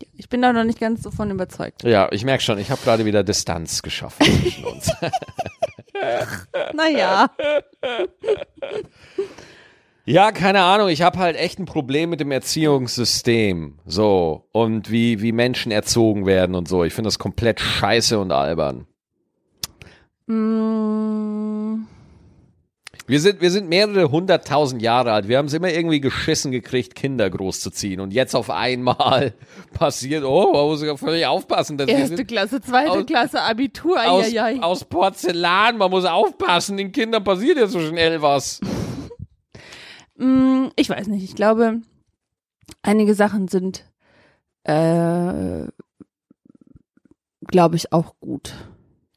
Ja, 0.00 0.08
Ich 0.14 0.28
bin 0.28 0.40
da 0.42 0.52
noch 0.52 0.64
nicht 0.64 0.80
ganz 0.80 1.02
so 1.02 1.10
von 1.10 1.30
überzeugt. 1.30 1.82
Ja, 1.84 2.08
ich 2.12 2.24
merke 2.24 2.42
schon, 2.42 2.58
ich 2.58 2.70
habe 2.70 2.80
gerade 2.82 3.04
wieder 3.04 3.22
Distanz 3.24 3.82
geschaffen 3.82 4.24
zwischen 4.24 4.64
uns. 4.64 4.90
Naja. 6.74 7.28
Ja, 10.08 10.32
keine 10.32 10.62
Ahnung. 10.62 10.88
Ich 10.88 11.02
habe 11.02 11.18
halt 11.18 11.36
echt 11.36 11.58
ein 11.58 11.66
Problem 11.66 12.08
mit 12.08 12.20
dem 12.20 12.30
Erziehungssystem. 12.30 13.78
So. 13.84 14.48
Und 14.52 14.90
wie, 14.90 15.20
wie 15.20 15.32
Menschen 15.32 15.70
erzogen 15.70 16.24
werden 16.24 16.54
und 16.56 16.66
so. 16.66 16.82
Ich 16.84 16.94
finde 16.94 17.08
das 17.08 17.18
komplett 17.18 17.60
scheiße 17.60 18.18
und 18.18 18.32
albern. 18.32 18.86
Mm, 20.26 21.86
Wir 23.06 23.20
sind, 23.20 23.42
wir 23.42 23.50
sind 23.50 23.68
mehrere 23.68 24.10
hunderttausend 24.10 24.80
Jahre 24.80 25.12
alt. 25.12 25.28
Wir 25.28 25.36
haben 25.36 25.46
es 25.46 25.52
immer 25.52 25.70
irgendwie 25.70 26.00
geschissen 26.00 26.52
gekriegt, 26.52 26.94
Kinder 26.94 27.28
großzuziehen. 27.28 28.00
Und 28.00 28.14
jetzt 28.14 28.34
auf 28.34 28.48
einmal 28.48 29.34
passiert, 29.74 30.24
oh, 30.24 30.52
man 30.54 30.66
muss 30.68 30.82
ja 30.82 30.96
völlig 30.96 31.26
aufpassen. 31.26 31.76
Dass 31.76 31.86
erste 31.88 32.24
Klasse, 32.24 32.62
zweite 32.62 32.92
Aus- 32.92 33.04
Klasse, 33.06 33.42
Abitur, 33.42 33.98
aus, 34.10 34.26
aus 34.62 34.84
Porzellan, 34.86 35.76
man 35.76 35.90
muss 35.90 36.06
aufpassen. 36.06 36.78
Den 36.78 36.92
Kindern 36.92 37.22
passiert 37.24 37.58
ja 37.58 37.66
so 37.66 37.80
schnell 37.80 38.22
was. 38.22 38.58
Mm, 40.18 40.68
Ich 40.76 40.88
weiß 40.90 41.06
nicht. 41.08 41.24
Ich 41.24 41.34
glaube, 41.34 41.80
einige 42.82 43.14
Sachen 43.14 43.48
sind, 43.48 43.84
äh, 44.64 45.66
glaube 47.46 47.76
ich, 47.76 47.92
auch 47.92 48.14
gut, 48.20 48.52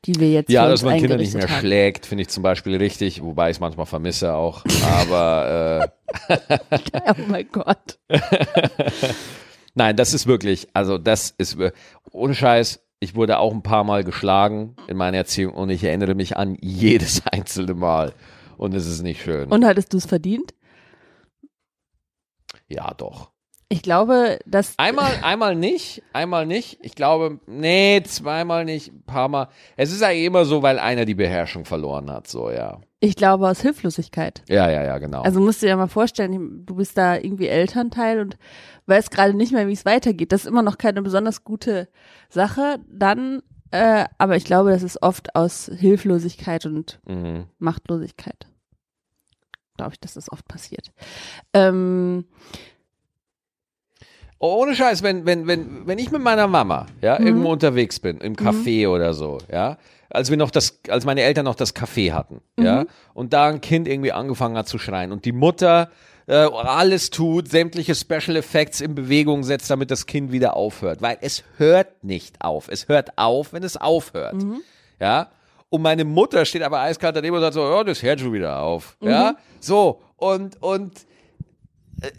die 0.06 0.16
wir 0.20 0.32
jetzt 0.32 0.50
Ja, 0.50 0.68
dass 0.68 0.84
man 0.84 0.98
Kinder 1.00 1.18
nicht 1.18 1.34
mehr 1.34 1.50
haben. 1.50 1.60
schlägt, 1.60 2.06
finde 2.06 2.22
ich 2.24 2.30
zum 2.30 2.44
Beispiel 2.44 2.78
richtig, 2.78 3.22
wobei 3.24 3.50
ich 3.50 3.58
es 3.58 3.62
manchmal 3.62 3.86
vermisse 3.86 4.34
auch. 4.34 4.64
Aber 4.84 5.92
äh, 6.30 6.38
Oh 7.18 7.22
mein 7.28 7.48
Gott. 7.52 8.00
nein, 9.76 9.96
das 9.96 10.14
ist 10.14 10.28
wirklich, 10.28 10.68
also 10.74 10.98
das 10.98 11.34
ist 11.38 11.58
ohne 12.12 12.36
Scheiß. 12.36 12.82
Ich 13.00 13.16
wurde 13.16 13.40
auch 13.40 13.52
ein 13.52 13.64
paar 13.64 13.84
Mal 13.84 14.04
geschlagen 14.04 14.76
in 14.88 14.96
meiner 14.96 15.18
Erziehung 15.18 15.54
und 15.56 15.70
ich 15.72 15.84
erinnere 15.84 16.14
mich 16.14 16.38
an 16.38 16.56
jedes 16.62 17.24
einzelne 17.32 17.74
Mal. 17.74 18.14
Und 18.58 18.76
es 18.76 18.86
ist 18.86 19.02
nicht 19.02 19.24
schön. 19.24 19.50
Und 19.52 19.66
hattest 19.66 19.92
du 19.94 19.98
es 19.98 20.06
verdient? 20.06 20.54
Ja, 22.72 22.94
doch. 22.94 23.32
Ich 23.72 23.82
glaube, 23.82 24.40
dass 24.46 24.74
Einmal, 24.78 25.14
einmal 25.22 25.56
nicht, 25.56 26.04
einmal 26.12 26.46
nicht. 26.46 26.80
Ich 26.82 26.94
glaube, 26.94 27.40
nee, 27.48 28.04
zweimal 28.04 28.66
nicht, 28.66 28.92
ein 28.92 29.04
paar 29.04 29.30
Mal. 29.30 29.48
Es 29.78 29.94
ist 29.94 30.04
eigentlich 30.04 30.26
immer 30.26 30.44
so, 30.44 30.62
weil 30.62 30.78
einer 30.78 31.06
die 31.06 31.16
Beherrschung 31.16 31.64
verloren 31.64 32.12
hat, 32.12 32.28
so, 32.28 32.52
ja. 32.52 32.82
ich 33.00 33.16
glaube 33.16 33.48
aus 33.48 33.62
Hilflosigkeit. 33.62 34.44
Ja, 34.50 34.70
ja, 34.70 34.84
ja, 34.84 34.98
genau. 34.98 35.22
Also 35.22 35.40
musst 35.40 35.62
du 35.62 35.68
dir 35.68 35.78
mal 35.78 35.88
vorstellen, 35.88 36.66
du 36.66 36.76
bist 36.76 36.98
da 36.98 37.16
irgendwie 37.16 37.48
Elternteil 37.48 38.20
und 38.20 38.38
weißt 38.88 39.10
gerade 39.10 39.34
nicht 39.34 39.54
mehr, 39.54 39.70
wie 39.70 39.74
es 39.74 39.86
weitergeht. 39.86 40.34
Das 40.34 40.42
ist 40.42 40.48
immer 40.48 40.64
noch 40.64 40.78
keine 40.78 41.02
besonders 41.02 41.46
gute 41.46 41.88
Sache. 42.28 42.80
Dann, 42.90 43.42
äh, 43.72 44.04
aber 44.18 44.36
ich 44.36 44.44
glaube, 44.44 44.72
das 44.72 44.84
ist 44.84 45.02
oft 45.02 45.34
aus 45.34 45.72
Hilflosigkeit 45.74 46.66
und 46.66 47.00
mhm. 47.08 47.46
Machtlosigkeit. 47.58 48.51
Glaube 49.82 49.94
ich, 49.96 50.00
dass 50.00 50.14
das 50.14 50.32
oft 50.32 50.48
passiert. 50.48 50.92
Ähm, 51.54 52.26
Ohne 54.40 54.76
Scheiß, 54.76 55.04
wenn, 55.04 55.26
wenn, 55.26 55.46
wenn, 55.48 55.86
wenn 55.88 56.00
ich 56.00 56.12
mit 56.12 56.22
meiner 56.22 56.48
Mama, 56.48 56.88
ja, 57.02 57.20
Mhm. 57.20 57.28
irgendwo 57.28 57.52
unterwegs 57.52 58.00
bin, 58.00 58.18
im 58.20 58.36
Café 58.36 58.88
oder 58.90 59.14
so, 59.14 59.38
ja, 59.52 59.78
als 60.10 60.30
wir 60.32 60.38
noch 60.38 60.50
das, 60.52 60.80
als 60.90 61.06
meine 61.06 61.22
Eltern 61.22 61.46
noch 61.46 61.56
das 61.56 61.76
Café 61.76 62.12
hatten, 62.12 62.42
Mhm. 62.58 62.64
ja, 62.66 62.86
und 63.14 63.34
da 63.34 63.48
ein 63.48 63.62
Kind 63.62 63.88
irgendwie 63.88 64.12
angefangen 64.12 64.58
hat 64.58 64.68
zu 64.68 64.78
schreien 64.80 65.12
und 65.12 65.26
die 65.26 65.32
Mutter 65.32 65.90
äh, 66.28 66.36
alles 66.36 67.10
tut, 67.10 67.50
sämtliche 67.50 67.94
Special 67.96 68.36
Effects 68.36 68.82
in 68.82 68.94
Bewegung 68.96 69.44
setzt, 69.44 69.70
damit 69.70 69.90
das 69.92 70.06
Kind 70.06 70.32
wieder 70.32 70.56
aufhört, 70.56 71.02
weil 71.02 71.18
es 71.22 71.44
hört 71.58 72.04
nicht 72.04 72.42
auf. 72.44 72.68
Es 72.70 72.88
hört 72.88 73.18
auf, 73.18 73.54
wenn 73.54 73.64
es 73.64 73.78
aufhört, 73.78 74.36
Mhm. 74.44 74.62
ja. 75.00 75.30
Und 75.74 75.84
meine 75.84 76.04
Mutter 76.04 76.44
steht 76.44 76.64
aber 76.64 76.82
eiskalt 76.82 77.16
daneben 77.16 77.34
und 77.38 77.42
sagt 77.42 77.54
so, 77.54 77.62
ja, 77.62 77.82
das 77.86 78.04
hört 78.04 78.20
schon 78.20 78.34
wieder 78.34 78.60
auf, 78.60 78.98
Mhm. 79.00 79.10
ja. 79.10 79.36
So, 79.62 80.02
und, 80.18 80.62
und, 80.62 80.92
äh, 82.02 82.12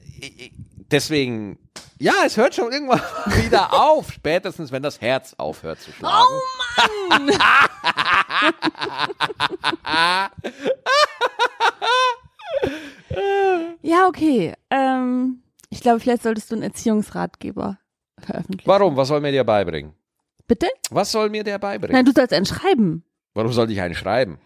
deswegen, 0.91 1.59
ja, 1.99 2.15
es 2.25 2.39
hört 2.39 2.55
schon 2.55 2.73
irgendwann 2.73 3.01
wieder 3.45 3.75
auf, 3.75 4.11
spätestens 4.11 4.73
wenn 4.73 4.83
das 4.83 5.03
Herz 5.03 5.35
aufhört 5.37 5.81
zu 5.81 5.93
schlagen. 5.93 6.17
oh 6.17 7.11
Mann! 7.11 7.31
ja, 13.83 14.07
okay. 14.07 14.55
Ähm, 14.71 15.43
ich 15.71 15.81
glaube, 15.81 16.01
vielleicht 16.01 16.23
solltest 16.23 16.51
du 16.51 16.55
einen 16.55 16.65
Erziehungsratgeber 16.65 17.79
veröffentlichen. 18.19 18.69
Warum? 18.69 18.97
Was 18.97 19.09
soll 19.09 19.21
mir 19.21 19.33
der 19.33 19.45
beibringen? 19.45 19.95
Bitte? 20.47 20.67
Was 20.91 21.13
soll 21.13 21.31
mir 21.31 21.45
der 21.45 21.59
beibringen? 21.59 21.95
Nein, 21.97 22.05
du 22.05 22.13
sollst 22.13 22.33
einen 22.33 22.47
schreiben. 22.47 23.05
Warum 23.35 23.53
sollte 23.53 23.73
ich 23.73 23.81
einen 23.81 23.95
schreiben? 23.95 24.39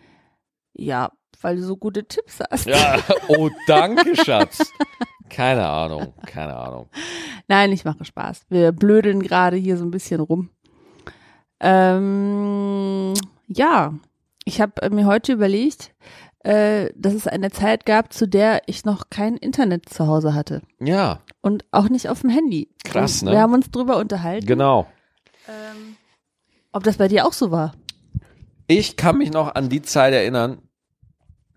Ja, 0.75 1.11
weil 1.41 1.57
du 1.57 1.63
so 1.63 1.77
gute 1.77 2.05
Tipps 2.07 2.41
hast. 2.51 2.67
Ja, 2.67 2.99
oh, 3.29 3.51
danke, 3.67 4.15
Schatz. 4.17 4.73
Keine 5.29 5.67
Ahnung, 5.67 6.15
keine 6.27 6.57
Ahnung. 6.57 6.89
Nein, 7.49 7.73
ich 7.73 7.85
mache 7.85 8.05
Spaß. 8.05 8.43
Wir 8.49 8.73
blödeln 8.73 9.23
gerade 9.23 9.57
hier 9.57 9.77
so 9.77 9.85
ein 9.85 9.91
bisschen 9.91 10.21
rum. 10.21 10.51
Ähm, 11.61 13.15
ja, 13.49 13.95
ich 14.45 14.61
habe 14.61 14.89
mir 14.91 15.07
heute 15.07 15.33
überlegt, 15.33 15.95
äh, 16.41 16.91
dass 16.95 17.15
es 17.15 17.27
eine 17.27 17.51
Zeit 17.51 17.87
gab, 17.87 18.13
zu 18.13 18.29
der 18.29 18.63
ich 18.67 18.85
noch 18.85 19.11
kein 19.11 19.37
Internet 19.37 19.89
zu 19.89 20.07
Hause 20.07 20.35
hatte. 20.35 20.63
Ja, 20.79 21.21
Und 21.41 21.65
auch 21.73 21.89
nicht 21.89 22.09
auf 22.09 22.21
dem 22.21 22.31
Handy. 22.31 22.69
Krass, 22.85 23.23
Und 23.23 23.27
ne? 23.29 23.33
Wir 23.35 23.41
haben 23.41 23.55
uns 23.55 23.71
drüber 23.71 23.97
unterhalten. 23.97 24.47
genau. 24.47 24.87
Ähm, 25.49 25.97
Ob 26.73 26.85
das 26.85 26.99
bei 26.99 27.09
dir 27.09 27.27
auch 27.27 27.33
so 27.33 27.51
war? 27.51 27.73
Ich 28.67 28.97
kann 28.97 29.19
mich 29.19 29.31
noch 29.31 29.55
an 29.55 29.69
die 29.69 29.83
Zeit 29.83 30.13
erinnern, 30.13 30.59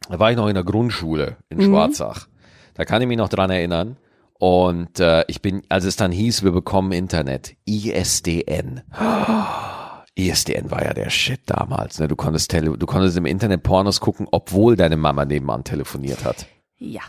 da 0.10 0.20
war 0.20 0.32
ich 0.32 0.38
noch 0.38 0.48
in 0.48 0.56
der 0.56 0.64
Grundschule 0.64 1.38
in 1.50 1.62
Schwarzach. 1.62 2.28
Da 2.74 2.86
kann 2.86 3.02
ich 3.02 3.08
mich 3.08 3.18
noch 3.18 3.30
dran 3.30 3.50
erinnern. 3.50 3.98
Und 4.40 5.00
äh, 5.00 5.26
ich 5.28 5.42
bin, 5.42 5.64
als 5.70 5.84
es 5.84 5.98
dann 5.98 6.12
hieß, 6.12 6.44
wir 6.44 6.52
bekommen 6.52 6.92
Internet, 6.92 7.56
ISDN. 7.66 8.82
ISDN 10.16 10.72
war 10.72 10.84
ja 10.84 10.94
der 10.94 11.10
Shit 11.10 11.42
damals. 11.46 12.00
Ne? 12.00 12.08
Du 12.08 12.16
konntest 12.16 12.52
tele 12.52 12.78
du 12.78 12.86
konntest 12.86 13.18
im 13.18 13.26
Internet 13.26 13.64
Pornos 13.64 14.00
gucken, 14.00 14.28
obwohl 14.32 14.76
deine 14.76 14.98
Mama 14.98 15.26
nebenan 15.26 15.64
telefoniert 15.64 16.24
hat. 16.24 16.48
Ja. 16.78 17.02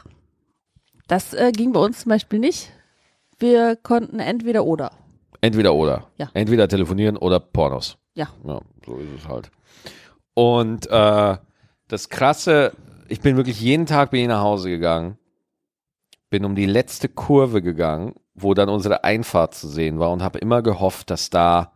Das 1.07 1.33
äh, 1.35 1.53
ging 1.53 1.73
bei 1.73 1.81
uns 1.81 2.01
zum 2.01 2.11
Beispiel 2.11 2.39
nicht. 2.39 2.71
Wir 3.39 3.77
konnten 3.77 4.21
entweder 4.21 4.65
oder. 4.65 4.91
Entweder 5.41 5.75
oder. 5.75 6.07
Ja. 6.19 6.31
Entweder 6.35 6.69
telefonieren 6.69 7.17
oder 7.17 7.41
Pornos. 7.41 7.97
Ja. 8.15 8.29
Ja, 8.47 8.61
so 8.85 8.97
ist 8.99 9.23
es 9.23 9.29
halt. 9.29 9.51
Und 10.35 10.87
äh, 10.91 11.37
das 11.89 12.09
Krasse, 12.09 12.73
ich 13.09 13.21
bin 13.21 13.37
wirklich 13.37 13.61
jeden 13.61 13.87
Tag 13.87 14.11
bin 14.11 14.21
ich 14.21 14.29
nach 14.29 14.43
Hause 14.43 14.69
gegangen, 14.69 15.19
bin 16.29 16.45
um 16.45 16.55
die 16.55 16.67
letzte 16.67 17.09
Kurve 17.09 17.63
gegangen, 17.63 18.15
wo 18.35 18.55
dann 18.55 18.69
unsere 18.69 19.05
Einfahrt 19.05 19.55
zu 19.55 19.69
sehen 19.69 19.99
war 19.99 20.11
und 20.11 20.23
habe 20.23 20.39
immer 20.39 20.63
gehofft, 20.63 21.11
dass 21.11 21.31
da 21.31 21.73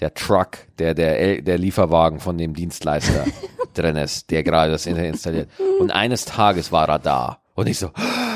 der 0.00 0.14
Truck, 0.14 0.58
der, 0.78 0.94
der, 0.94 1.42
der 1.42 1.58
Lieferwagen 1.58 2.20
von 2.20 2.38
dem 2.38 2.54
Dienstleister 2.54 3.26
drin 3.74 3.96
ist, 3.96 4.30
der 4.30 4.42
gerade 4.42 4.72
das 4.72 4.86
Internet 4.86 5.14
installiert. 5.14 5.50
Und 5.78 5.90
eines 5.90 6.24
Tages 6.24 6.72
war 6.72 6.88
er 6.88 6.98
da. 6.98 7.38
Und 7.54 7.68
ich 7.68 7.78
so, 7.78 7.90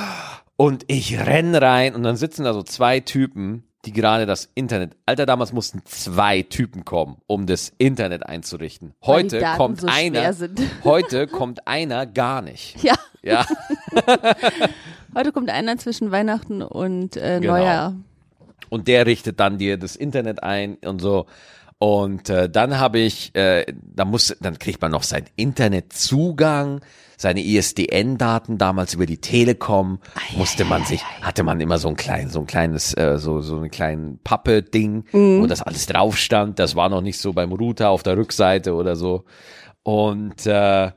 und 0.57 0.85
ich 0.89 1.19
renn 1.19 1.55
rein 1.55 1.95
und 1.95 2.03
dann 2.03 2.17
sitzen 2.17 2.45
da 2.45 2.53
so 2.53 2.63
zwei 2.63 3.01
Typen, 3.01 3.65
die 3.87 3.93
gerade 3.93 4.27
das 4.27 4.49
Internet, 4.55 4.97
Alter, 5.07 5.27
damals 5.27 5.53
mussten 5.53 5.83
zwei 5.85 6.43
Typen 6.43 6.85
kommen, 6.85 7.17
um 7.27 7.47
das 7.47 7.73
Internet 7.79 8.25
einzurichten. 8.27 8.95
Heute 9.05 9.41
kommt 9.57 9.81
so 9.81 9.87
einer, 9.87 10.35
heute 10.85 11.27
kommt 11.27 11.67
einer 11.67 12.07
gar 12.07 12.43
nicht. 12.43 12.83
Ja. 12.83 12.95
Ja, 13.23 13.47
Heute 15.15 15.33
kommt 15.33 15.49
einer 15.51 15.77
zwischen 15.79 16.11
Weihnachten 16.11 16.61
und 16.63 17.17
äh, 17.17 17.39
Genau. 17.41 17.55
Neujahr. 17.55 17.95
und 18.69 18.89
der 18.89 19.07
richtet 19.07 19.41
dann 19.41 19.57
dir 19.59 19.79
das 19.79 19.97
Internet 19.97 20.43
ein 20.43 20.75
und 20.85 21.01
so. 21.01 21.27
Und 21.85 22.31
äh, 22.31 22.49
dann 22.49 22.79
habe 22.79 22.99
ich, 22.99 23.35
äh, 23.35 23.67
da 23.83 24.07
muss, 24.07 24.35
dann 24.41 24.59
kriegt 24.59 24.81
man 24.81 24.91
noch 24.91 25.03
seinen 25.03 25.27
Internetzugang, 25.37 26.81
seine 27.19 27.45
ISDN-Daten 27.45 28.57
damals 28.57 28.95
über 28.95 29.05
die 29.05 29.19
Telekom 29.19 29.99
musste 30.35 30.65
man 30.65 30.87
sich, 30.87 31.05
hatte 31.21 31.43
man 31.43 31.61
immer 31.61 31.77
so 31.77 31.89
ein 31.89 31.97
klein, 31.97 32.31
so 32.31 32.41
ein 32.41 32.47
kleines, 32.47 32.97
äh, 32.97 33.19
so 33.19 33.43
so 33.43 33.61
ein 33.61 33.71
kleinen 33.71 34.19
Pappe-Ding, 34.25 35.05
wo 35.13 35.47
das 35.47 35.61
alles 35.61 35.85
drauf 35.85 36.17
stand. 36.17 36.59
Das 36.59 36.75
war 36.75 36.89
noch 36.89 37.03
nicht 37.03 37.19
so 37.19 37.35
beim 37.35 37.53
Router 37.53 37.91
auf 37.91 38.03
der 38.03 38.17
Rückseite 38.17 38.73
oder 38.73 38.97
so. 38.97 39.27
Und 39.83 40.47
äh, 40.47 40.91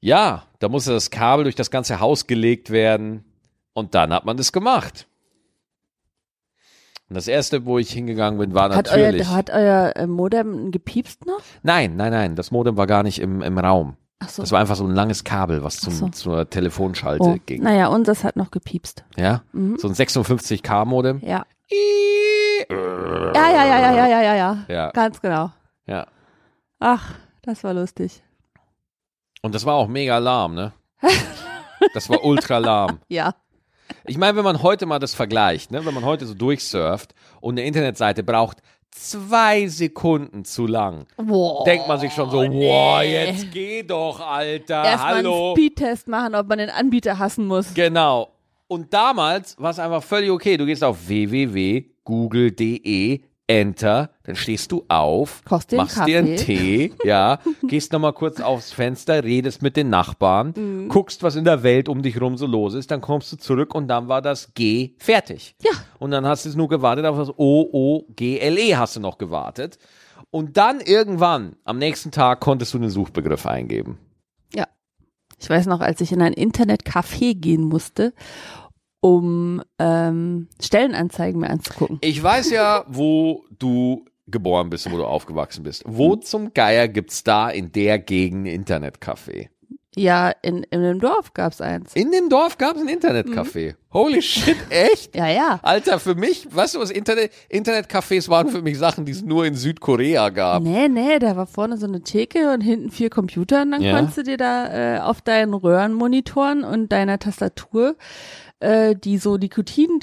ja, 0.00 0.44
da 0.60 0.68
musste 0.68 0.92
das 0.92 1.10
Kabel 1.10 1.42
durch 1.42 1.56
das 1.56 1.72
ganze 1.72 1.98
Haus 1.98 2.28
gelegt 2.28 2.70
werden 2.70 3.24
und 3.72 3.96
dann 3.96 4.12
hat 4.12 4.26
man 4.26 4.36
das 4.36 4.52
gemacht. 4.52 5.08
Und 7.14 7.18
das 7.18 7.28
erste, 7.28 7.64
wo 7.64 7.78
ich 7.78 7.92
hingegangen 7.92 8.40
bin, 8.40 8.54
war 8.54 8.74
Hat 8.74 8.90
euer, 8.90 9.04
natürlich. 9.04 9.28
hat 9.28 9.48
euer 9.48 9.92
äh, 9.94 10.08
Modem 10.08 10.72
gepiepst 10.72 11.24
noch? 11.26 11.38
nein, 11.62 11.94
nein, 11.94 12.10
nein, 12.10 12.34
das 12.34 12.50
Modem 12.50 12.76
war 12.76 12.88
gar 12.88 13.04
nicht 13.04 13.20
im, 13.20 13.40
im 13.40 13.56
Raum. 13.56 13.96
Ach 14.18 14.28
so. 14.28 14.42
Das 14.42 14.50
war 14.50 14.58
einfach 14.58 14.74
so 14.74 14.82
ein 14.84 14.90
langes 14.90 15.22
Kabel, 15.22 15.62
was 15.62 15.76
zum, 15.76 15.92
so. 15.92 16.08
zur 16.08 16.50
Telefonschalte 16.50 17.22
oh. 17.22 17.36
ging. 17.46 17.62
Naja, 17.62 17.86
unseres 17.86 18.24
hat 18.24 18.34
noch 18.34 18.50
gepiepst. 18.50 19.04
Ja, 19.16 19.42
Mhm. 19.52 19.78
so 19.78 19.86
ein 19.86 19.94
56k 19.94 20.84
Modem. 20.86 21.20
Ja. 21.20 21.46
Ja, 22.68 23.32
ja, 23.32 23.64
ja, 23.64 23.78
ja, 23.78 23.94
ja, 23.94 24.06
ja, 24.08 24.20
ja, 24.22 24.34
ja. 24.34 24.64
Ja. 24.66 24.90
Ganz 24.90 25.20
genau. 25.20 25.52
Ja. 25.86 26.08
Ach, 26.80 27.14
das 27.42 27.62
war 27.62 27.74
lustig. 27.74 28.24
Und 29.40 29.54
das 29.54 29.64
war 29.64 29.74
auch 29.74 29.86
mega 29.86 30.18
lahm, 30.18 30.56
ne? 30.56 30.72
Das 31.92 32.10
war 32.10 32.24
ultra 32.24 32.58
lahm. 32.58 32.98
Ja. 33.08 33.34
Ich 34.06 34.18
meine, 34.18 34.36
wenn 34.36 34.44
man 34.44 34.62
heute 34.62 34.84
mal 34.86 34.98
das 34.98 35.14
vergleicht, 35.14 35.70
ne, 35.70 35.84
wenn 35.86 35.94
man 35.94 36.04
heute 36.04 36.26
so 36.26 36.34
durchsurft 36.34 37.14
und 37.40 37.54
eine 37.54 37.64
Internetseite 37.66 38.22
braucht 38.22 38.58
zwei 38.90 39.66
Sekunden 39.66 40.44
zu 40.44 40.66
lang, 40.66 41.06
Boah. 41.16 41.64
denkt 41.64 41.88
man 41.88 41.98
sich 41.98 42.12
schon 42.12 42.30
so, 42.30 42.38
wow, 42.38 43.02
jetzt 43.02 43.50
geh 43.50 43.82
doch, 43.82 44.20
Alter, 44.20 44.84
Erstmal 44.84 45.14
einen 45.14 45.26
hallo. 45.26 45.54
Speedtest 45.56 46.06
machen, 46.06 46.34
ob 46.34 46.46
man 46.48 46.58
den 46.58 46.68
Anbieter 46.70 47.18
hassen 47.18 47.46
muss. 47.46 47.72
Genau. 47.74 48.28
Und 48.68 48.92
damals 48.94 49.56
war 49.58 49.70
es 49.70 49.78
einfach 49.78 50.02
völlig 50.02 50.30
okay. 50.30 50.56
Du 50.56 50.64
gehst 50.66 50.82
auf 50.84 51.08
www.google.de, 51.08 53.20
Enter, 53.46 54.10
dann 54.22 54.36
stehst 54.36 54.72
du 54.72 54.84
auf, 54.88 55.42
machst 55.50 55.70
dir 55.72 56.18
einen 56.18 56.36
Kaffee. 56.36 56.36
Tee, 56.36 56.92
ja, 57.04 57.40
gehst 57.68 57.92
nochmal 57.92 58.14
kurz 58.14 58.40
aufs 58.40 58.72
Fenster, 58.72 59.22
redest 59.22 59.60
mit 59.60 59.76
den 59.76 59.90
Nachbarn, 59.90 60.54
Mhm. 60.56 60.88
guckst, 60.88 61.22
was 61.22 61.36
in 61.36 61.44
der 61.44 61.62
Welt 61.62 61.90
um 61.90 62.00
dich 62.02 62.18
rum 62.20 62.38
so 62.38 62.46
los 62.46 62.72
ist, 62.72 62.90
dann 62.90 63.02
kommst 63.02 63.30
du 63.32 63.36
zurück 63.36 63.74
und 63.74 63.88
dann 63.88 64.08
war 64.08 64.22
das 64.22 64.54
G 64.54 64.94
fertig. 64.98 65.56
Ja. 65.62 65.72
Und 65.98 66.10
dann 66.10 66.24
hast 66.26 66.46
du 66.46 66.48
es 66.48 66.56
nur 66.56 66.68
gewartet 66.68 67.04
auf 67.04 67.18
das 67.18 67.30
O-O-G-L-E 67.36 68.76
hast 68.76 68.96
du 68.96 69.00
noch 69.00 69.18
gewartet. 69.18 69.78
Und 70.30 70.56
dann 70.56 70.80
irgendwann, 70.80 71.56
am 71.64 71.78
nächsten 71.78 72.10
Tag, 72.10 72.40
konntest 72.40 72.72
du 72.74 72.78
den 72.78 72.90
Suchbegriff 72.90 73.46
eingeben. 73.46 73.98
Ja. 74.54 74.66
Ich 75.38 75.50
weiß 75.50 75.66
noch, 75.66 75.80
als 75.80 76.00
ich 76.00 76.12
in 76.12 76.22
ein 76.22 76.32
Internetcafé 76.32 77.34
gehen 77.34 77.62
musste, 77.64 78.14
um 79.04 79.60
ähm, 79.78 80.48
Stellenanzeigen 80.62 81.38
mir 81.38 81.50
anzugucken. 81.50 81.98
Ich 82.00 82.22
weiß 82.22 82.50
ja, 82.52 82.86
wo 82.88 83.44
du 83.58 84.06
geboren 84.28 84.70
bist 84.70 84.86
und 84.86 84.94
wo 84.94 84.96
du 84.96 85.04
aufgewachsen 85.04 85.62
bist. 85.62 85.82
Wo 85.86 86.16
zum 86.16 86.54
Geier 86.54 86.88
gibt's 86.88 87.22
da 87.22 87.50
in 87.50 87.70
der 87.70 87.98
Gegend 87.98 88.46
ein 88.46 88.64
Internetcafé? 88.64 89.48
Ja, 89.94 90.30
in, 90.40 90.62
in 90.70 90.80
einem 90.80 91.00
Dorf 91.00 91.34
gab's 91.34 91.60
eins. 91.60 91.94
In 91.94 92.12
dem 92.12 92.30
Dorf 92.30 92.56
gab's 92.56 92.80
ein 92.80 92.88
Internetcafé. 92.88 93.74
Holy 93.92 94.22
shit, 94.22 94.56
echt? 94.70 95.14
Ja, 95.14 95.28
ja. 95.28 95.60
Alter, 95.62 96.00
für 96.00 96.14
mich, 96.14 96.48
weißt 96.50 96.74
du 96.76 96.80
was, 96.80 96.90
Internet, 96.90 97.30
Internetcafés 97.50 98.30
waren 98.30 98.48
für 98.48 98.62
mich 98.62 98.78
Sachen, 98.78 99.04
die 99.04 99.12
es 99.12 99.22
nur 99.22 99.44
in 99.44 99.54
Südkorea 99.54 100.30
gab. 100.30 100.62
Nee, 100.62 100.88
nee, 100.88 101.18
da 101.18 101.36
war 101.36 101.46
vorne 101.46 101.76
so 101.76 101.86
eine 101.86 102.00
Theke 102.00 102.54
und 102.54 102.62
hinten 102.62 102.90
vier 102.90 103.10
Computer 103.10 103.60
und 103.62 103.70
dann 103.72 103.82
Ja. 103.82 103.94
konntest 103.94 104.16
du 104.16 104.22
dir 104.22 104.38
da 104.38 104.96
äh, 104.96 105.00
auf 105.00 105.20
deinen 105.20 105.52
Röhrenmonitoren 105.52 106.64
und 106.64 106.90
deiner 106.90 107.18
Tastatur, 107.18 107.94
äh, 108.64 108.94
die 108.96 109.18
so 109.18 109.36
Nikotin 109.36 110.00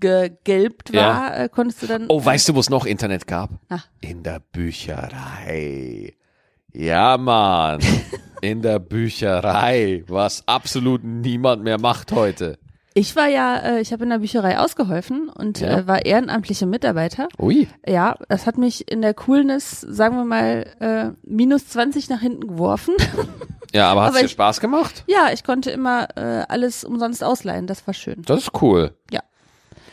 gegelbt 0.00 0.90
Ja. 0.94 1.00
war, 1.02 1.38
äh, 1.38 1.48
konntest 1.48 1.82
du 1.82 1.86
dann. 1.86 2.06
Oh, 2.08 2.24
weißt 2.24 2.48
du, 2.48 2.54
wo 2.54 2.60
es 2.60 2.70
noch 2.70 2.86
Internet 2.86 3.26
gab? 3.26 3.50
Na. 3.68 3.82
In 4.00 4.22
der 4.22 4.40
Bücherei. 4.52 6.14
Ja, 6.72 7.16
Mann. 7.18 7.80
In 8.42 8.60
der 8.62 8.78
Bücherei, 8.78 10.04
was 10.08 10.46
absolut 10.46 11.02
niemand 11.02 11.64
mehr 11.64 11.80
macht 11.80 12.12
heute. 12.12 12.58
Ich 12.98 13.14
war 13.14 13.28
ja, 13.28 13.56
äh, 13.58 13.80
ich 13.82 13.92
habe 13.92 14.04
in 14.04 14.10
der 14.10 14.20
Bücherei 14.20 14.58
ausgeholfen 14.58 15.28
und 15.28 15.60
Ja. 15.60 15.80
äh, 15.80 15.86
war 15.86 16.06
ehrenamtliche 16.06 16.64
Mitarbeiter. 16.64 17.28
Ui. 17.38 17.68
Ja, 17.86 18.16
das 18.30 18.46
hat 18.46 18.56
mich 18.56 18.90
in 18.90 19.02
der 19.02 19.12
Coolness, 19.12 19.82
sagen 19.82 20.16
wir 20.16 20.24
mal, 20.24 20.64
äh, 20.80 21.10
minus 21.22 21.68
20 21.68 22.08
nach 22.08 22.20
hinten 22.20 22.48
geworfen. 22.48 22.94
Ja, 23.74 23.90
aber 23.90 24.04
hat's 24.04 24.14
Aber 24.16 24.22
dir 24.22 24.28
Spaß 24.30 24.60
gemacht? 24.60 25.04
ja, 25.08 25.28
ich 25.30 25.44
konnte 25.44 25.70
immer 25.70 26.08
äh, 26.16 26.44
alles 26.48 26.84
umsonst 26.84 27.22
ausleihen, 27.22 27.66
das 27.66 27.86
war 27.86 27.92
schön. 27.92 28.22
Das 28.24 28.38
ist 28.44 28.62
cool. 28.62 28.94
Ja. 29.10 29.20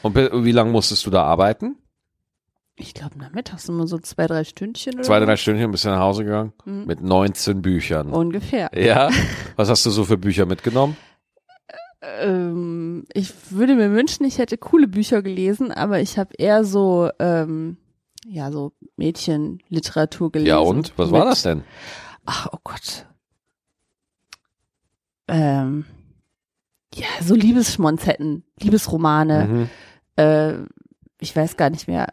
Und 0.02 0.16
wie 0.16 0.52
lange 0.54 0.72
musstest 0.72 1.06
du 1.06 1.10
da 1.10 1.24
arbeiten? 1.24 1.76
Ich 2.76 2.94
glaube, 2.94 3.20
nachmittags 3.20 3.68
immer 3.68 3.86
so 3.86 4.00
zwei, 4.00 4.28
drei 4.28 4.46
Stündchen 4.46 4.94
oder 4.96 5.04
Zwei, 5.04 5.20
drei 5.20 5.36
Stündchen 5.36 5.72
bist 5.72 5.84
du 5.84 5.90
nach 5.90 6.00
Hause 6.00 6.24
gegangen? 6.24 6.54
Mhm. 6.64 6.86
Mit 6.86 7.02
19 7.02 7.62
Büchern. 7.62 8.12
Ungefähr. 8.12 8.72
Ja? 8.74 9.10
Was 9.58 9.70
hast 9.70 9.86
du 9.86 9.90
so 9.90 10.06
für 10.06 10.18
Bücher 10.18 10.46
mitgenommen? 10.46 10.96
Ähm, 12.04 13.06
ich 13.14 13.34
würde 13.52 13.76
mir 13.76 13.92
wünschen, 13.92 14.26
ich 14.26 14.38
hätte 14.38 14.58
coole 14.58 14.88
Bücher 14.88 15.22
gelesen, 15.22 15.72
aber 15.72 16.02
ich 16.02 16.18
habe 16.18 16.34
eher 16.38 16.66
so, 16.66 17.10
ähm, 17.20 17.78
ja, 18.26 18.52
so 18.52 18.74
Mädchenliteratur 18.98 20.32
gelesen. 20.32 20.50
Ja, 20.50 20.58
und? 20.60 20.94
Was 20.98 21.12
war 21.12 21.24
Mit- 21.24 21.32
das 21.32 21.44
denn? 21.44 21.64
Ach, 22.26 22.48
oh 22.52 22.58
Gott. 22.64 23.08
Ähm, 25.28 25.86
ja, 26.94 27.08
so 27.22 27.36
Liebesschmonzetten, 27.36 28.44
Liebesromane. 28.60 29.48
Mhm. 29.48 29.70
Äh, 30.18 30.66
ich 31.20 31.36
weiß 31.36 31.58
gar 31.58 31.70
nicht 31.70 31.88
mehr. 31.88 32.08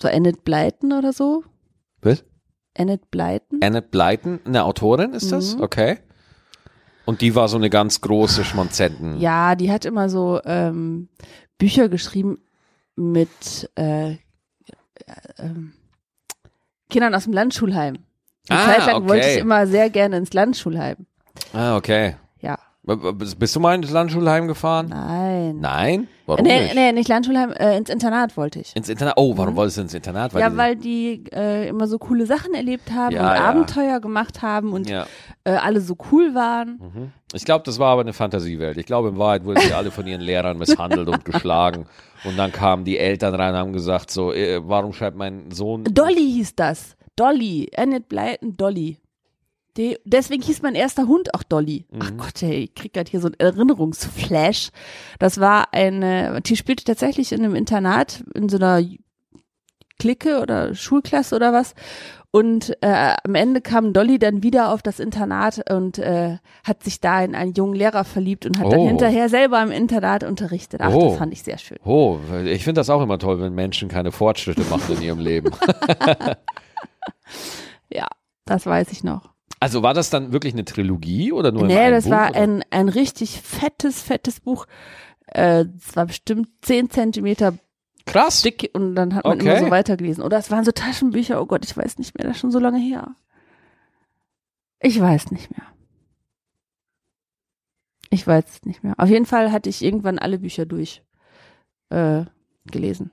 So 0.00 0.08
Annette 0.08 0.40
Blyton 0.42 0.92
oder 0.92 1.12
so? 1.12 1.44
Was? 2.00 2.24
Annette 2.76 3.06
Blyton? 3.10 3.60
Annette 3.62 3.88
Blyton, 3.88 4.40
eine 4.44 4.64
Autorin 4.64 5.12
ist 5.12 5.30
das? 5.30 5.56
Mhm. 5.56 5.62
Okay. 5.62 5.98
Und 7.04 7.20
die 7.20 7.34
war 7.34 7.48
so 7.48 7.56
eine 7.56 7.68
ganz 7.70 8.00
große 8.00 8.44
Schmonzetten. 8.44 9.18
Ja, 9.20 9.54
die 9.56 9.72
hat 9.72 9.84
immer 9.84 10.08
so 10.08 10.40
ähm, 10.44 11.08
Bücher 11.58 11.88
geschrieben 11.88 12.38
mit 12.96 13.70
äh, 13.76 14.12
äh, 14.12 14.16
ähm, 15.38 15.72
Kindern 16.90 17.14
aus 17.14 17.24
dem 17.24 17.32
Landschulheim. 17.32 17.98
Eine 18.48 18.60
Ah, 18.60 18.64
Zeit 18.66 18.86
lang 18.86 18.96
okay. 18.96 19.08
wollte 19.08 19.28
ich 19.28 19.38
immer 19.38 19.66
sehr 19.66 19.90
gerne 19.90 20.16
ins 20.16 20.32
Landschulheim. 20.32 21.06
Ah, 21.52 21.76
okay. 21.76 22.16
Ja. 22.40 22.58
Bist 22.84 23.56
du 23.56 23.60
mal 23.60 23.74
ins 23.74 23.90
Landschulheim 23.90 24.46
gefahren? 24.48 24.86
Nein. 24.90 25.31
Nein. 25.60 25.82
Nein? 26.00 26.08
Warum 26.26 26.44
nee, 26.46 26.60
nicht? 26.62 26.74
nee, 26.74 26.92
nicht 26.92 27.08
Landschulheim, 27.08 27.50
äh, 27.52 27.76
ins 27.76 27.90
Internat 27.90 28.36
wollte 28.36 28.60
ich. 28.60 28.74
Ins 28.76 28.88
Internat. 28.88 29.14
Oh, 29.16 29.36
warum 29.36 29.56
wolltest 29.56 29.76
du 29.78 29.82
ins 29.82 29.92
Internat? 29.94 30.32
ja, 30.34 30.48
die- 30.50 30.56
weil 30.56 30.76
die 30.76 31.24
äh, 31.32 31.68
immer 31.68 31.86
so 31.88 31.98
coole 31.98 32.26
Sachen 32.26 32.54
erlebt 32.54 32.92
haben 32.92 33.14
Ja, 33.14 33.30
und 33.32 33.36
ja. 33.36 33.44
Abenteuer 33.44 34.00
gemacht 34.00 34.40
haben 34.42 34.72
und 34.72 34.88
Ja. 34.88 35.06
äh, 35.44 35.50
alle 35.52 35.80
so 35.80 35.96
cool 36.12 36.34
waren. 36.34 36.78
Mhm. 36.80 37.12
Ich 37.34 37.44
glaube, 37.44 37.64
das 37.64 37.78
war 37.78 37.92
aber 37.92 38.02
eine 38.02 38.12
Fantasiewelt. 38.12 38.76
Ich 38.78 38.86
glaube, 38.86 39.08
in 39.08 39.18
Wahrheit 39.18 39.44
wurden 39.44 39.60
sie 39.60 39.72
alle 39.72 39.90
von 39.90 40.06
ihren 40.06 40.20
Lehrern 40.20 40.58
misshandelt 40.58 41.08
und 41.08 41.24
geschlagen. 41.24 41.86
Und 42.24 42.36
dann 42.38 42.52
kamen 42.52 42.84
die 42.84 42.98
Eltern 42.98 43.34
rein 43.34 43.54
und 43.54 43.58
haben 43.58 43.72
gesagt, 43.72 44.10
so, 44.10 44.32
äh, 44.32 44.60
warum 44.62 44.92
schreibt 44.92 45.16
mein 45.16 45.50
Sohn... 45.50 45.82
Dolly 45.84 46.30
hieß 46.32 46.54
das. 46.54 46.96
Dolly. 47.16 47.68
Annette 47.76 48.06
Blyton, 48.08 48.56
Dolly. 48.56 48.98
Die, 49.78 49.96
deswegen 50.04 50.42
hieß 50.42 50.60
mein 50.62 50.74
erster 50.74 51.06
Hund 51.06 51.34
auch 51.34 51.42
Dolly. 51.42 51.86
Ach 51.98 52.10
Mhm. 52.10 52.16
Gott, 52.18 52.42
ey, 52.42 52.64
ich 52.64 52.74
krieg 52.74 52.92
grad 52.92 53.08
hier 53.08 53.20
so 53.20 53.28
einen 53.28 53.38
Erinnerungsflash. 53.40 54.68
Das 55.18 55.40
war 55.40 55.72
eine, 55.72 56.40
die 56.42 56.56
spielte 56.56 56.84
tatsächlich 56.84 57.32
in 57.32 57.42
einem 57.44 57.54
Internat, 57.54 58.22
in 58.34 58.48
so 58.50 58.58
einer 58.58 58.82
Clique 59.98 60.40
oder 60.40 60.74
Schulklasse 60.74 61.34
oder 61.36 61.52
was. 61.52 61.74
Und 62.34 62.76
äh, 62.82 63.14
am 63.24 63.34
Ende 63.34 63.60
kam 63.60 63.92
Dolly 63.92 64.18
dann 64.18 64.42
wieder 64.42 64.72
auf 64.72 64.82
das 64.82 65.00
Internat 65.00 65.70
und 65.70 65.98
äh, 65.98 66.38
hat 66.64 66.82
sich 66.82 66.98
da 67.00 67.22
in 67.22 67.34
einen 67.34 67.52
jungen 67.52 67.74
Lehrer 67.74 68.04
verliebt 68.04 68.46
und 68.46 68.58
hat 68.58 68.72
dann 68.72 68.80
Oh. 68.80 68.86
hinterher 68.88 69.28
selber 69.28 69.62
im 69.62 69.70
Internat 69.70 70.24
unterrichtet. 70.24 70.80
Ach, 70.82 70.92
Oh. 70.94 71.08
das 71.10 71.18
fand 71.18 71.32
ich 71.34 71.42
sehr 71.42 71.58
schön. 71.58 71.76
Oh, 71.84 72.18
ich 72.44 72.64
finde 72.64 72.80
das 72.80 72.88
auch 72.88 73.02
immer 73.02 73.18
toll, 73.18 73.38
wenn 73.40 73.54
Menschen 73.54 73.88
keine 73.90 74.12
Fortschritte 74.12 74.62
machen 74.70 74.96
in 74.96 75.02
ihrem 75.02 75.18
Leben. 75.18 75.50
Ja, 77.90 78.06
das 78.46 78.64
weiß 78.66 78.90
ich 78.92 79.04
noch. 79.04 79.31
Also 79.62 79.82
war 79.84 79.94
das 79.94 80.10
dann 80.10 80.32
wirklich 80.32 80.54
eine 80.54 80.64
Trilogie 80.64 81.30
oder 81.30 81.52
nur 81.52 81.66
Nee, 81.68 81.78
einen 81.78 81.92
das 81.92 82.04
Buch, 82.04 82.10
war 82.10 82.30
oder? 82.30 82.40
ein, 82.40 82.64
ein 82.70 82.88
richtig 82.88 83.40
fettes, 83.40 84.02
fettes 84.02 84.40
Buch. 84.40 84.66
Äh, 85.26 85.66
Es 85.78 85.94
war 85.94 86.06
bestimmt 86.06 86.48
zehn 86.62 86.90
Zentimeter 86.90 87.54
Krass. 88.04 88.42
dick 88.42 88.70
und 88.74 88.96
dann 88.96 89.14
hat 89.14 89.24
man 89.24 89.38
Okay. 89.38 89.48
immer 89.50 89.60
so 89.60 89.70
weitergelesen. 89.70 90.24
Oder 90.24 90.38
es 90.38 90.50
waren 90.50 90.64
so 90.64 90.72
Taschenbücher, 90.72 91.40
oh 91.40 91.46
Gott, 91.46 91.64
ich 91.64 91.76
weiß 91.76 91.98
nicht 91.98 92.18
mehr, 92.18 92.26
das 92.26 92.36
ist 92.36 92.40
schon 92.40 92.50
so 92.50 92.58
lange 92.58 92.80
her. 92.80 93.14
Ich 94.80 95.00
weiß 95.00 95.30
nicht 95.30 95.50
mehr. 95.52 95.66
Ich 98.10 98.26
weiß 98.26 98.64
nicht 98.64 98.82
mehr. 98.82 98.94
Auf 98.98 99.08
jeden 99.08 99.26
Fall 99.26 99.52
hatte 99.52 99.68
ich 99.70 99.82
irgendwann 99.82 100.18
alle 100.18 100.40
Bücher 100.40 100.66
durch 100.66 101.02
äh, 101.90 102.24
gelesen. 102.66 103.12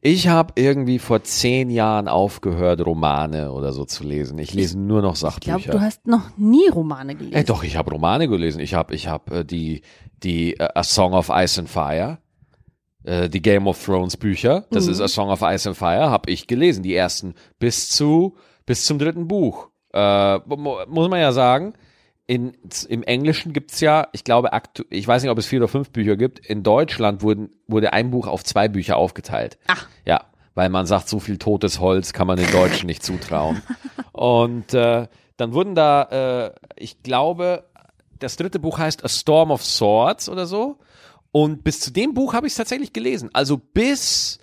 Ich 0.00 0.28
habe 0.28 0.52
irgendwie 0.56 0.98
vor 0.98 1.22
zehn 1.22 1.70
Jahren 1.70 2.08
aufgehört, 2.08 2.84
Romane 2.84 3.52
oder 3.52 3.72
so 3.72 3.84
zu 3.84 4.04
lesen. 4.04 4.38
Ich 4.38 4.54
lese 4.54 4.78
nur 4.78 5.02
noch 5.02 5.14
Ich 5.14 5.20
glaube, 5.20 5.34
Sachbücher. 5.60 5.72
du 5.72 5.80
hast 5.80 6.06
noch 6.06 6.36
nie 6.36 6.68
Romane 6.68 7.14
gelesen. 7.14 7.34
Ey, 7.34 7.44
doch, 7.44 7.62
ich 7.64 7.76
habe 7.76 7.90
Romane 7.90 8.28
gelesen. 8.28 8.60
Ich 8.60 8.74
habe 8.74 8.94
ich 8.94 9.08
hab, 9.08 9.30
äh, 9.30 9.44
die, 9.44 9.82
die 10.22 10.54
äh, 10.54 10.68
A 10.74 10.82
Song 10.82 11.12
of 11.14 11.30
Ice 11.32 11.60
and 11.60 11.68
Fire, 11.68 12.18
äh, 13.04 13.28
die 13.28 13.42
Game 13.42 13.66
of 13.66 13.82
Thrones 13.84 14.16
Bücher. 14.16 14.64
Das 14.70 14.86
Mhm. 14.86 14.92
ist 14.92 15.00
A 15.00 15.08
Song 15.08 15.30
of 15.30 15.42
Ice 15.42 15.68
and 15.68 15.76
Fire, 15.76 16.10
habe 16.10 16.30
ich 16.30 16.46
gelesen. 16.46 16.82
Die 16.82 16.94
ersten 16.94 17.34
bis 17.58 17.88
zu 17.90 18.36
bis 18.66 18.84
zum 18.84 18.98
dritten 18.98 19.28
Buch. 19.28 19.68
Äh, 19.92 20.38
mu- 20.46 20.76
muss 20.88 21.08
man 21.08 21.20
ja 21.20 21.32
sagen, 21.32 21.74
in, 22.26 22.56
im 22.88 23.02
Englischen 23.04 23.52
gibt's 23.52 23.80
ja, 23.80 24.08
ich 24.12 24.24
glaube, 24.24 24.52
aktu 24.52 24.82
ich 24.90 25.06
weiß 25.06 25.22
nicht, 25.22 25.30
ob 25.30 25.38
es 25.38 25.46
vier 25.46 25.60
oder 25.60 25.68
fünf 25.68 25.90
Bücher 25.90 26.16
gibt. 26.16 26.44
In 26.44 26.62
Deutschland 26.62 27.22
wurden, 27.22 27.50
wurde 27.68 27.92
ein 27.92 28.10
Buch 28.10 28.26
auf 28.26 28.42
zwei 28.42 28.68
Bücher 28.68 28.96
aufgeteilt. 28.96 29.58
Ach. 29.68 29.88
Ja, 30.04 30.24
weil 30.54 30.68
man 30.68 30.86
sagt, 30.86 31.08
so 31.08 31.20
viel 31.20 31.38
totes 31.38 31.78
Holz 31.78 32.12
kann 32.12 32.26
man 32.26 32.36
den 32.36 32.50
Deutschen 32.50 32.86
nicht 32.86 33.04
zutrauen. 33.04 33.62
Und 34.12 34.74
äh, 34.74 35.06
dann 35.36 35.52
wurden 35.52 35.74
da, 35.74 36.48
äh, 36.48 36.54
ich 36.76 37.02
glaube, 37.02 37.64
das 38.18 38.36
dritte 38.36 38.58
Buch 38.58 38.78
heißt 38.78 39.04
A 39.04 39.08
Storm 39.08 39.50
of 39.50 39.64
Swords 39.64 40.28
oder 40.28 40.46
so. 40.46 40.78
Und 41.30 41.62
bis 41.62 41.80
zu 41.80 41.92
dem 41.92 42.14
Buch 42.14 42.32
habe 42.32 42.46
ich 42.46 42.54
es 42.54 42.56
tatsächlich 42.56 42.92
gelesen. 42.92 43.30
Also 43.34 43.58
bis 43.58 44.38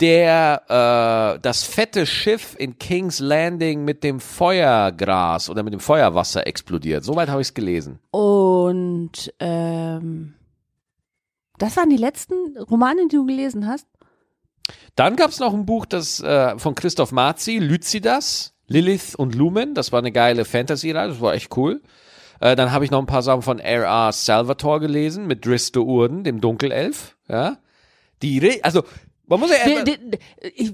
der 0.00 1.36
äh, 1.36 1.40
das 1.40 1.62
fette 1.62 2.06
Schiff 2.06 2.56
in 2.58 2.78
King's 2.78 3.18
Landing 3.20 3.84
mit 3.84 4.02
dem 4.02 4.20
Feuergras 4.20 5.50
oder 5.50 5.62
mit 5.62 5.72
dem 5.72 5.80
Feuerwasser 5.80 6.46
explodiert. 6.46 7.04
Soweit 7.04 7.28
habe 7.28 7.40
ich 7.40 7.48
es 7.48 7.54
gelesen. 7.54 7.98
Und 8.10 9.32
ähm, 9.38 10.34
das 11.58 11.76
waren 11.76 11.90
die 11.90 11.96
letzten 11.96 12.56
Romane, 12.58 13.06
die 13.08 13.16
du 13.16 13.26
gelesen 13.26 13.66
hast? 13.66 13.86
Dann 14.96 15.16
gab 15.16 15.30
es 15.30 15.40
noch 15.40 15.52
ein 15.52 15.66
Buch, 15.66 15.84
das 15.84 16.20
äh, 16.20 16.58
von 16.58 16.74
Christoph 16.74 17.12
Marzi, 17.12 17.58
Lycidas, 17.58 18.54
Lilith 18.66 19.14
und 19.14 19.34
Lumen. 19.34 19.74
Das 19.74 19.92
war 19.92 19.98
eine 19.98 20.12
geile 20.12 20.44
Fantasy-Reihe, 20.44 21.08
das 21.08 21.20
war 21.20 21.34
echt 21.34 21.56
cool. 21.56 21.82
Äh, 22.40 22.56
dann 22.56 22.72
habe 22.72 22.84
ich 22.84 22.90
noch 22.90 22.98
ein 22.98 23.06
paar 23.06 23.22
Sachen 23.22 23.42
von 23.42 23.58
R.R. 23.58 24.12
Salvatore 24.12 24.80
gelesen 24.80 25.26
mit 25.26 25.44
Dristo 25.44 25.82
Urden, 25.82 26.24
dem 26.24 26.40
Dunkelelf. 26.40 27.16
Ja, 27.28 27.58
die, 28.22 28.38
Re 28.38 28.60
also 28.62 28.84
man 29.30 29.40
muss 29.40 29.50
ja 29.50 29.56
erstmal- 29.56 30.18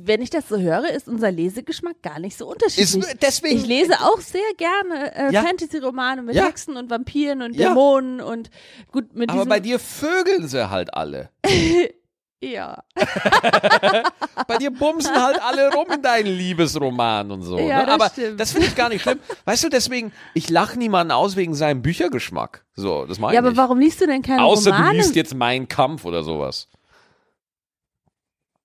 wenn 0.07 0.23
ich 0.23 0.31
das 0.31 0.49
so 0.49 0.59
höre, 0.59 0.89
ist 0.91 1.07
unser 1.07 1.31
Lesegeschmack 1.31 2.03
gar 2.03 2.19
nicht 2.19 2.37
so 2.37 2.49
unterschiedlich. 2.51 2.97
ist, 2.97 3.17
deswegen 3.23 3.57
ich 3.59 3.67
lese 3.67 3.93
auch 4.01 4.21
sehr 4.21 4.41
gerne 4.57 5.15
äh, 5.15 5.33
Ja. 5.33 5.43
Fantasy-Romane 5.43 6.23
mit 6.23 6.35
Ja. 6.35 6.47
Hexen 6.47 6.77
und 6.77 6.91
Vampiren 6.91 7.43
und 7.43 7.55
Ja. 7.55 7.69
Dämonen 7.69 8.21
und 8.21 8.51
gut 8.91 9.15
mit 9.15 9.31
aber 9.31 9.47
bei 9.47 9.61
dir 9.61 9.79
vögeln 9.79 10.49
sie 10.49 10.69
halt 10.71 10.93
alle. 10.95 11.31
ja. 12.43 12.83
Bei 14.47 14.59
dir 14.59 14.71
bumsen 14.71 15.15
halt 15.15 15.41
alle 15.43 15.73
rum 15.73 15.87
in 15.95 16.03
deinen 16.03 16.27
Liebesroman 16.27 17.31
und 17.31 17.43
so. 17.43 17.59
Ja, 17.59 17.81
ne? 17.81 17.87
das 17.87 17.95
Aber 17.95 18.09
stimmt. 18.11 18.39
das 18.41 18.53
finde 18.53 18.67
ich 18.69 18.77
gar 18.77 18.89
nicht 18.91 19.03
schlimm. 19.03 19.19
Weißt 19.45 19.65
du, 19.65 19.69
deswegen, 19.69 20.13
ich 20.35 20.51
lache 20.51 20.79
niemanden 20.79 21.11
aus 21.13 21.37
wegen 21.37 21.55
seinem 21.55 21.83
Büchergeschmack. 21.83 22.65
So, 22.75 23.07
das 23.07 23.19
meine 23.19 23.33
ja, 23.35 23.41
ich 23.41 23.45
aber 23.45 23.49
nicht. 23.51 23.59
warum 23.59 23.79
liest 23.81 24.01
du 24.01 24.07
denn 24.07 24.23
keine 24.23 24.43
Außer 24.45 24.71
du 24.71 24.77
Romane? 24.77 24.99
liest 24.99 25.17
jetzt 25.17 25.35
Mein 25.35 25.67
Kampf 25.69 26.05
oder 26.05 26.23
sowas. 26.23 26.69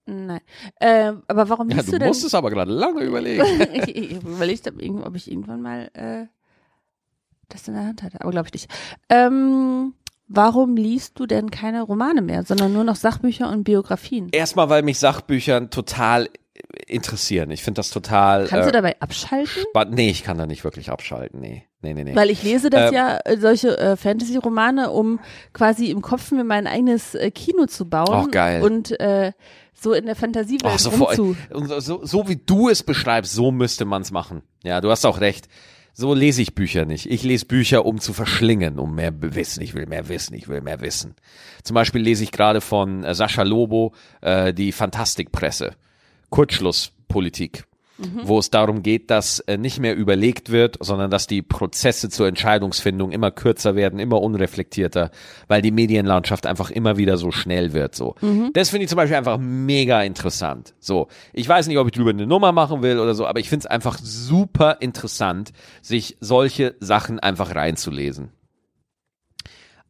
Nein. 0.05 0.41
Äh, 0.79 1.13
aber 1.27 1.49
warum 1.49 1.69
Ja, 1.69 1.75
liest 1.77 1.87
du 1.89 1.91
du 1.93 1.99
denn? 1.99 2.07
musstest 2.07 2.35
aber 2.35 2.49
gerade 2.49 2.71
lange 2.71 3.01
überlegen. 3.03 3.43
ich 3.73 3.95
ich 3.95 4.15
habe 4.17 4.29
überlegt, 4.29 4.67
ob, 4.67 4.81
irgend- 4.81 5.05
ob 5.05 5.15
ich 5.15 5.29
irgendwann 5.31 5.61
mal 5.61 5.89
äh, 5.93 6.25
das 7.49 7.67
in 7.67 7.73
der 7.75 7.85
Hand 7.85 8.03
hatte, 8.03 8.19
aber 8.21 8.31
glaube 8.31 8.47
ich 8.47 8.53
nicht. 8.53 8.69
Ähm, 9.09 9.93
warum 10.27 10.75
liest 10.77 11.19
du 11.19 11.25
denn 11.25 11.51
keine 11.51 11.81
Romane 11.83 12.21
mehr, 12.21 12.43
sondern 12.43 12.73
nur 12.73 12.83
noch 12.83 12.95
Sachbücher 12.95 13.49
und 13.49 13.63
Biografien? 13.63 14.29
Erstmal, 14.31 14.69
weil 14.69 14.83
mich 14.83 14.99
Sachbüchern 14.99 15.69
total 15.69 16.29
interessieren. 16.87 17.51
Ich 17.51 17.63
finde 17.63 17.79
das 17.79 17.89
total 17.89 18.47
Kannst 18.47 18.65
du 18.65 18.69
äh, 18.69 18.73
dabei 18.73 18.99
abschalten? 19.01 19.63
Nee, 19.89 20.09
ich 20.09 20.23
kann 20.23 20.37
da 20.37 20.45
nicht 20.45 20.63
wirklich 20.63 20.89
abschalten. 20.89 21.39
Nee, 21.39 21.65
nee, 21.81 21.93
nee. 21.93 22.03
nee. 22.03 22.15
Weil 22.15 22.29
ich 22.29 22.43
lese 22.43 22.69
das 22.69 22.89
Ähm, 22.89 22.95
ja, 22.95 23.19
äh, 23.25 23.37
solche 23.37 23.77
äh, 23.77 23.95
Fantasy-Romane, 23.95 24.91
um 24.91 25.19
quasi 25.53 25.89
im 25.89 26.01
Kopf 26.01 26.31
mir 26.31 26.43
mein 26.43 26.67
eigenes 26.67 27.15
äh, 27.15 27.31
Kino 27.31 27.65
zu 27.65 27.89
bauen. 27.89 28.27
Ach, 28.27 28.31
geil. 28.31 28.63
Und 28.63 28.99
äh, 28.99 29.31
so 29.73 29.93
in 29.93 30.05
der 30.05 30.15
Fantasiewelt 30.15 30.65
Ach, 30.65 30.79
so, 30.79 30.89
rumzu. 30.89 31.35
so, 31.79 32.05
so 32.05 32.27
wie 32.27 32.35
du 32.35 32.69
es 32.69 32.83
beschreibst, 32.83 33.33
so 33.33 33.51
müsste 33.51 33.85
man 33.85 34.03
es 34.03 34.11
machen. 34.11 34.43
Ja, 34.63 34.79
du 34.81 34.91
hast 34.91 35.05
auch 35.05 35.19
recht. 35.19 35.47
So 35.93 36.13
lese 36.13 36.41
ich 36.41 36.55
Bücher 36.55 36.85
nicht. 36.85 37.05
Ich 37.09 37.23
lese 37.23 37.45
Bücher, 37.45 37.85
um 37.85 37.99
zu 37.99 38.13
verschlingen, 38.13 38.79
um 38.79 38.95
mehr 38.95 39.11
Wissen. 39.21 39.61
Ich 39.61 39.73
will 39.73 39.87
mehr 39.87 40.07
Wissen, 40.07 40.33
ich 40.35 40.47
will 40.47 40.61
mehr 40.61 40.79
Wissen. 40.79 41.15
Zum 41.63 41.73
Beispiel 41.73 42.01
lese 42.01 42.23
ich 42.23 42.31
gerade 42.31 42.61
von 42.61 43.03
äh, 43.03 43.13
Sascha 43.13 43.43
Lobo 43.43 43.93
äh, 44.21 44.53
die 44.53 44.71
Fantastikpresse. 44.71 45.75
Kurzschlusspolitik. 46.29 47.65
Wo 48.23 48.39
es 48.39 48.49
darum 48.49 48.83
geht, 48.83 49.09
dass 49.09 49.39
äh, 49.39 49.57
nicht 49.57 49.79
mehr 49.79 49.95
überlegt 49.95 50.51
wird, 50.51 50.77
sondern 50.79 51.11
dass 51.11 51.27
die 51.27 51.41
Prozesse 51.41 52.09
zur 52.09 52.27
Entscheidungsfindung 52.27 53.11
immer 53.11 53.31
kürzer 53.31 53.75
werden, 53.75 53.99
immer 53.99 54.21
unreflektierter, 54.21 55.11
weil 55.47 55.61
die 55.61 55.71
Medienlandschaft 55.71 56.45
einfach 56.45 56.71
immer 56.71 56.97
wieder 56.97 57.17
so 57.17 57.31
schnell 57.31 57.73
wird. 57.73 57.95
So, 57.95 58.15
das 58.53 58.69
finde 58.69 58.83
ich 58.83 58.89
zum 58.89 58.97
Beispiel 58.97 59.17
einfach 59.17 59.37
mega 59.37 60.01
interessant. 60.01 60.73
So, 60.79 61.07
ich 61.33 61.47
weiß 61.47 61.67
nicht, 61.67 61.77
ob 61.77 61.87
ich 61.87 61.93
drüber 61.93 62.11
eine 62.11 62.27
Nummer 62.27 62.51
machen 62.51 62.81
will 62.81 62.99
oder 62.99 63.13
so, 63.13 63.25
aber 63.25 63.39
ich 63.39 63.49
finde 63.49 63.65
es 63.65 63.71
einfach 63.71 63.97
super 64.01 64.77
interessant, 64.79 65.51
sich 65.81 66.17
solche 66.19 66.75
Sachen 66.79 67.19
einfach 67.19 67.55
reinzulesen. 67.55 68.31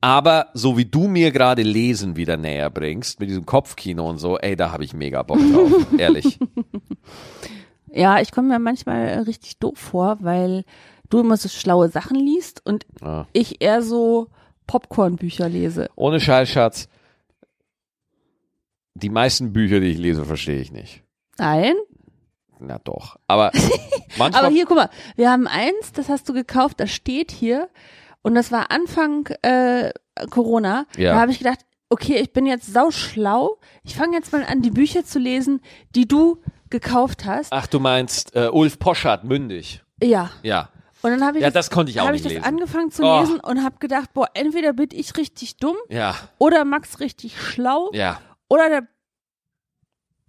Aber 0.01 0.47
so 0.55 0.77
wie 0.77 0.85
du 0.85 1.07
mir 1.07 1.31
gerade 1.31 1.61
Lesen 1.61 2.15
wieder 2.15 2.35
näher 2.35 2.71
bringst, 2.71 3.19
mit 3.19 3.29
diesem 3.29 3.45
Kopfkino 3.45 4.09
und 4.09 4.17
so, 4.17 4.37
ey, 4.39 4.55
da 4.55 4.71
habe 4.71 4.83
ich 4.83 4.93
mega 4.93 5.21
Bock 5.21 5.37
drauf, 5.37 5.85
ehrlich. 5.97 6.39
Ja, 7.93 8.19
ich 8.21 8.31
komme 8.31 8.47
mir 8.49 8.59
manchmal 8.59 9.07
äh, 9.07 9.19
richtig 9.19 9.57
doof 9.59 9.77
vor, 9.77 10.17
weil 10.21 10.63
du 11.09 11.19
immer 11.19 11.37
so 11.37 11.49
schlaue 11.49 11.89
Sachen 11.89 12.15
liest 12.17 12.65
und 12.65 12.85
Ja. 13.01 13.27
ich 13.33 13.61
eher 13.61 13.81
so 13.81 14.27
Popcorn-Bücher 14.67 15.49
lese. 15.49 15.89
Ohne 15.95 16.19
Scheiß, 16.19 16.49
Schatz. 16.49 16.87
Die 18.93 19.09
meisten 19.09 19.53
Bücher, 19.53 19.79
die 19.79 19.87
ich 19.87 19.97
lese, 19.97 20.25
verstehe 20.25 20.61
ich 20.61 20.71
nicht. 20.71 21.03
Nein? 21.37 21.75
Na 22.59 22.77
doch. 22.79 23.17
Aber 23.27 23.51
manchmal. 24.17 24.45
Aber 24.45 24.53
hier, 24.53 24.65
guck 24.65 24.77
mal, 24.77 24.89
wir 25.15 25.31
haben 25.31 25.47
eins, 25.47 25.91
das 25.93 26.09
hast 26.09 26.29
du 26.29 26.33
gekauft, 26.33 26.79
das 26.79 26.91
steht 26.91 27.31
hier. 27.31 27.69
Und 28.21 28.35
das 28.35 28.51
war 28.51 28.69
Anfang 28.71 29.27
äh, 29.41 29.91
Corona. 30.29 30.85
Ja. 30.95 31.13
Da 31.13 31.21
habe 31.21 31.31
ich 31.31 31.39
gedacht, 31.39 31.59
okay, 31.89 32.17
ich 32.17 32.31
bin 32.31 32.45
jetzt 32.45 32.71
sauschlau. 32.71 33.57
Ich 33.83 33.95
fange 33.95 34.15
jetzt 34.15 34.31
mal 34.31 34.43
an, 34.43 34.61
die 34.61 34.69
Bücher 34.69 35.03
zu 35.03 35.17
lesen, 35.19 35.61
die 35.95 36.07
du 36.07 36.37
gekauft 36.71 37.25
hast. 37.25 37.51
Ach, 37.53 37.67
du 37.67 37.79
meinst 37.79 38.35
äh, 38.35 38.47
Ulf 38.47 38.79
Poschardt, 38.79 39.23
mündig. 39.23 39.83
Ja. 40.01 40.31
Ja. 40.41 40.69
Und 41.03 41.11
dann 41.11 41.23
habe 41.25 41.37
ich, 41.37 41.43
Ja, 41.43 41.49
das 41.51 41.69
konnte 41.69 41.91
ich 41.91 41.99
auch 41.99 42.05
hab 42.05 42.13
nicht 42.13 42.25
ich 42.25 42.35
das 42.37 42.43
angefangen 42.43 42.91
zu 42.91 43.03
Oh. 43.03 43.19
lesen 43.21 43.39
und 43.39 43.63
habe 43.63 43.75
gedacht, 43.79 44.13
boah, 44.13 44.27
entweder 44.33 44.73
bin 44.73 44.89
ich 44.93 45.15
richtig 45.17 45.57
dumm 45.57 45.75
Ja, 45.89 46.15
oder 46.39 46.63
Max 46.65 46.99
richtig 46.99 47.39
schlau 47.41 47.89
ja. 47.93 48.19
oder 48.49 48.69
der 48.69 48.87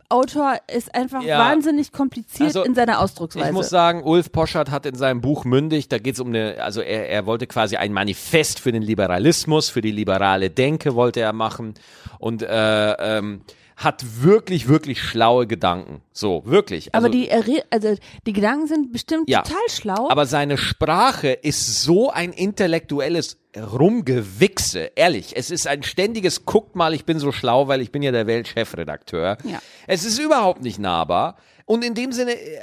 Autor 0.08 0.56
ist 0.70 0.94
einfach 0.94 1.22
Ja. 1.22 1.38
wahnsinnig 1.38 1.90
kompliziert 1.90 2.48
Also, 2.48 2.64
in 2.64 2.74
seiner 2.74 3.00
Ausdrucksweise. 3.00 3.46
Ich 3.46 3.52
muss 3.52 3.70
sagen, 3.70 4.02
Ulf 4.02 4.30
Poschardt 4.30 4.70
hat 4.70 4.84
in 4.84 4.94
seinem 4.94 5.22
Buch 5.22 5.46
Mündig, 5.46 5.88
da 5.88 5.96
geht 5.98 6.14
es 6.14 6.20
um 6.20 6.28
eine, 6.28 6.62
also 6.62 6.82
er, 6.82 7.08
er 7.08 7.24
wollte 7.24 7.46
quasi 7.46 7.76
ein 7.76 7.94
Manifest 7.94 8.60
für 8.60 8.72
den 8.72 8.82
Liberalismus, 8.82 9.70
für 9.70 9.80
die 9.80 9.90
liberale 9.90 10.50
Denke 10.50 10.94
wollte 10.94 11.20
er 11.20 11.32
machen 11.32 11.74
und 12.18 12.42
äh, 12.42 12.92
ähm, 13.18 13.40
hat 13.84 14.04
wirklich, 14.22 14.68
wirklich 14.68 15.02
schlaue 15.02 15.46
Gedanken. 15.46 16.02
So, 16.12 16.42
wirklich. 16.44 16.94
Also, 16.94 17.06
aber 17.06 17.12
die, 17.12 17.30
also 17.70 17.96
die 18.26 18.32
Gedanken 18.32 18.66
sind 18.66 18.92
bestimmt 18.92 19.28
Ja. 19.28 19.42
total 19.42 19.68
schlau. 19.70 20.08
aber 20.10 20.26
seine 20.26 20.56
Sprache 20.58 21.28
ist 21.30 21.82
so 21.82 22.10
ein 22.10 22.32
intellektuelles 22.32 23.38
Rumgewichse. 23.56 24.92
Ehrlich, 24.94 25.36
es 25.36 25.50
ist 25.50 25.66
ein 25.66 25.82
ständiges, 25.82 26.44
guckt 26.44 26.76
mal, 26.76 26.94
ich 26.94 27.04
bin 27.04 27.18
so 27.18 27.32
schlau, 27.32 27.68
weil 27.68 27.80
ich 27.80 27.92
bin 27.92 28.02
ja 28.02 28.12
der 28.12 28.26
Weltchefredakteur. 28.26 29.38
Ja. 29.44 29.60
Es 29.86 30.04
ist 30.04 30.18
überhaupt 30.18 30.62
nicht 30.62 30.78
nahbar. 30.78 31.36
Und 31.66 31.84
in 31.84 31.94
dem 31.94 32.12
Sinne, 32.12 32.32
äh, 32.32 32.60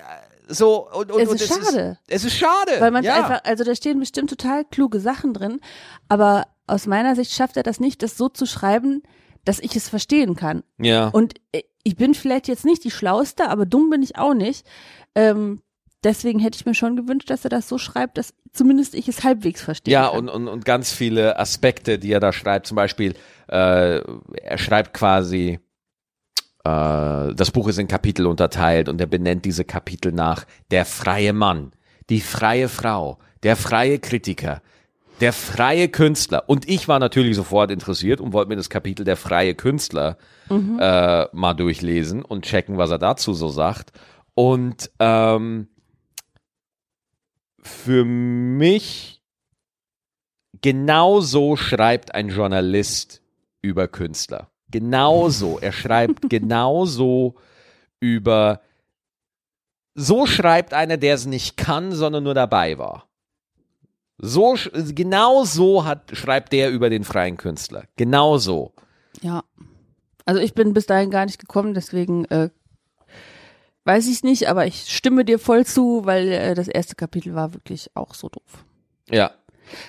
so, 0.47 0.89
und, 0.91 1.11
und, 1.11 1.21
Es 1.21 1.29
und 1.29 1.41
ist 1.41 1.47
schade. 1.47 1.97
es 2.07 2.23
ist 2.25 2.35
schade. 2.35 2.71
Weil 2.79 2.91
man 2.91 3.03
ja. 3.03 3.15
einfach, 3.15 3.41
also 3.43 3.63
da 3.63 3.75
stehen 3.75 3.99
bestimmt 3.99 4.29
total 4.29 4.65
kluge 4.65 4.99
Sachen 4.99 5.33
drin, 5.33 5.59
aber 6.07 6.47
aus 6.67 6.87
meiner 6.87 7.15
Sicht 7.15 7.31
schafft 7.33 7.57
er 7.57 7.63
das 7.63 7.79
nicht, 7.79 8.01
das 8.03 8.17
so 8.17 8.29
zu 8.29 8.45
schreiben, 8.45 9.03
dass 9.45 9.59
ich 9.59 9.75
es 9.75 9.89
verstehen 9.89 10.35
kann. 10.35 10.63
Ja. 10.77 11.07
Und 11.07 11.35
äh, 11.51 11.63
ich 11.83 11.95
bin 11.95 12.13
vielleicht 12.13 12.47
jetzt 12.47 12.65
nicht 12.65 12.83
die 12.83 12.91
Schlauste, 12.91 13.49
aber 13.49 13.65
dumm 13.65 13.89
bin 13.89 14.03
ich 14.03 14.17
auch 14.17 14.33
nicht. 14.33 14.65
Ähm, 15.15 15.61
deswegen 16.03 16.39
hätte 16.39 16.57
ich 16.57 16.65
mir 16.65 16.75
schon 16.75 16.95
gewünscht, 16.95 17.29
dass 17.29 17.43
er 17.43 17.49
das 17.49 17.67
so 17.67 17.77
schreibt, 17.77 18.17
dass 18.17 18.33
zumindest 18.51 18.95
ich 18.95 19.07
es 19.07 19.23
halbwegs 19.23 19.61
verstehe. 19.61 19.93
Ja, 19.93 20.07
und, 20.07 20.29
und, 20.29 20.47
und 20.47 20.65
ganz 20.65 20.91
viele 20.91 21.39
Aspekte, 21.39 21.99
die 21.99 22.11
er 22.11 22.19
da 22.19 22.33
schreibt. 22.33 22.67
Zum 22.67 22.75
Beispiel, 22.75 23.13
äh, 23.47 23.99
er 23.99 24.57
schreibt 24.57 24.93
quasi, 24.93 25.59
äh, 26.63 27.33
das 27.33 27.51
Buch 27.51 27.67
ist 27.67 27.79
in 27.79 27.87
Kapitel 27.87 28.25
unterteilt 28.25 28.89
und 28.89 28.99
er 28.99 29.07
benennt 29.07 29.45
diese 29.45 29.65
Kapitel 29.65 30.11
nach 30.11 30.45
der 30.71 30.85
freie 30.85 31.33
Mann, 31.33 31.71
die 32.09 32.21
freie 32.21 32.69
Frau, 32.69 33.19
der 33.43 33.55
freie 33.55 33.99
Kritiker, 33.99 34.61
der 35.19 35.33
freie 35.33 35.89
Künstler. 35.89 36.43
Und 36.47 36.67
ich 36.69 36.87
war 36.87 36.99
natürlich 36.99 37.35
sofort 37.35 37.71
interessiert 37.71 38.21
und 38.21 38.33
wollte 38.33 38.49
mir 38.49 38.55
das 38.55 38.69
Kapitel 38.69 39.03
der 39.03 39.17
freie 39.17 39.55
Künstler 39.55 40.17
äh, 40.49 41.27
mal 41.35 41.53
durchlesen 41.53 42.23
und 42.23 42.45
checken, 42.45 42.77
was 42.77 42.91
er 42.91 42.99
dazu 42.99 43.33
so 43.33 43.49
sagt. 43.49 43.91
Und 44.33 44.89
ähm, 44.99 45.67
für 47.61 48.05
mich 48.05 49.21
genau 50.61 51.21
so 51.21 51.55
schreibt 51.55 52.15
ein 52.15 52.29
Journalist 52.29 53.21
über 53.61 53.87
Künstler. 53.87 54.49
Genauso. 54.71 55.59
Er 55.59 55.71
schreibt 55.71 56.21
genauso 56.29 57.35
über. 57.99 58.61
So 59.95 60.25
schreibt 60.25 60.73
einer, 60.73 60.95
der 60.95 61.15
es 61.15 61.25
nicht 61.25 61.57
kann, 61.57 61.91
sondern 61.91 62.23
nur 62.23 62.33
dabei 62.33 62.77
war. 62.77 63.08
So, 64.21 64.55
genau 64.73 65.45
so 65.45 65.85
hat, 65.85 66.11
schreibt 66.13 66.51
der 66.51 66.71
über 66.71 66.89
den 66.89 67.03
freien 67.03 67.37
Künstler. 67.37 67.85
Genau 67.95 68.37
so. 68.37 68.73
Ja. 69.21 69.43
Also 70.25 70.41
ich 70.41 70.53
bin 70.53 70.73
bis 70.73 70.85
dahin 70.85 71.09
gar 71.09 71.25
nicht 71.25 71.39
gekommen, 71.39 71.73
deswegen 71.73 72.25
äh, 72.25 72.49
weiß 73.85 74.07
ich 74.07 74.23
nicht, 74.23 74.47
aber 74.49 74.67
ich 74.67 74.85
stimme 74.93 75.25
dir 75.25 75.39
voll 75.39 75.65
zu, 75.65 76.05
weil 76.05 76.27
äh, 76.27 76.53
das 76.53 76.67
erste 76.67 76.95
Kapitel 76.95 77.33
war 77.33 77.53
wirklich 77.53 77.89
auch 77.95 78.13
so 78.13 78.29
doof. 78.29 78.65
Ja. 79.09 79.31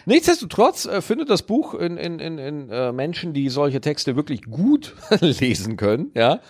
Nichtsdestotrotz 0.07 0.87
äh, 0.87 1.03
findet 1.03 1.29
das 1.29 1.43
Buch 1.43 1.75
in, 1.75 1.97
in, 1.97 2.19
in, 2.19 2.39
in 2.39 2.71
äh, 2.71 2.93
Menschen, 2.93 3.35
die 3.35 3.49
solche 3.49 3.81
Texte 3.81 4.17
wirklich 4.17 4.43
gut 4.43 4.95
lesen 5.21 5.77
können, 5.77 6.13
ja, 6.15 6.41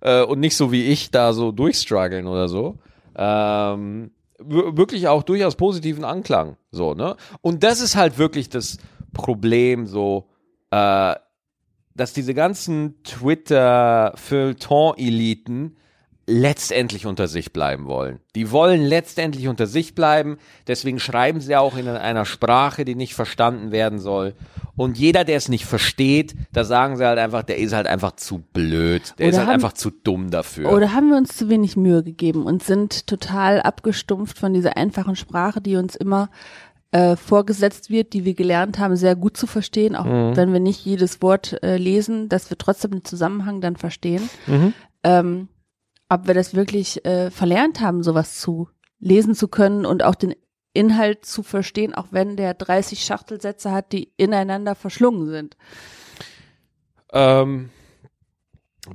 äh, 0.00 0.22
und 0.22 0.40
nicht 0.40 0.56
so 0.56 0.70
wie 0.70 0.84
ich 0.84 1.10
da 1.10 1.32
so 1.32 1.50
durchstruggeln 1.50 2.26
oder 2.26 2.48
so, 2.48 2.78
ähm, 3.16 4.10
wirklich 4.46 5.08
auch 5.08 5.22
durchaus 5.22 5.56
positiven 5.56 6.04
Anklang, 6.04 6.56
so, 6.70 6.94
ne? 6.94 7.16
Und 7.40 7.62
das 7.62 7.80
ist 7.80 7.96
halt 7.96 8.18
wirklich 8.18 8.48
das 8.48 8.78
Problem, 9.12 9.86
so, 9.86 10.28
äh, 10.70 11.14
dass 11.94 12.12
diese 12.12 12.34
ganzen 12.34 13.02
Twitter-Feuilleton 13.04 15.76
letztendlich 16.26 17.06
unter 17.06 17.28
sich 17.28 17.52
bleiben 17.52 17.86
wollen. 17.86 18.18
Die 18.34 18.50
wollen 18.50 18.82
letztendlich 18.82 19.48
unter 19.48 19.66
sich 19.66 19.94
bleiben, 19.94 20.38
deswegen 20.66 20.98
schreiben 20.98 21.40
sie 21.40 21.54
auch 21.56 21.76
in 21.76 21.86
einer 21.88 22.24
Sprache, 22.24 22.84
die 22.84 22.94
nicht 22.94 23.14
verstanden 23.14 23.72
werden 23.72 23.98
soll. 23.98 24.34
Und 24.76 24.98
jeder, 24.98 25.24
der 25.24 25.36
es 25.36 25.48
nicht 25.48 25.66
versteht, 25.66 26.34
da 26.52 26.64
sagen 26.64 26.96
sie 26.96 27.04
halt 27.06 27.18
einfach, 27.18 27.42
der 27.42 27.58
ist 27.58 27.72
halt 27.72 27.86
einfach 27.86 28.12
zu 28.16 28.38
blöd, 28.52 29.14
der 29.18 29.26
Oder 29.26 29.30
ist 29.32 29.38
halt 29.38 29.46
haben- 29.48 29.54
einfach 29.54 29.72
zu 29.74 29.90
dumm 29.90 30.30
dafür. 30.30 30.72
Oder 30.72 30.92
haben 30.92 31.10
wir 31.10 31.16
uns 31.16 31.36
zu 31.36 31.48
wenig 31.48 31.76
Mühe 31.76 32.02
gegeben 32.02 32.44
und 32.44 32.62
sind 32.62 33.06
total 33.06 33.60
abgestumpft 33.60 34.38
von 34.38 34.52
dieser 34.54 34.76
einfachen 34.76 35.16
Sprache, 35.16 35.60
die 35.60 35.76
uns 35.76 35.94
immer 35.94 36.30
äh, 36.90 37.16
vorgesetzt 37.16 37.90
wird, 37.90 38.12
die 38.12 38.24
wir 38.24 38.34
gelernt 38.34 38.78
haben, 38.78 38.96
sehr 38.96 39.16
gut 39.16 39.36
zu 39.36 39.46
verstehen, 39.48 39.96
auch 39.96 40.04
wenn 40.36 40.52
wir 40.52 40.60
nicht 40.60 40.84
jedes 40.84 41.20
Wort 41.22 41.60
äh, 41.62 41.76
lesen, 41.76 42.28
dass 42.28 42.50
wir 42.50 42.56
trotzdem 42.58 42.92
den 42.92 43.04
Zusammenhang 43.04 43.60
dann 43.60 43.74
verstehen. 43.76 44.28
Ähm, 45.02 45.48
ob 46.08 46.26
wir 46.26 46.34
das 46.34 46.54
wirklich 46.54 47.04
äh, 47.04 47.30
verlernt 47.30 47.80
haben, 47.80 48.02
sowas 48.02 48.38
zu 48.38 48.68
lesen 48.98 49.34
zu 49.34 49.48
können 49.48 49.86
und 49.86 50.02
auch 50.02 50.14
den 50.14 50.34
Inhalt 50.72 51.24
zu 51.24 51.42
verstehen, 51.42 51.94
auch 51.94 52.08
wenn 52.10 52.36
der 52.36 52.54
30 52.54 53.04
Schachtelsätze 53.04 53.70
hat, 53.70 53.92
die 53.92 54.12
ineinander 54.16 54.74
verschlungen 54.74 55.28
sind. 55.28 55.56
Ähm, 57.12 57.70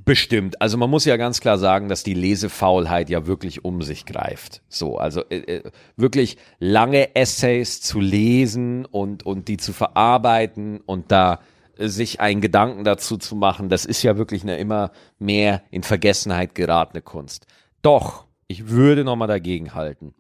bestimmt. 0.04 0.62
Also 0.62 0.78
man 0.78 0.90
muss 0.90 1.06
ja 1.06 1.16
ganz 1.16 1.40
klar 1.40 1.58
sagen, 1.58 1.88
dass 1.88 2.04
die 2.04 2.14
Lesefaulheit 2.14 3.10
ja 3.10 3.28
wirklich 3.28 3.64
um 3.64 3.82
sich 3.82 4.06
greift. 4.06 4.62
So, 4.68 4.98
also 4.98 5.24
äh, 5.30 5.38
äh, 5.38 5.72
wirklich 5.96 6.38
lange 6.60 7.16
Essays 7.16 7.82
zu 7.82 8.02
lesen 8.02 8.86
und, 8.86 9.26
und 9.26 9.48
die 9.48 9.58
zu 9.58 9.72
verarbeiten 9.72 10.82
und 10.82 11.12
da 11.12 11.40
sich 11.80 12.20
einen 12.20 12.42
Gedanken 12.42 12.84
dazu 12.84 13.18
zu 13.18 13.36
machen, 13.36 13.70
das 13.70 13.86
ist 13.86 14.04
ja 14.04 14.18
wirklich 14.18 14.44
eine 14.44 14.58
immer 14.58 14.92
mehr 15.18 15.64
in 15.72 15.84
Vergessenheit 15.84 16.54
geratene 16.54 17.02
Kunst. 17.02 17.48
Doch, 17.82 18.26
ich 18.48 18.68
würde 18.70 19.04
nochmal 19.04 19.28
dagegen 19.28 19.74
halten. 19.74 20.14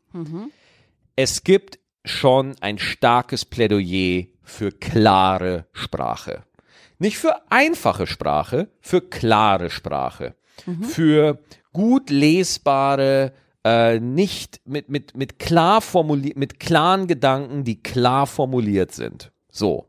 Es 1.15 1.43
gibt 1.43 1.79
schon 2.05 2.55
ein 2.61 2.77
starkes 2.79 3.43
Plädoyer 3.43 4.27
für 4.41 4.71
klare 4.71 5.65
Sprache. 5.73 6.43
Nicht 6.97 7.17
für 7.17 7.35
einfache 7.51 8.07
Sprache, 8.07 8.69
für 8.79 9.01
klare 9.01 9.69
Sprache. 9.69 10.35
Für 10.87 11.39
gut 11.71 12.09
lesbare, 12.09 13.33
äh, 13.63 13.99
nicht 13.99 14.61
mit, 14.65 14.89
mit, 14.89 15.15
mit 15.15 15.39
klar 15.39 15.81
formuliert, 15.81 16.37
mit 16.37 16.59
klaren 16.59 17.07
Gedanken, 17.07 17.63
die 17.63 17.81
klar 17.81 18.27
formuliert 18.27 18.91
sind. 18.91 19.31
So. 19.51 19.88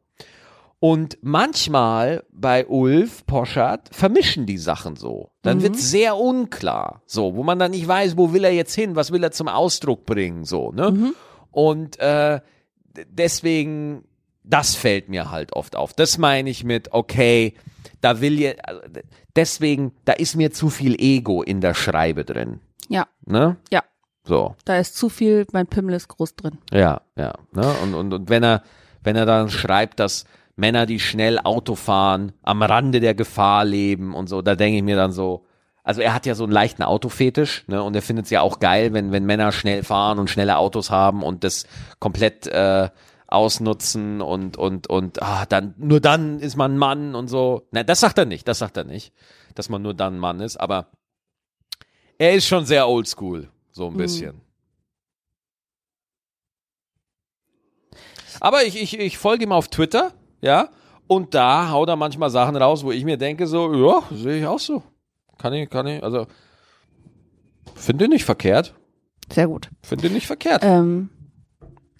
Und 0.82 1.18
manchmal 1.20 2.24
bei 2.32 2.66
Ulf 2.66 3.26
Poschardt 3.26 3.90
vermischen 3.94 4.46
die 4.46 4.56
Sachen 4.56 4.96
so. 4.96 5.30
Dann 5.42 5.62
wird 5.62 5.76
sehr 5.76 6.16
unklar, 6.16 7.02
so, 7.04 7.36
wo 7.36 7.42
man 7.42 7.58
dann 7.58 7.72
nicht 7.72 7.86
weiß, 7.86 8.16
wo 8.16 8.32
will 8.32 8.44
er 8.44 8.52
jetzt 8.54 8.74
hin, 8.74 8.96
was 8.96 9.12
will 9.12 9.22
er 9.22 9.30
zum 9.30 9.48
Ausdruck 9.48 10.06
bringen, 10.06 10.44
so, 10.44 10.72
ne? 10.72 11.12
Und 11.50 11.98
äh, 12.00 12.40
deswegen, 13.08 14.04
das 14.44 14.74
fällt 14.74 15.08
mir 15.08 15.30
halt 15.30 15.52
oft 15.52 15.76
auf. 15.76 15.92
Das 15.92 16.16
meine 16.18 16.48
ich 16.50 16.64
mit, 16.64 16.92
okay, 16.92 17.54
da 18.00 18.20
will 18.20 18.54
also, 18.62 18.80
d- 18.88 19.02
deswegen, 19.36 19.92
da 20.04 20.12
ist 20.14 20.36
mir 20.36 20.50
zu 20.50 20.70
viel 20.70 20.94
Ego 21.00 21.42
in 21.42 21.60
der 21.60 21.74
Schreibe 21.74 22.24
drin, 22.24 22.60
Ja, 22.88 23.06
ne? 23.26 23.56
ja, 23.70 23.82
So. 24.24 24.54
da 24.64 24.76
ist 24.78 24.96
zu 24.96 25.08
viel, 25.08 25.46
mein 25.52 25.66
Pimmel 25.66 25.94
ist 25.94 26.08
groß 26.08 26.36
drin. 26.36 26.58
Ja, 26.72 27.02
ja. 27.16 27.34
Ne? 27.52 27.70
Und, 27.82 27.94
und, 27.94 28.12
und 28.14 28.28
wenn 28.30 28.42
er, 28.42 28.62
wenn 29.02 29.16
er 29.16 29.26
dann 29.26 29.50
schreibt, 29.50 30.00
dass 30.00 30.24
Männer, 30.60 30.86
die 30.86 31.00
schnell 31.00 31.38
Auto 31.38 31.74
fahren, 31.74 32.32
am 32.42 32.62
Rande 32.62 33.00
der 33.00 33.14
Gefahr 33.14 33.64
leben 33.64 34.14
und 34.14 34.28
so, 34.28 34.42
da 34.42 34.54
denke 34.54 34.76
ich 34.76 34.82
mir 34.82 34.96
dann 34.96 35.10
so, 35.10 35.46
also 35.82 36.02
er 36.02 36.14
hat 36.14 36.26
ja 36.26 36.34
so 36.34 36.44
einen 36.44 36.52
leichten 36.52 36.82
Autofetisch, 36.82 37.64
ne? 37.66 37.82
Und 37.82 37.96
er 37.96 38.02
findet 38.02 38.26
es 38.26 38.30
ja 38.30 38.42
auch 38.42 38.60
geil, 38.60 38.92
wenn, 38.92 39.10
wenn 39.10 39.24
Männer 39.24 39.50
schnell 39.50 39.82
fahren 39.82 40.18
und 40.18 40.28
schnelle 40.28 40.58
Autos 40.58 40.90
haben 40.90 41.22
und 41.22 41.42
das 41.42 41.66
komplett 41.98 42.46
äh, 42.46 42.90
ausnutzen 43.26 44.20
und, 44.20 44.56
und, 44.56 44.88
und 44.88 45.22
ah, 45.22 45.46
dann, 45.46 45.74
nur 45.78 46.00
dann 46.00 46.40
ist 46.40 46.56
man 46.56 46.74
ein 46.74 46.78
Mann 46.78 47.14
und 47.14 47.28
so. 47.28 47.66
Na, 47.70 47.82
das 47.82 48.00
sagt 48.00 48.18
er 48.18 48.26
nicht, 48.26 48.46
das 48.46 48.58
sagt 48.58 48.76
er 48.76 48.84
nicht, 48.84 49.12
dass 49.54 49.68
man 49.68 49.82
nur 49.82 49.94
dann 49.94 50.16
ein 50.16 50.20
Mann 50.20 50.40
ist, 50.40 50.58
aber 50.58 50.90
er 52.18 52.34
ist 52.34 52.46
schon 52.46 52.66
sehr 52.66 52.86
oldschool, 52.86 53.48
so 53.72 53.86
ein 53.86 53.96
bisschen. 53.96 54.42
Aber 58.40 58.64
ich, 58.64 58.80
ich, 58.80 58.98
ich 58.98 59.18
folge 59.18 59.44
ihm 59.44 59.52
auf 59.52 59.68
Twitter, 59.68 60.12
ja, 60.40 60.68
und 61.06 61.34
da 61.34 61.70
haut 61.70 61.88
er 61.88 61.96
manchmal 61.96 62.30
Sachen 62.30 62.56
raus, 62.56 62.84
wo 62.84 62.92
ich 62.92 63.04
mir 63.04 63.16
denke, 63.16 63.46
so, 63.46 63.72
ja, 63.74 64.02
sehe 64.14 64.38
ich 64.40 64.46
auch 64.46 64.58
so. 64.60 64.82
Kann 65.38 65.52
ich, 65.54 65.68
kann 65.70 65.86
ich, 65.86 66.02
also, 66.02 66.26
finde 67.74 68.08
nicht 68.08 68.24
verkehrt. 68.24 68.74
Sehr 69.32 69.46
gut. 69.48 69.70
Finde 69.82 70.10
nicht 70.10 70.26
verkehrt. 70.26 70.62
Ähm, 70.64 71.08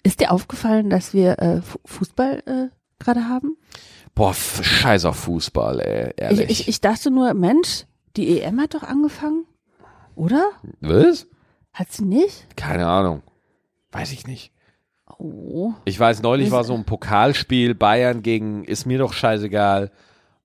Ist 0.03 0.19
dir 0.19 0.31
aufgefallen, 0.31 0.89
dass 0.89 1.13
wir 1.13 1.39
äh, 1.39 1.61
Fu- 1.61 1.79
Fußball 1.85 2.43
äh, 2.45 3.03
gerade 3.03 3.27
haben? 3.27 3.57
Boah, 4.15 4.33
scheiß 4.33 5.05
auf 5.05 5.15
Fußball, 5.17 5.79
ey, 5.79 6.09
Ich, 6.11 6.21
ehrlich. 6.21 6.49
ich, 6.49 6.67
ich 6.67 6.81
dachte 6.81 7.09
nur, 7.11 7.33
Mensch, 7.33 7.85
die 8.17 8.41
EM 8.41 8.59
hat 8.59 8.73
doch 8.73 8.83
angefangen, 8.83 9.45
oder? 10.15 10.51
Was? 10.81 11.27
Hat 11.73 11.91
sie 11.91 12.03
nicht? 12.03 12.45
Keine 12.57 12.87
Ahnung. 12.87 13.21
Weiß 13.93 14.11
ich 14.11 14.27
nicht. 14.27 14.51
Oh. 15.17 15.73
Ich 15.85 15.99
weiß, 15.99 16.21
neulich 16.21 16.51
war 16.51 16.63
so 16.63 16.73
ein 16.73 16.85
Pokalspiel, 16.85 17.75
Bayern 17.75 18.21
gegen, 18.21 18.63
ist 18.63 18.85
mir 18.85 18.97
doch 18.97 19.13
scheißegal. 19.13 19.91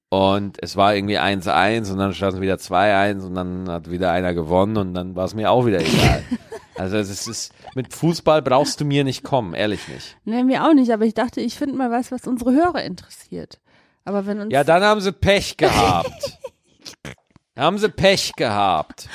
Und 0.08 0.56
es 0.62 0.76
war 0.76 0.94
irgendwie 0.94 1.18
1-1 1.18 1.90
und 1.90 1.98
dann 1.98 2.14
stand 2.14 2.34
es 2.34 2.40
wieder 2.40 2.54
2-1 2.54 3.26
und 3.26 3.34
dann 3.34 3.68
hat 3.68 3.90
wieder 3.90 4.12
einer 4.12 4.34
gewonnen 4.34 4.76
und 4.76 4.94
dann 4.94 5.16
war 5.16 5.24
es 5.24 5.34
mir 5.34 5.50
auch 5.50 5.66
wieder 5.66 5.80
egal. 5.80 6.22
also 6.76 6.96
es 6.96 7.26
ist, 7.26 7.52
mit 7.74 7.92
Fußball 7.92 8.40
brauchst 8.40 8.80
du 8.80 8.84
mir 8.84 9.02
nicht 9.02 9.24
kommen, 9.24 9.52
ehrlich 9.52 9.88
nicht. 9.88 10.16
Nee, 10.24 10.44
mir 10.44 10.64
auch 10.64 10.74
nicht, 10.74 10.92
aber 10.92 11.04
ich 11.04 11.14
dachte, 11.14 11.40
ich 11.40 11.56
finde 11.56 11.76
mal 11.76 11.90
was, 11.90 12.12
was 12.12 12.26
unsere 12.26 12.52
Hörer 12.52 12.84
interessiert. 12.84 13.58
Aber 14.04 14.26
wenn 14.26 14.40
uns. 14.40 14.52
Ja, 14.52 14.62
dann 14.62 14.84
haben 14.84 15.00
sie 15.00 15.12
Pech 15.12 15.56
gehabt. 15.56 16.38
haben 17.58 17.78
sie 17.78 17.88
Pech 17.88 18.32
gehabt. 18.36 19.08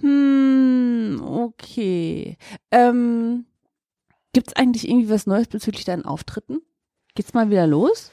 Hm, 0.00 1.22
okay. 1.24 2.36
Ähm, 2.70 3.46
gibt's 4.32 4.54
eigentlich 4.54 4.88
irgendwie 4.88 5.10
was 5.10 5.26
Neues 5.26 5.48
bezüglich 5.48 5.84
deinen 5.84 6.04
Auftritten? 6.04 6.60
Geht's 7.14 7.34
mal 7.34 7.50
wieder 7.50 7.66
los? 7.66 8.10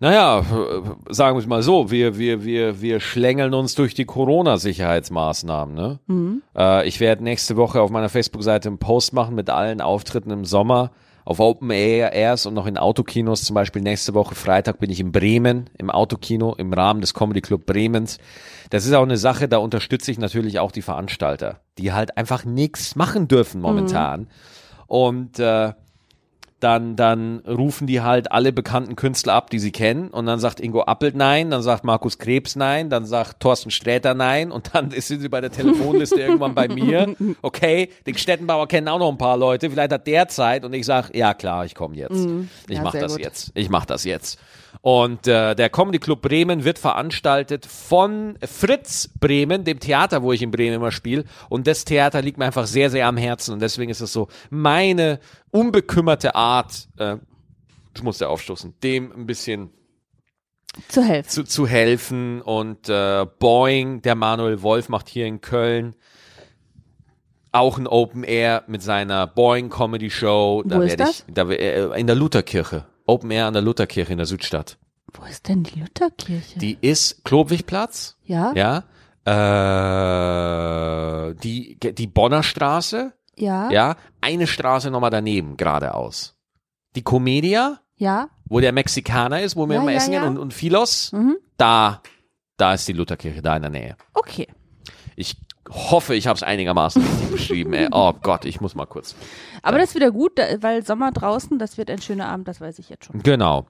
Naja, 0.00 0.40
äh, 0.40 1.12
sagen 1.12 1.36
wir 1.36 1.40
es 1.40 1.46
mal 1.46 1.62
so, 1.62 1.90
wir, 1.90 2.18
wir, 2.18 2.42
wir, 2.42 2.80
wir 2.80 3.00
schlängeln 3.00 3.52
uns 3.52 3.74
durch 3.74 3.94
die 3.94 4.06
Corona-Sicherheitsmaßnahmen, 4.06 5.74
ne? 5.74 5.98
Mhm. 6.06 6.42
Äh, 6.56 6.88
ich 6.88 7.00
werde 7.00 7.22
nächste 7.22 7.56
Woche 7.56 7.82
auf 7.82 7.90
meiner 7.90 8.08
Facebook-Seite 8.08 8.68
einen 8.70 8.78
Post 8.78 9.12
machen 9.12 9.34
mit 9.34 9.50
allen 9.50 9.82
Auftritten 9.82 10.30
im 10.30 10.46
Sommer 10.46 10.90
auf 11.26 11.38
Open 11.38 11.70
Air 11.70 12.12
Airs 12.12 12.46
und 12.46 12.54
noch 12.54 12.66
in 12.66 12.78
Autokinos. 12.78 13.44
Zum 13.44 13.54
Beispiel 13.54 13.82
nächste 13.82 14.14
Woche 14.14 14.34
Freitag 14.34 14.78
bin 14.78 14.90
ich 14.90 15.00
in 15.00 15.12
Bremen 15.12 15.68
im 15.76 15.90
Autokino 15.90 16.54
im 16.54 16.72
Rahmen 16.72 17.02
des 17.02 17.12
Comedy 17.12 17.42
Club 17.42 17.66
Bremens. 17.66 18.18
Das 18.70 18.86
ist 18.86 18.94
auch 18.94 19.02
eine 19.02 19.18
Sache, 19.18 19.48
da 19.48 19.58
unterstütze 19.58 20.10
ich 20.10 20.18
natürlich 20.18 20.60
auch 20.60 20.72
die 20.72 20.82
Veranstalter, 20.82 21.60
die 21.76 21.92
halt 21.92 22.16
einfach 22.16 22.46
nichts 22.46 22.96
machen 22.96 23.28
dürfen 23.28 23.60
momentan. 23.60 24.28
Und 24.90 25.38
äh, 25.38 25.72
dann, 26.58 26.96
dann 26.96 27.38
rufen 27.46 27.86
die 27.86 28.00
halt 28.02 28.32
alle 28.32 28.52
bekannten 28.52 28.96
Künstler 28.96 29.34
ab, 29.34 29.48
die 29.50 29.60
sie 29.60 29.70
kennen. 29.70 30.08
Und 30.08 30.26
dann 30.26 30.40
sagt 30.40 30.58
Ingo 30.60 30.82
Appelt 30.82 31.14
nein, 31.14 31.48
dann 31.50 31.62
sagt 31.62 31.84
Markus 31.84 32.18
Krebs 32.18 32.56
nein, 32.56 32.90
dann 32.90 33.06
sagt 33.06 33.38
Thorsten 33.40 33.70
Sträter 33.70 34.14
nein 34.14 34.50
und 34.50 34.74
dann 34.74 34.90
sind 34.96 35.20
sie 35.20 35.28
bei 35.28 35.40
der 35.40 35.52
Telefonliste 35.52 36.20
irgendwann 36.20 36.54
bei 36.56 36.66
mir. 36.68 37.14
Okay, 37.40 37.88
den 38.04 38.18
Stettenbauer 38.18 38.66
kennen 38.66 38.88
auch 38.88 38.98
noch 38.98 39.10
ein 39.10 39.16
paar 39.16 39.38
Leute, 39.38 39.70
vielleicht 39.70 39.92
hat 39.92 40.06
der 40.08 40.26
Zeit 40.26 40.64
und 40.64 40.72
ich 40.74 40.84
sag, 40.84 41.14
ja 41.14 41.34
klar, 41.34 41.64
ich 41.64 41.74
komme 41.76 41.94
jetzt. 41.94 42.26
Ich 42.68 42.76
Ja, 42.76 42.82
mach 42.82 42.92
sehr 42.92 43.02
das 43.02 43.12
gut. 43.12 43.24
jetzt. 43.24 43.52
Ich 43.54 43.70
mach 43.70 43.86
das 43.86 44.04
jetzt. 44.04 44.38
Und 44.82 45.26
äh, 45.26 45.54
der 45.54 45.68
Comedy 45.68 45.98
Club 45.98 46.22
Bremen 46.22 46.64
wird 46.64 46.78
veranstaltet 46.78 47.66
von 47.66 48.38
Fritz 48.42 49.10
Bremen, 49.20 49.64
dem 49.64 49.78
Theater, 49.78 50.22
wo 50.22 50.32
ich 50.32 50.40
in 50.40 50.50
Bremen 50.50 50.76
immer 50.76 50.90
spiele. 50.90 51.24
Und 51.50 51.66
das 51.66 51.84
Theater 51.84 52.22
liegt 52.22 52.38
mir 52.38 52.46
einfach 52.46 52.66
sehr, 52.66 52.88
sehr 52.88 53.06
am 53.06 53.18
Herzen. 53.18 53.52
Und 53.52 53.60
deswegen 53.60 53.90
ist 53.90 54.00
es 54.00 54.12
so 54.12 54.28
meine 54.48 55.20
unbekümmerte 55.50 56.34
Art, 56.34 56.88
äh, 56.98 57.16
ich 57.94 58.02
musste 58.02 58.28
aufstoßen, 58.28 58.74
dem 58.82 59.12
ein 59.12 59.26
bisschen 59.26 59.70
Zu 60.88 61.02
helfen. 61.02 61.28
zu, 61.28 61.44
zu 61.44 61.66
helfen. 61.66 62.40
Und 62.40 62.88
äh, 62.88 63.26
Boeing, 63.38 64.00
der 64.00 64.14
Manuel 64.14 64.62
Wolf, 64.62 64.88
macht 64.88 65.10
hier 65.10 65.26
in 65.26 65.42
Köln 65.42 65.94
auch 67.52 67.78
ein 67.78 67.86
Open 67.86 68.22
Air 68.24 68.64
mit 68.66 68.80
seiner 68.82 69.26
Boeing 69.26 69.68
Comedy 69.68 70.08
Show. 70.10 70.62
Da 70.64 70.78
Wo 70.78 70.82
ist 70.82 70.90
werd 70.90 71.00
das? 71.00 71.24
Ich, 71.26 71.34
da, 71.34 71.50
äh, 71.50 72.00
in 72.00 72.06
der 72.06 72.16
Lutherkirche. 72.16 72.86
Open 73.10 73.30
Air 73.30 73.46
an 73.46 73.52
der 73.54 73.62
Lutherkirche 73.62 74.12
in 74.12 74.18
der 74.18 74.26
Südstadt. 74.26 74.78
Wo 75.12 75.24
ist 75.26 75.48
denn 75.48 75.64
die 75.64 75.80
Lutherkirche? 75.80 76.58
Die 76.60 76.78
ist 76.80 77.24
Klobwigplatz, 77.24 78.16
ja? 78.24 78.52
ja. 78.54 78.84
Äh, 80.10 81.34
die, 81.34 81.78
die 81.80 82.06
Bonner 82.06 82.42
Straße, 82.42 83.12
Ja? 83.36 83.70
ja. 83.70 83.96
Eine 84.20 84.46
Straße 84.46 84.90
nochmal 84.90 85.10
daneben, 85.10 85.56
geradeaus. 85.56 86.36
Die 86.96 87.02
Comedia, 87.02 87.80
Ja? 87.96 88.28
wo 88.46 88.60
der 88.60 88.72
Mexikaner 88.72 89.40
ist, 89.42 89.56
wo 89.56 89.66
wir 89.66 89.76
Ja, 89.76 89.82
immer 89.82 89.90
ja, 89.92 89.96
essen 89.98 90.12
ja. 90.12 90.20
gehen, 90.20 90.30
und, 90.30 90.38
und 90.38 90.54
Philos, 90.54 91.12
Mhm. 91.12 91.36
da, 91.56 92.02
da 92.56 92.74
ist 92.74 92.86
die 92.88 92.92
Lutherkirche, 92.92 93.42
da 93.42 93.56
in 93.56 93.62
der 93.62 93.70
Nähe. 93.70 93.96
Okay. 94.14 94.46
Ich 95.16 95.36
hoffe, 95.68 96.14
ich 96.14 96.26
habe 96.26 96.36
es 96.36 96.42
einigermaßen 96.42 97.02
richtig 97.02 97.30
beschrieben. 97.32 97.72
Ey. 97.72 97.88
Oh 97.92 98.12
Gott, 98.22 98.44
ich 98.44 98.60
muss 98.60 98.74
mal 98.74 98.86
kurz. 98.86 99.14
Aber 99.62 99.78
das 99.78 99.90
ist 99.90 99.94
wieder 99.94 100.10
gut, 100.10 100.32
weil 100.60 100.84
Sommer 100.84 101.12
draußen, 101.12 101.58
das 101.58 101.78
wird 101.78 101.90
ein 101.90 102.00
schöner 102.00 102.28
Abend, 102.28 102.48
das 102.48 102.60
weiß 102.60 102.78
ich 102.78 102.88
jetzt 102.88 103.06
schon. 103.06 103.22
Genau. 103.22 103.66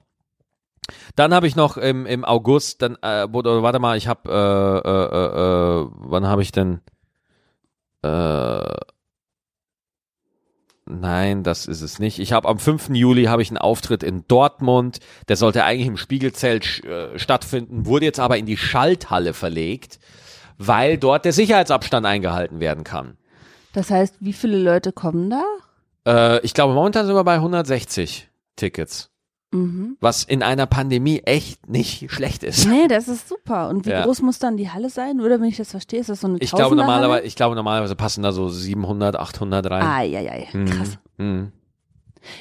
Dann 1.15 1.33
habe 1.33 1.47
ich 1.47 1.55
noch 1.55 1.77
im, 1.77 2.05
im 2.05 2.25
August, 2.25 2.81
dann, 2.81 2.95
äh, 3.01 3.27
warte 3.31 3.79
mal, 3.79 3.97
ich 3.97 4.07
habe, 4.07 4.29
äh, 4.29 4.89
äh, 4.89 5.83
äh, 5.83 5.85
äh, 5.85 5.89
wann 5.95 6.27
habe 6.27 6.41
ich 6.41 6.51
denn, 6.51 6.81
äh, 8.03 8.75
nein, 10.85 11.43
das 11.43 11.67
ist 11.67 11.81
es 11.81 11.99
nicht. 11.99 12.19
Ich 12.19 12.33
habe 12.33 12.47
am 12.47 12.59
5. 12.59 12.89
Juli 12.89 13.25
habe 13.25 13.41
ich 13.41 13.49
einen 13.49 13.57
Auftritt 13.57 14.03
in 14.03 14.25
Dortmund, 14.27 14.99
der 15.27 15.35
sollte 15.35 15.63
eigentlich 15.63 15.87
im 15.87 15.97
Spiegelzelt 15.97 16.83
äh, 16.83 17.17
stattfinden, 17.17 17.85
wurde 17.85 18.05
jetzt 18.05 18.19
aber 18.19 18.37
in 18.37 18.45
die 18.45 18.57
Schalthalle 18.57 19.33
verlegt, 19.33 19.99
weil 20.67 20.97
dort 20.97 21.25
der 21.25 21.33
Sicherheitsabstand 21.33 22.05
eingehalten 22.05 22.59
werden 22.59 22.83
kann. 22.83 23.17
Das 23.73 23.89
heißt, 23.89 24.15
wie 24.19 24.33
viele 24.33 24.57
Leute 24.57 24.91
kommen 24.91 25.29
da? 25.29 25.43
Äh, 26.05 26.39
ich 26.45 26.53
glaube, 26.53 26.73
momentan 26.73 27.05
sind 27.05 27.15
wir 27.15 27.23
bei 27.23 27.35
160 27.35 28.29
Tickets. 28.55 29.09
Mhm. 29.53 29.97
Was 29.99 30.23
in 30.23 30.43
einer 30.43 30.65
Pandemie 30.65 31.19
echt 31.25 31.67
nicht 31.67 32.09
schlecht 32.11 32.43
ist. 32.43 32.67
Nee, 32.67 32.87
das 32.87 33.07
ist 33.09 33.27
super. 33.27 33.67
Und 33.69 33.85
wie 33.85 33.89
Ja. 33.89 34.03
groß 34.05 34.21
muss 34.21 34.39
dann 34.39 34.55
die 34.55 34.69
Halle 34.69 34.89
sein? 34.89 35.19
Oder 35.19 35.39
wenn 35.41 35.47
ich 35.49 35.57
das 35.57 35.71
verstehe, 35.71 35.99
ist 35.99 36.09
das 36.09 36.21
so 36.21 36.27
eine 36.27 36.37
Ich 36.39 36.51
glaube, 36.51 36.75
normalerweise, 36.75 37.25
ich 37.25 37.35
glaube, 37.35 37.55
normalerweise 37.55 37.95
passen 37.97 38.23
da 38.23 38.31
so 38.31 38.47
700, 38.47 39.17
800 39.17 39.69
rein. 39.69 39.83
Eieiei, 39.83 40.47
Mhm. 40.53 40.65
krass. 40.65 40.97
Mhm. 41.17 41.51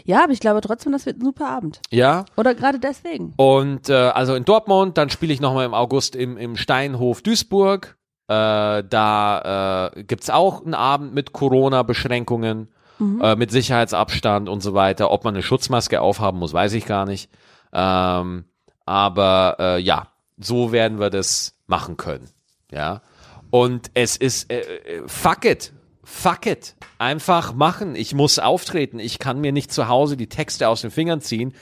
Ja, 0.04 0.22
aber 0.24 0.32
ich 0.32 0.40
glaube 0.40 0.60
trotzdem, 0.60 0.92
das 0.92 1.06
wird 1.06 1.18
ein 1.18 1.24
super 1.24 1.48
Abend. 1.48 1.80
Ja, 1.90 2.26
Oder 2.36 2.54
gerade 2.54 2.78
deswegen. 2.78 3.32
und 3.38 3.88
äh, 3.88 3.94
also 3.94 4.34
in 4.34 4.44
Dortmund, 4.44 4.98
dann 4.98 5.08
spiele 5.10 5.32
ich 5.32 5.40
nochmal 5.40 5.64
im 5.66 5.74
August 5.74 6.14
im, 6.14 6.36
im 6.36 6.56
Steinhof 6.56 7.22
Duisburg. 7.22 7.96
Äh, 8.30 8.84
da 8.88 9.90
äh, 9.92 10.04
gibt's 10.04 10.30
auch 10.30 10.64
einen 10.64 10.74
Abend 10.74 11.14
mit 11.14 11.32
Corona-Beschränkungen, 11.32 12.68
äh, 13.00 13.34
mit 13.34 13.50
Sicherheitsabstand 13.50 14.48
und 14.48 14.60
so 14.60 14.72
weiter. 14.72 15.10
Ob 15.10 15.24
man 15.24 15.34
eine 15.34 15.42
Schutzmaske 15.42 16.00
aufhaben 16.00 16.38
muss, 16.38 16.52
weiß 16.52 16.74
ich 16.74 16.86
gar 16.86 17.06
nicht. 17.06 17.28
Ähm, 17.72 18.44
aber 18.86 19.56
äh, 19.58 19.80
ja, 19.80 20.08
so 20.38 20.70
werden 20.70 21.00
wir 21.00 21.10
das 21.10 21.56
machen 21.66 21.96
können. 21.96 22.28
Ja. 22.70 23.02
Und 23.50 23.90
es 23.94 24.16
ist 24.16 24.52
äh, 24.52 24.60
äh, 24.60 25.02
fuck 25.08 25.44
it. 25.44 25.72
Fuck 26.04 26.46
it. 26.46 26.76
Einfach 26.98 27.52
machen. 27.52 27.96
Ich 27.96 28.14
muss 28.14 28.38
auftreten. 28.38 29.00
Ich 29.00 29.18
kann 29.18 29.40
mir 29.40 29.50
nicht 29.50 29.72
zu 29.72 29.88
Hause 29.88 30.16
die 30.16 30.28
Texte 30.28 30.68
aus 30.68 30.82
den 30.82 30.92
Fingern 30.92 31.20
ziehen. 31.20 31.52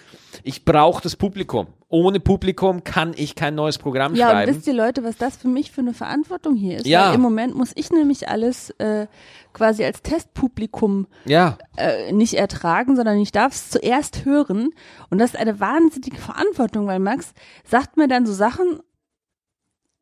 Ich 0.45 0.65
brauche 0.65 1.03
das 1.03 1.17
Publikum. 1.17 1.67
Ohne 1.89 2.21
Publikum 2.21 2.85
kann 2.85 3.15
ich 3.17 3.35
kein 3.35 3.55
neues 3.55 3.79
Programm 3.79 4.15
Ja, 4.15 4.31
schreiben. 4.31 4.55
wisst 4.55 4.67
ihr 4.67 4.75
Leute, 4.75 5.03
was 5.05 5.17
das 5.17 5.37
für 5.37 5.49
mich 5.49 5.71
für 5.71 5.81
eine 5.81 5.95
Verantwortung 5.95 6.55
hier 6.55 6.77
ist? 6.79 6.87
Ja. 6.87 7.09
Weil 7.09 7.15
im 7.15 7.21
Moment 7.23 7.55
muss 7.55 7.73
ich 7.75 7.91
nämlich 7.91 8.29
alles 8.29 8.71
äh, 8.79 9.07
quasi 9.55 9.85
als 9.85 10.03
Testpublikum 10.03 11.07
ja, 11.25 11.57
äh, 11.77 12.13
nicht 12.13 12.35
ertragen, 12.35 12.95
sondern 12.97 13.19
ich 13.19 13.33
darf 13.33 13.55
es 13.55 13.71
zuerst 13.71 14.25
hören. 14.25 14.71
Und 15.11 15.19
das 15.19 15.31
ist 15.35 15.41
eine 15.41 15.61
wahnsinnige 15.61 16.19
Verantwortung, 16.19 16.87
weil 16.87 16.99
Max 16.99 17.33
sagt 17.65 17.97
mir 17.97 18.07
dann 18.09 18.27
so 18.27 18.33
Sachen 18.35 18.81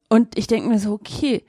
und 0.09 0.37
ich 0.39 0.47
denke 0.47 0.69
mir 0.69 0.79
so, 0.79 0.93
okay, 0.93 1.45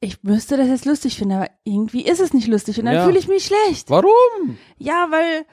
ich 0.00 0.22
müsste 0.22 0.56
das 0.56 0.68
jetzt 0.68 0.86
lustig 0.86 1.16
finden, 1.18 1.34
aber 1.34 1.48
irgendwie 1.64 2.02
ist 2.06 2.20
es 2.20 2.32
nicht 2.32 2.46
lustig 2.48 2.78
und 2.78 2.86
dann 2.86 2.94
Ja. 2.94 3.04
fühle 3.04 3.18
ich 3.18 3.28
mich 3.28 3.44
schlecht. 3.44 3.90
warum? 3.90 4.56
Ja, 4.78 5.08
weil 5.10 5.44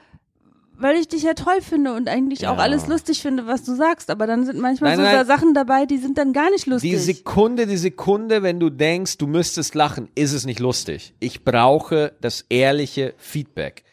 weil 0.80 0.96
ich 0.96 1.08
dich 1.08 1.22
ja 1.22 1.34
toll 1.34 1.60
finde 1.60 1.92
und 1.94 2.08
eigentlich 2.08 2.46
auch 2.46 2.56
Ja. 2.56 2.62
alles 2.62 2.86
lustig 2.86 3.20
finde, 3.20 3.46
was 3.46 3.64
du 3.64 3.74
sagst, 3.74 4.10
aber 4.10 4.26
dann 4.26 4.44
sind 4.46 4.58
manchmal 4.60 4.96
Nein, 4.96 5.06
so 5.10 5.16
nein. 5.16 5.26
Sachen 5.26 5.54
dabei, 5.54 5.86
die 5.86 5.98
sind 5.98 6.18
dann 6.18 6.32
gar 6.32 6.50
nicht 6.50 6.66
lustig. 6.66 6.90
Die 6.90 6.96
Sekunde, 6.96 7.66
die 7.66 7.76
Sekunde, 7.76 8.42
wenn 8.42 8.60
du 8.60 8.70
denkst, 8.70 9.18
du 9.18 9.26
müsstest 9.26 9.74
lachen, 9.74 10.08
ist 10.14 10.32
es 10.32 10.46
nicht 10.46 10.60
lustig. 10.60 11.14
Ich 11.20 11.44
brauche 11.44 12.12
das 12.20 12.44
ehrliche 12.48 13.14
Feedback. 13.18 13.84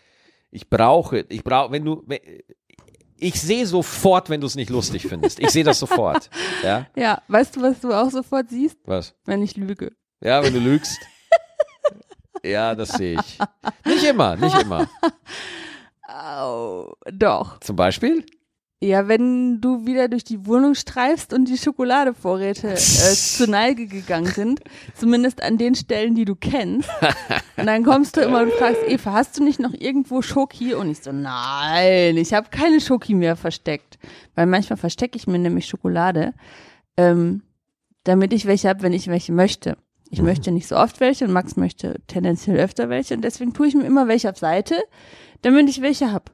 Ich 0.52 0.70
brauche, 0.70 1.26
ich 1.30 1.44
brauche, 1.44 1.72
wenn 1.72 1.84
du, 1.86 2.04
wenn- 2.06 2.20
ich 3.18 3.40
sehe 3.42 3.66
sofort, 3.66 4.30
wenn 4.30 4.42
du 4.42 4.48
es 4.48 4.56
nicht 4.56 4.70
lustig 4.70 5.04
findest. 5.08 5.40
Ich 5.40 5.50
sehe 5.50 5.64
das 5.64 5.80
sofort. 5.80 6.30
Ja, 6.64 6.86
ja, 6.96 7.22
weißt 7.30 7.56
du, 7.56 7.62
was 7.62 7.80
du 7.80 7.94
auch 7.94 8.12
sofort 8.12 8.50
siehst, 8.50 8.78
was? 8.86 9.16
wenn 9.26 9.42
ich 9.42 9.56
lüge? 9.58 9.92
Ja, 10.22 10.44
wenn 10.44 10.54
du 10.54 10.60
lügst. 10.60 10.98
Ja, 12.44 12.76
das 12.76 12.90
sehe 12.90 13.18
ich. 13.20 13.40
Nicht 13.86 14.04
immer, 14.04 14.36
nicht 14.36 14.62
immer. 14.62 14.88
Au, 16.18 16.94
doch. 17.12 17.60
Zum 17.60 17.76
Beispiel? 17.76 18.26
Ja, 18.82 19.08
wenn 19.08 19.60
du 19.62 19.86
wieder 19.86 20.08
durch 20.08 20.24
die 20.24 20.46
Wohnung 20.46 20.76
streifst 20.76 21.34
und 21.34 21.50
die 21.50 21.58
Schokoladevorräte 21.58 22.70
äh, 22.74 22.76
zur 22.78 23.48
Neige 23.48 23.88
gegangen 23.88 24.28
sind, 24.28 24.62
zumindest 24.96 25.42
an 25.42 25.58
den 25.58 25.76
Stellen, 25.76 26.16
die 26.16 26.26
du 26.26 26.36
kennst. 26.36 26.90
Und 27.58 27.68
dann 27.68 27.84
kommst 27.86 28.18
du 28.18 28.22
immer 28.22 28.42
und 28.42 28.52
fragst, 28.52 28.82
Eva, 28.86 29.14
hast 29.14 29.38
du 29.40 29.44
nicht 29.44 29.62
noch 29.62 29.74
irgendwo 29.74 30.22
Schoki? 30.22 30.74
Und 30.74 30.90
ich 30.92 31.00
so, 31.00 31.14
nein, 31.14 32.18
ich 32.18 32.34
habe 32.34 32.50
keine 32.52 32.82
Schoki 32.82 33.14
mehr 33.14 33.38
versteckt. 33.38 33.98
Weil 34.36 34.46
manchmal 34.46 34.76
verstecke 34.76 35.18
ich 35.18 35.26
mir 35.26 35.40
nämlich 35.40 35.66
Schokolade, 35.66 36.34
ähm, 36.98 37.44
damit 38.04 38.34
ich 38.34 38.46
welche 38.46 38.68
habe, 38.68 38.82
wenn 38.84 38.92
ich 38.92 39.08
welche 39.08 39.32
möchte. 39.32 39.78
Ich 40.10 40.20
Mhm. 40.20 40.26
möchte 40.26 40.52
nicht 40.52 40.68
so 40.68 40.76
oft 40.76 41.00
welche 41.00 41.26
und 41.26 41.32
Max 41.32 41.56
möchte 41.56 41.96
tendenziell 42.08 42.58
öfter 42.60 42.90
welche 42.90 43.16
und 43.16 43.22
deswegen 43.22 43.54
tue 43.54 43.68
ich 43.68 43.74
mir 43.74 43.86
immer 43.86 44.08
welche 44.10 44.30
auf 44.30 44.38
Seite, 44.38 44.76
damit 45.46 45.70
ich 45.70 45.82
welche 45.82 46.12
hab. 46.12 46.32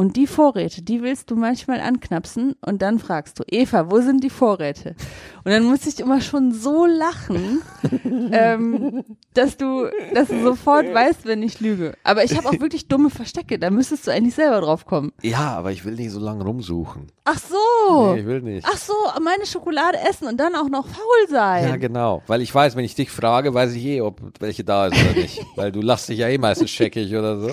Und 0.00 0.16
die 0.16 0.26
Vorräte, 0.26 0.80
die 0.80 1.02
willst 1.02 1.30
du 1.30 1.36
manchmal 1.36 1.78
anknapsen 1.78 2.54
und 2.64 2.80
dann 2.80 2.98
fragst 2.98 3.38
du, 3.38 3.44
Eva, 3.46 3.90
wo 3.90 4.00
sind 4.00 4.24
die 4.24 4.30
Vorräte? 4.30 4.94
Und 5.44 5.52
dann 5.52 5.64
muss 5.64 5.86
ich 5.86 6.00
immer 6.00 6.22
schon 6.22 6.52
so 6.52 6.86
lachen, 6.86 7.60
ähm, 8.32 9.04
dass 9.34 9.58
du, 9.58 9.88
dass 10.14 10.28
du 10.28 10.42
sofort 10.42 10.86
weißt, 10.94 11.26
wenn 11.26 11.42
ich 11.42 11.60
lüge. 11.60 11.92
Aber 12.02 12.24
ich 12.24 12.34
habe 12.34 12.48
auch 12.48 12.58
wirklich 12.60 12.88
dumme 12.88 13.10
Verstecke, 13.10 13.58
da 13.58 13.68
müsstest 13.68 14.06
du 14.06 14.10
eigentlich 14.10 14.34
selber 14.34 14.62
drauf 14.62 14.86
kommen. 14.86 15.12
Ja, 15.20 15.54
aber 15.58 15.70
ich 15.70 15.84
will 15.84 15.96
nicht 15.96 16.12
so 16.12 16.20
lange 16.20 16.44
rumsuchen. 16.44 17.08
Ach 17.24 17.38
so. 17.38 18.14
Nee, 18.14 18.20
ich 18.20 18.26
will 18.26 18.40
nicht. 18.40 18.66
Ach 18.66 18.78
so, 18.78 18.94
meine 19.22 19.44
Schokolade 19.44 19.98
essen 20.08 20.28
und 20.28 20.40
dann 20.40 20.54
auch 20.54 20.70
noch 20.70 20.86
faul 20.86 21.28
sein. 21.28 21.68
Ja, 21.68 21.76
genau. 21.76 22.22
Weil 22.26 22.40
ich 22.40 22.54
weiß, 22.54 22.74
wenn 22.74 22.86
ich 22.86 22.94
dich 22.94 23.10
frage, 23.10 23.52
weiß 23.52 23.74
ich 23.74 23.84
eh, 23.84 24.00
ob 24.00 24.18
welche 24.40 24.64
da 24.64 24.86
ist 24.86 24.96
oder 24.98 25.20
nicht. 25.20 25.44
Weil 25.56 25.72
du 25.72 25.82
lachst 25.82 26.08
dich 26.08 26.20
ja 26.20 26.28
eh 26.28 26.38
meistens 26.38 26.70
scheckig 26.70 27.14
oder 27.14 27.38
so. 27.38 27.50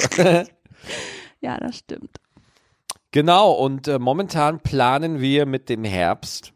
ja 1.42 1.58
das 1.58 1.78
stimmt. 1.78 2.18
Genau, 3.12 3.52
und 3.52 3.88
äh, 3.88 4.00
momentan 4.00 4.60
planen 4.60 5.22
wir 5.22 5.46
mit 5.46 5.70
dem 5.70 5.84
Herbst. 5.84 6.54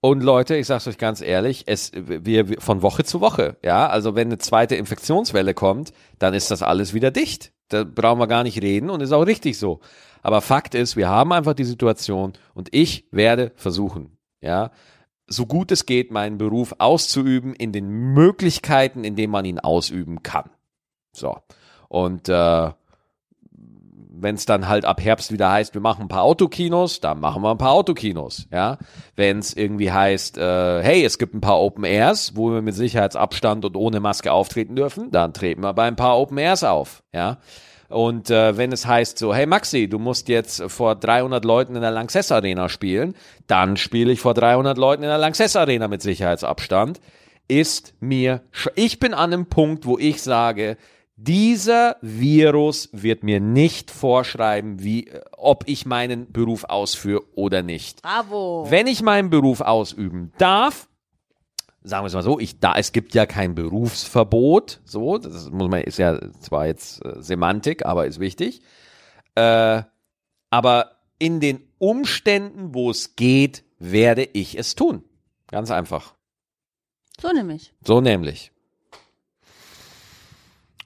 Und 0.00 0.22
Leute, 0.22 0.54
ich 0.56 0.66
sag's 0.68 0.86
euch 0.86 0.98
ganz 0.98 1.20
ehrlich, 1.20 1.64
es 1.66 1.90
wir 1.94 2.48
wir- 2.48 2.60
von 2.60 2.82
Woche 2.82 3.02
zu 3.04 3.20
Woche, 3.20 3.56
ja, 3.64 3.88
also 3.88 4.14
wenn 4.14 4.28
eine 4.28 4.38
zweite 4.38 4.76
Infektionswelle 4.76 5.54
kommt, 5.54 5.92
dann 6.20 6.34
ist 6.34 6.50
das 6.52 6.62
alles 6.62 6.94
wieder 6.94 7.10
dicht. 7.10 7.52
Da 7.68 7.82
brauchen 7.84 8.20
wir 8.20 8.28
gar 8.28 8.44
nicht 8.44 8.62
reden 8.62 8.90
und 8.90 9.00
ist 9.02 9.12
auch 9.12 9.26
richtig 9.26 9.58
so. 9.58 9.80
Aber 10.22 10.40
Fakt 10.40 10.74
ist, 10.74 10.96
wir 10.96 11.08
haben 11.08 11.32
einfach 11.32 11.54
die 11.54 11.64
Situation 11.64 12.32
und 12.54 12.68
ich 12.72 13.06
werde 13.10 13.52
versuchen, 13.56 14.16
ja, 14.40 14.70
so 15.26 15.46
gut 15.46 15.72
es 15.72 15.84
geht, 15.84 16.10
meinen 16.10 16.38
Beruf 16.38 16.74
auszuüben 16.78 17.54
in 17.54 17.72
den 17.72 17.88
Möglichkeiten, 17.88 19.04
in 19.04 19.16
denen 19.16 19.32
man 19.32 19.44
ihn 19.44 19.58
ausüben 19.58 20.22
kann. 20.22 20.48
So. 21.12 21.38
Und 21.88 22.28
äh, 22.28 22.70
wenn 24.20 24.34
es 24.34 24.46
dann 24.46 24.68
halt 24.68 24.84
ab 24.84 25.02
Herbst 25.02 25.32
wieder 25.32 25.50
heißt, 25.50 25.74
wir 25.74 25.80
machen 25.80 26.02
ein 26.02 26.08
paar 26.08 26.22
Autokinos, 26.22 27.00
dann 27.00 27.20
machen 27.20 27.42
wir 27.42 27.50
ein 27.50 27.58
paar 27.58 27.72
Autokinos, 27.72 28.46
ja. 28.52 28.78
Wenn 29.16 29.38
es 29.38 29.56
irgendwie 29.56 29.90
heißt, 29.90 30.38
äh, 30.38 30.82
hey, 30.82 31.04
es 31.04 31.18
gibt 31.18 31.34
ein 31.34 31.40
paar 31.40 31.60
Open 31.60 31.84
Airs, 31.84 32.36
wo 32.36 32.52
wir 32.52 32.62
mit 32.62 32.74
Sicherheitsabstand 32.74 33.64
und 33.64 33.76
ohne 33.76 34.00
Maske 34.00 34.32
auftreten 34.32 34.76
dürfen, 34.76 35.10
dann 35.10 35.32
treten 35.32 35.62
wir 35.62 35.72
bei 35.74 35.86
ein 35.86 35.96
paar 35.96 36.18
Open 36.18 36.38
Airs 36.38 36.64
auf, 36.64 37.02
ja. 37.14 37.38
Und 37.88 38.30
äh, 38.30 38.56
wenn 38.58 38.70
es 38.70 38.86
heißt 38.86 39.18
so, 39.18 39.34
hey 39.34 39.46
Maxi, 39.46 39.88
du 39.88 39.98
musst 39.98 40.28
jetzt 40.28 40.62
vor 40.66 40.94
300 40.94 41.44
Leuten 41.44 41.74
in 41.74 41.80
der 41.80 41.90
Lanxess 41.90 42.30
Arena 42.30 42.68
spielen, 42.68 43.14
dann 43.46 43.78
spiele 43.78 44.12
ich 44.12 44.20
vor 44.20 44.34
300 44.34 44.76
Leuten 44.76 45.02
in 45.02 45.08
der 45.08 45.18
Lanxess 45.18 45.56
Arena 45.56 45.88
mit 45.88 46.02
Sicherheitsabstand. 46.02 47.00
Ist 47.48 47.94
mir, 48.00 48.42
ich 48.74 48.98
bin 49.00 49.14
an 49.14 49.32
einem 49.32 49.46
Punkt, 49.46 49.86
wo 49.86 49.96
ich 49.96 50.22
sage, 50.22 50.76
dieser 51.20 51.96
Virus 52.00 52.90
wird 52.92 53.24
mir 53.24 53.40
nicht 53.40 53.90
vorschreiben, 53.90 54.84
wie, 54.84 55.10
ob 55.36 55.64
ich 55.66 55.84
meinen 55.84 56.30
Beruf 56.30 56.62
ausführe 56.62 57.24
oder 57.34 57.64
nicht. 57.64 58.02
Bravo. 58.02 58.66
Wenn 58.68 58.86
ich 58.86 59.02
meinen 59.02 59.28
Beruf 59.28 59.60
ausüben 59.60 60.32
darf, 60.38 60.88
sagen 61.82 62.04
wir 62.04 62.06
es 62.06 62.14
mal 62.14 62.22
so, 62.22 62.38
ich 62.38 62.60
da 62.60 62.76
es 62.76 62.92
gibt 62.92 63.14
ja 63.14 63.26
kein 63.26 63.56
Berufsverbot, 63.56 64.80
so 64.84 65.18
das 65.18 65.50
muss 65.50 65.68
man 65.68 65.82
ist 65.82 65.98
ja 65.98 66.20
zwar 66.40 66.68
jetzt 66.68 67.04
äh, 67.04 67.20
Semantik, 67.20 67.84
aber 67.84 68.06
ist 68.06 68.20
wichtig. 68.20 68.62
Äh, 69.34 69.82
aber 70.50 70.92
in 71.18 71.40
den 71.40 71.68
Umständen, 71.78 72.74
wo 72.74 72.90
es 72.90 73.16
geht, 73.16 73.64
werde 73.80 74.22
ich 74.22 74.56
es 74.56 74.76
tun. 74.76 75.02
Ganz 75.48 75.72
einfach. 75.72 76.14
So 77.20 77.32
nämlich. 77.32 77.74
So 77.84 78.00
nämlich. 78.00 78.52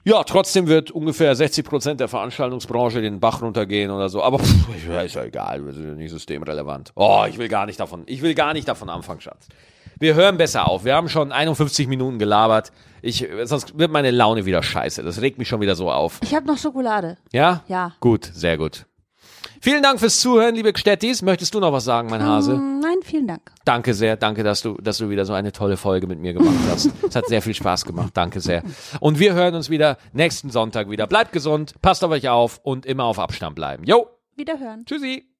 Ja, 0.05 0.23
trotzdem 0.23 0.67
wird 0.67 0.91
ungefähr 0.91 1.33
60 1.33 1.65
Prozent 1.65 1.99
der 2.01 2.09
Veranstaltungsbranche 2.09 3.01
den 3.01 3.21
Bach 3.21 3.41
runtergehen 3.41 3.89
oder 3.89 4.09
so. 4.09 4.21
Aber 4.21 4.39
pff, 4.39 4.67
ist 5.05 5.15
ja 5.15 5.23
egal, 5.23 5.65
wir 5.65 5.71
sind 5.71 5.87
ja 5.87 5.93
nicht 5.93 6.11
systemrelevant. 6.11 6.91
Oh, 6.95 7.23
ich 7.27 7.37
will 7.37 7.47
gar 7.47 7.65
nicht 7.65 7.79
davon, 7.79 8.03
ich 8.07 8.21
will 8.21 8.35
gar 8.35 8.53
nicht 8.53 8.67
davon 8.67 8.89
anfangen, 8.89 9.21
Schatz. 9.21 9.47
Wir 9.99 10.15
hören 10.15 10.37
besser 10.37 10.67
auf. 10.67 10.83
Wir 10.83 10.95
haben 10.95 11.07
schon 11.07 11.31
51 11.31 11.87
Minuten 11.87 12.19
gelabert. 12.19 12.73
Ich, 13.01 13.25
sonst 13.43 13.77
wird 13.77 13.91
meine 13.91 14.11
Laune 14.11 14.45
wieder 14.45 14.61
scheiße. 14.61 15.03
Das 15.03 15.21
regt 15.21 15.37
mich 15.37 15.47
schon 15.47 15.61
wieder 15.61 15.75
so 15.75 15.89
auf. 15.89 16.19
Ich 16.23 16.35
habe 16.35 16.45
noch 16.47 16.57
Schokolade. 16.57 17.17
Ja? 17.31 17.63
Ja. 17.67 17.93
Gut, 18.01 18.29
sehr 18.33 18.57
gut. 18.57 18.85
Vielen 19.63 19.81
Dank 19.81 19.97
fürs 20.01 20.19
Zuhören, 20.19 20.55
liebe 20.55 20.73
Gstettis. 20.73 21.21
Möchtest 21.21 21.53
du 21.53 21.61
noch 21.61 21.71
was 21.71 21.85
sagen, 21.85 22.09
mein 22.09 22.21
Hase? 22.21 22.55
Mm, 22.57 22.79
Nein, 22.81 22.97
vielen 23.01 23.27
Dank. 23.27 23.49
Danke 23.63 23.93
sehr, 23.93 24.17
danke, 24.17 24.43
dass 24.43 24.61
du, 24.61 24.73
dass 24.73 24.97
du 24.97 25.09
wieder 25.09 25.23
so 25.23 25.31
eine 25.31 25.53
tolle 25.53 25.77
Folge 25.77 26.05
mit 26.05 26.19
mir 26.19 26.33
gemacht 26.33 26.53
hast. 26.69 26.89
Es 27.07 27.15
hat 27.15 27.27
sehr 27.27 27.41
viel 27.41 27.53
Spaß 27.53 27.85
gemacht, 27.85 28.09
danke 28.13 28.41
sehr. 28.41 28.61
Und 28.99 29.19
wir 29.19 29.35
hören 29.35 29.55
uns 29.55 29.69
wieder 29.69 29.97
nächsten 30.11 30.49
Sonntag 30.49 30.89
wieder. 30.89 31.07
Bleibt 31.07 31.31
gesund, 31.31 31.75
passt 31.81 32.03
auf 32.03 32.11
euch 32.11 32.27
auf 32.27 32.59
und 32.61 32.85
immer 32.85 33.05
auf 33.05 33.19
Abstand 33.19 33.55
bleiben. 33.55 33.85
Jo, 33.85 34.07
Wiederhören. 34.35 34.83
tschüssi. 34.85 35.32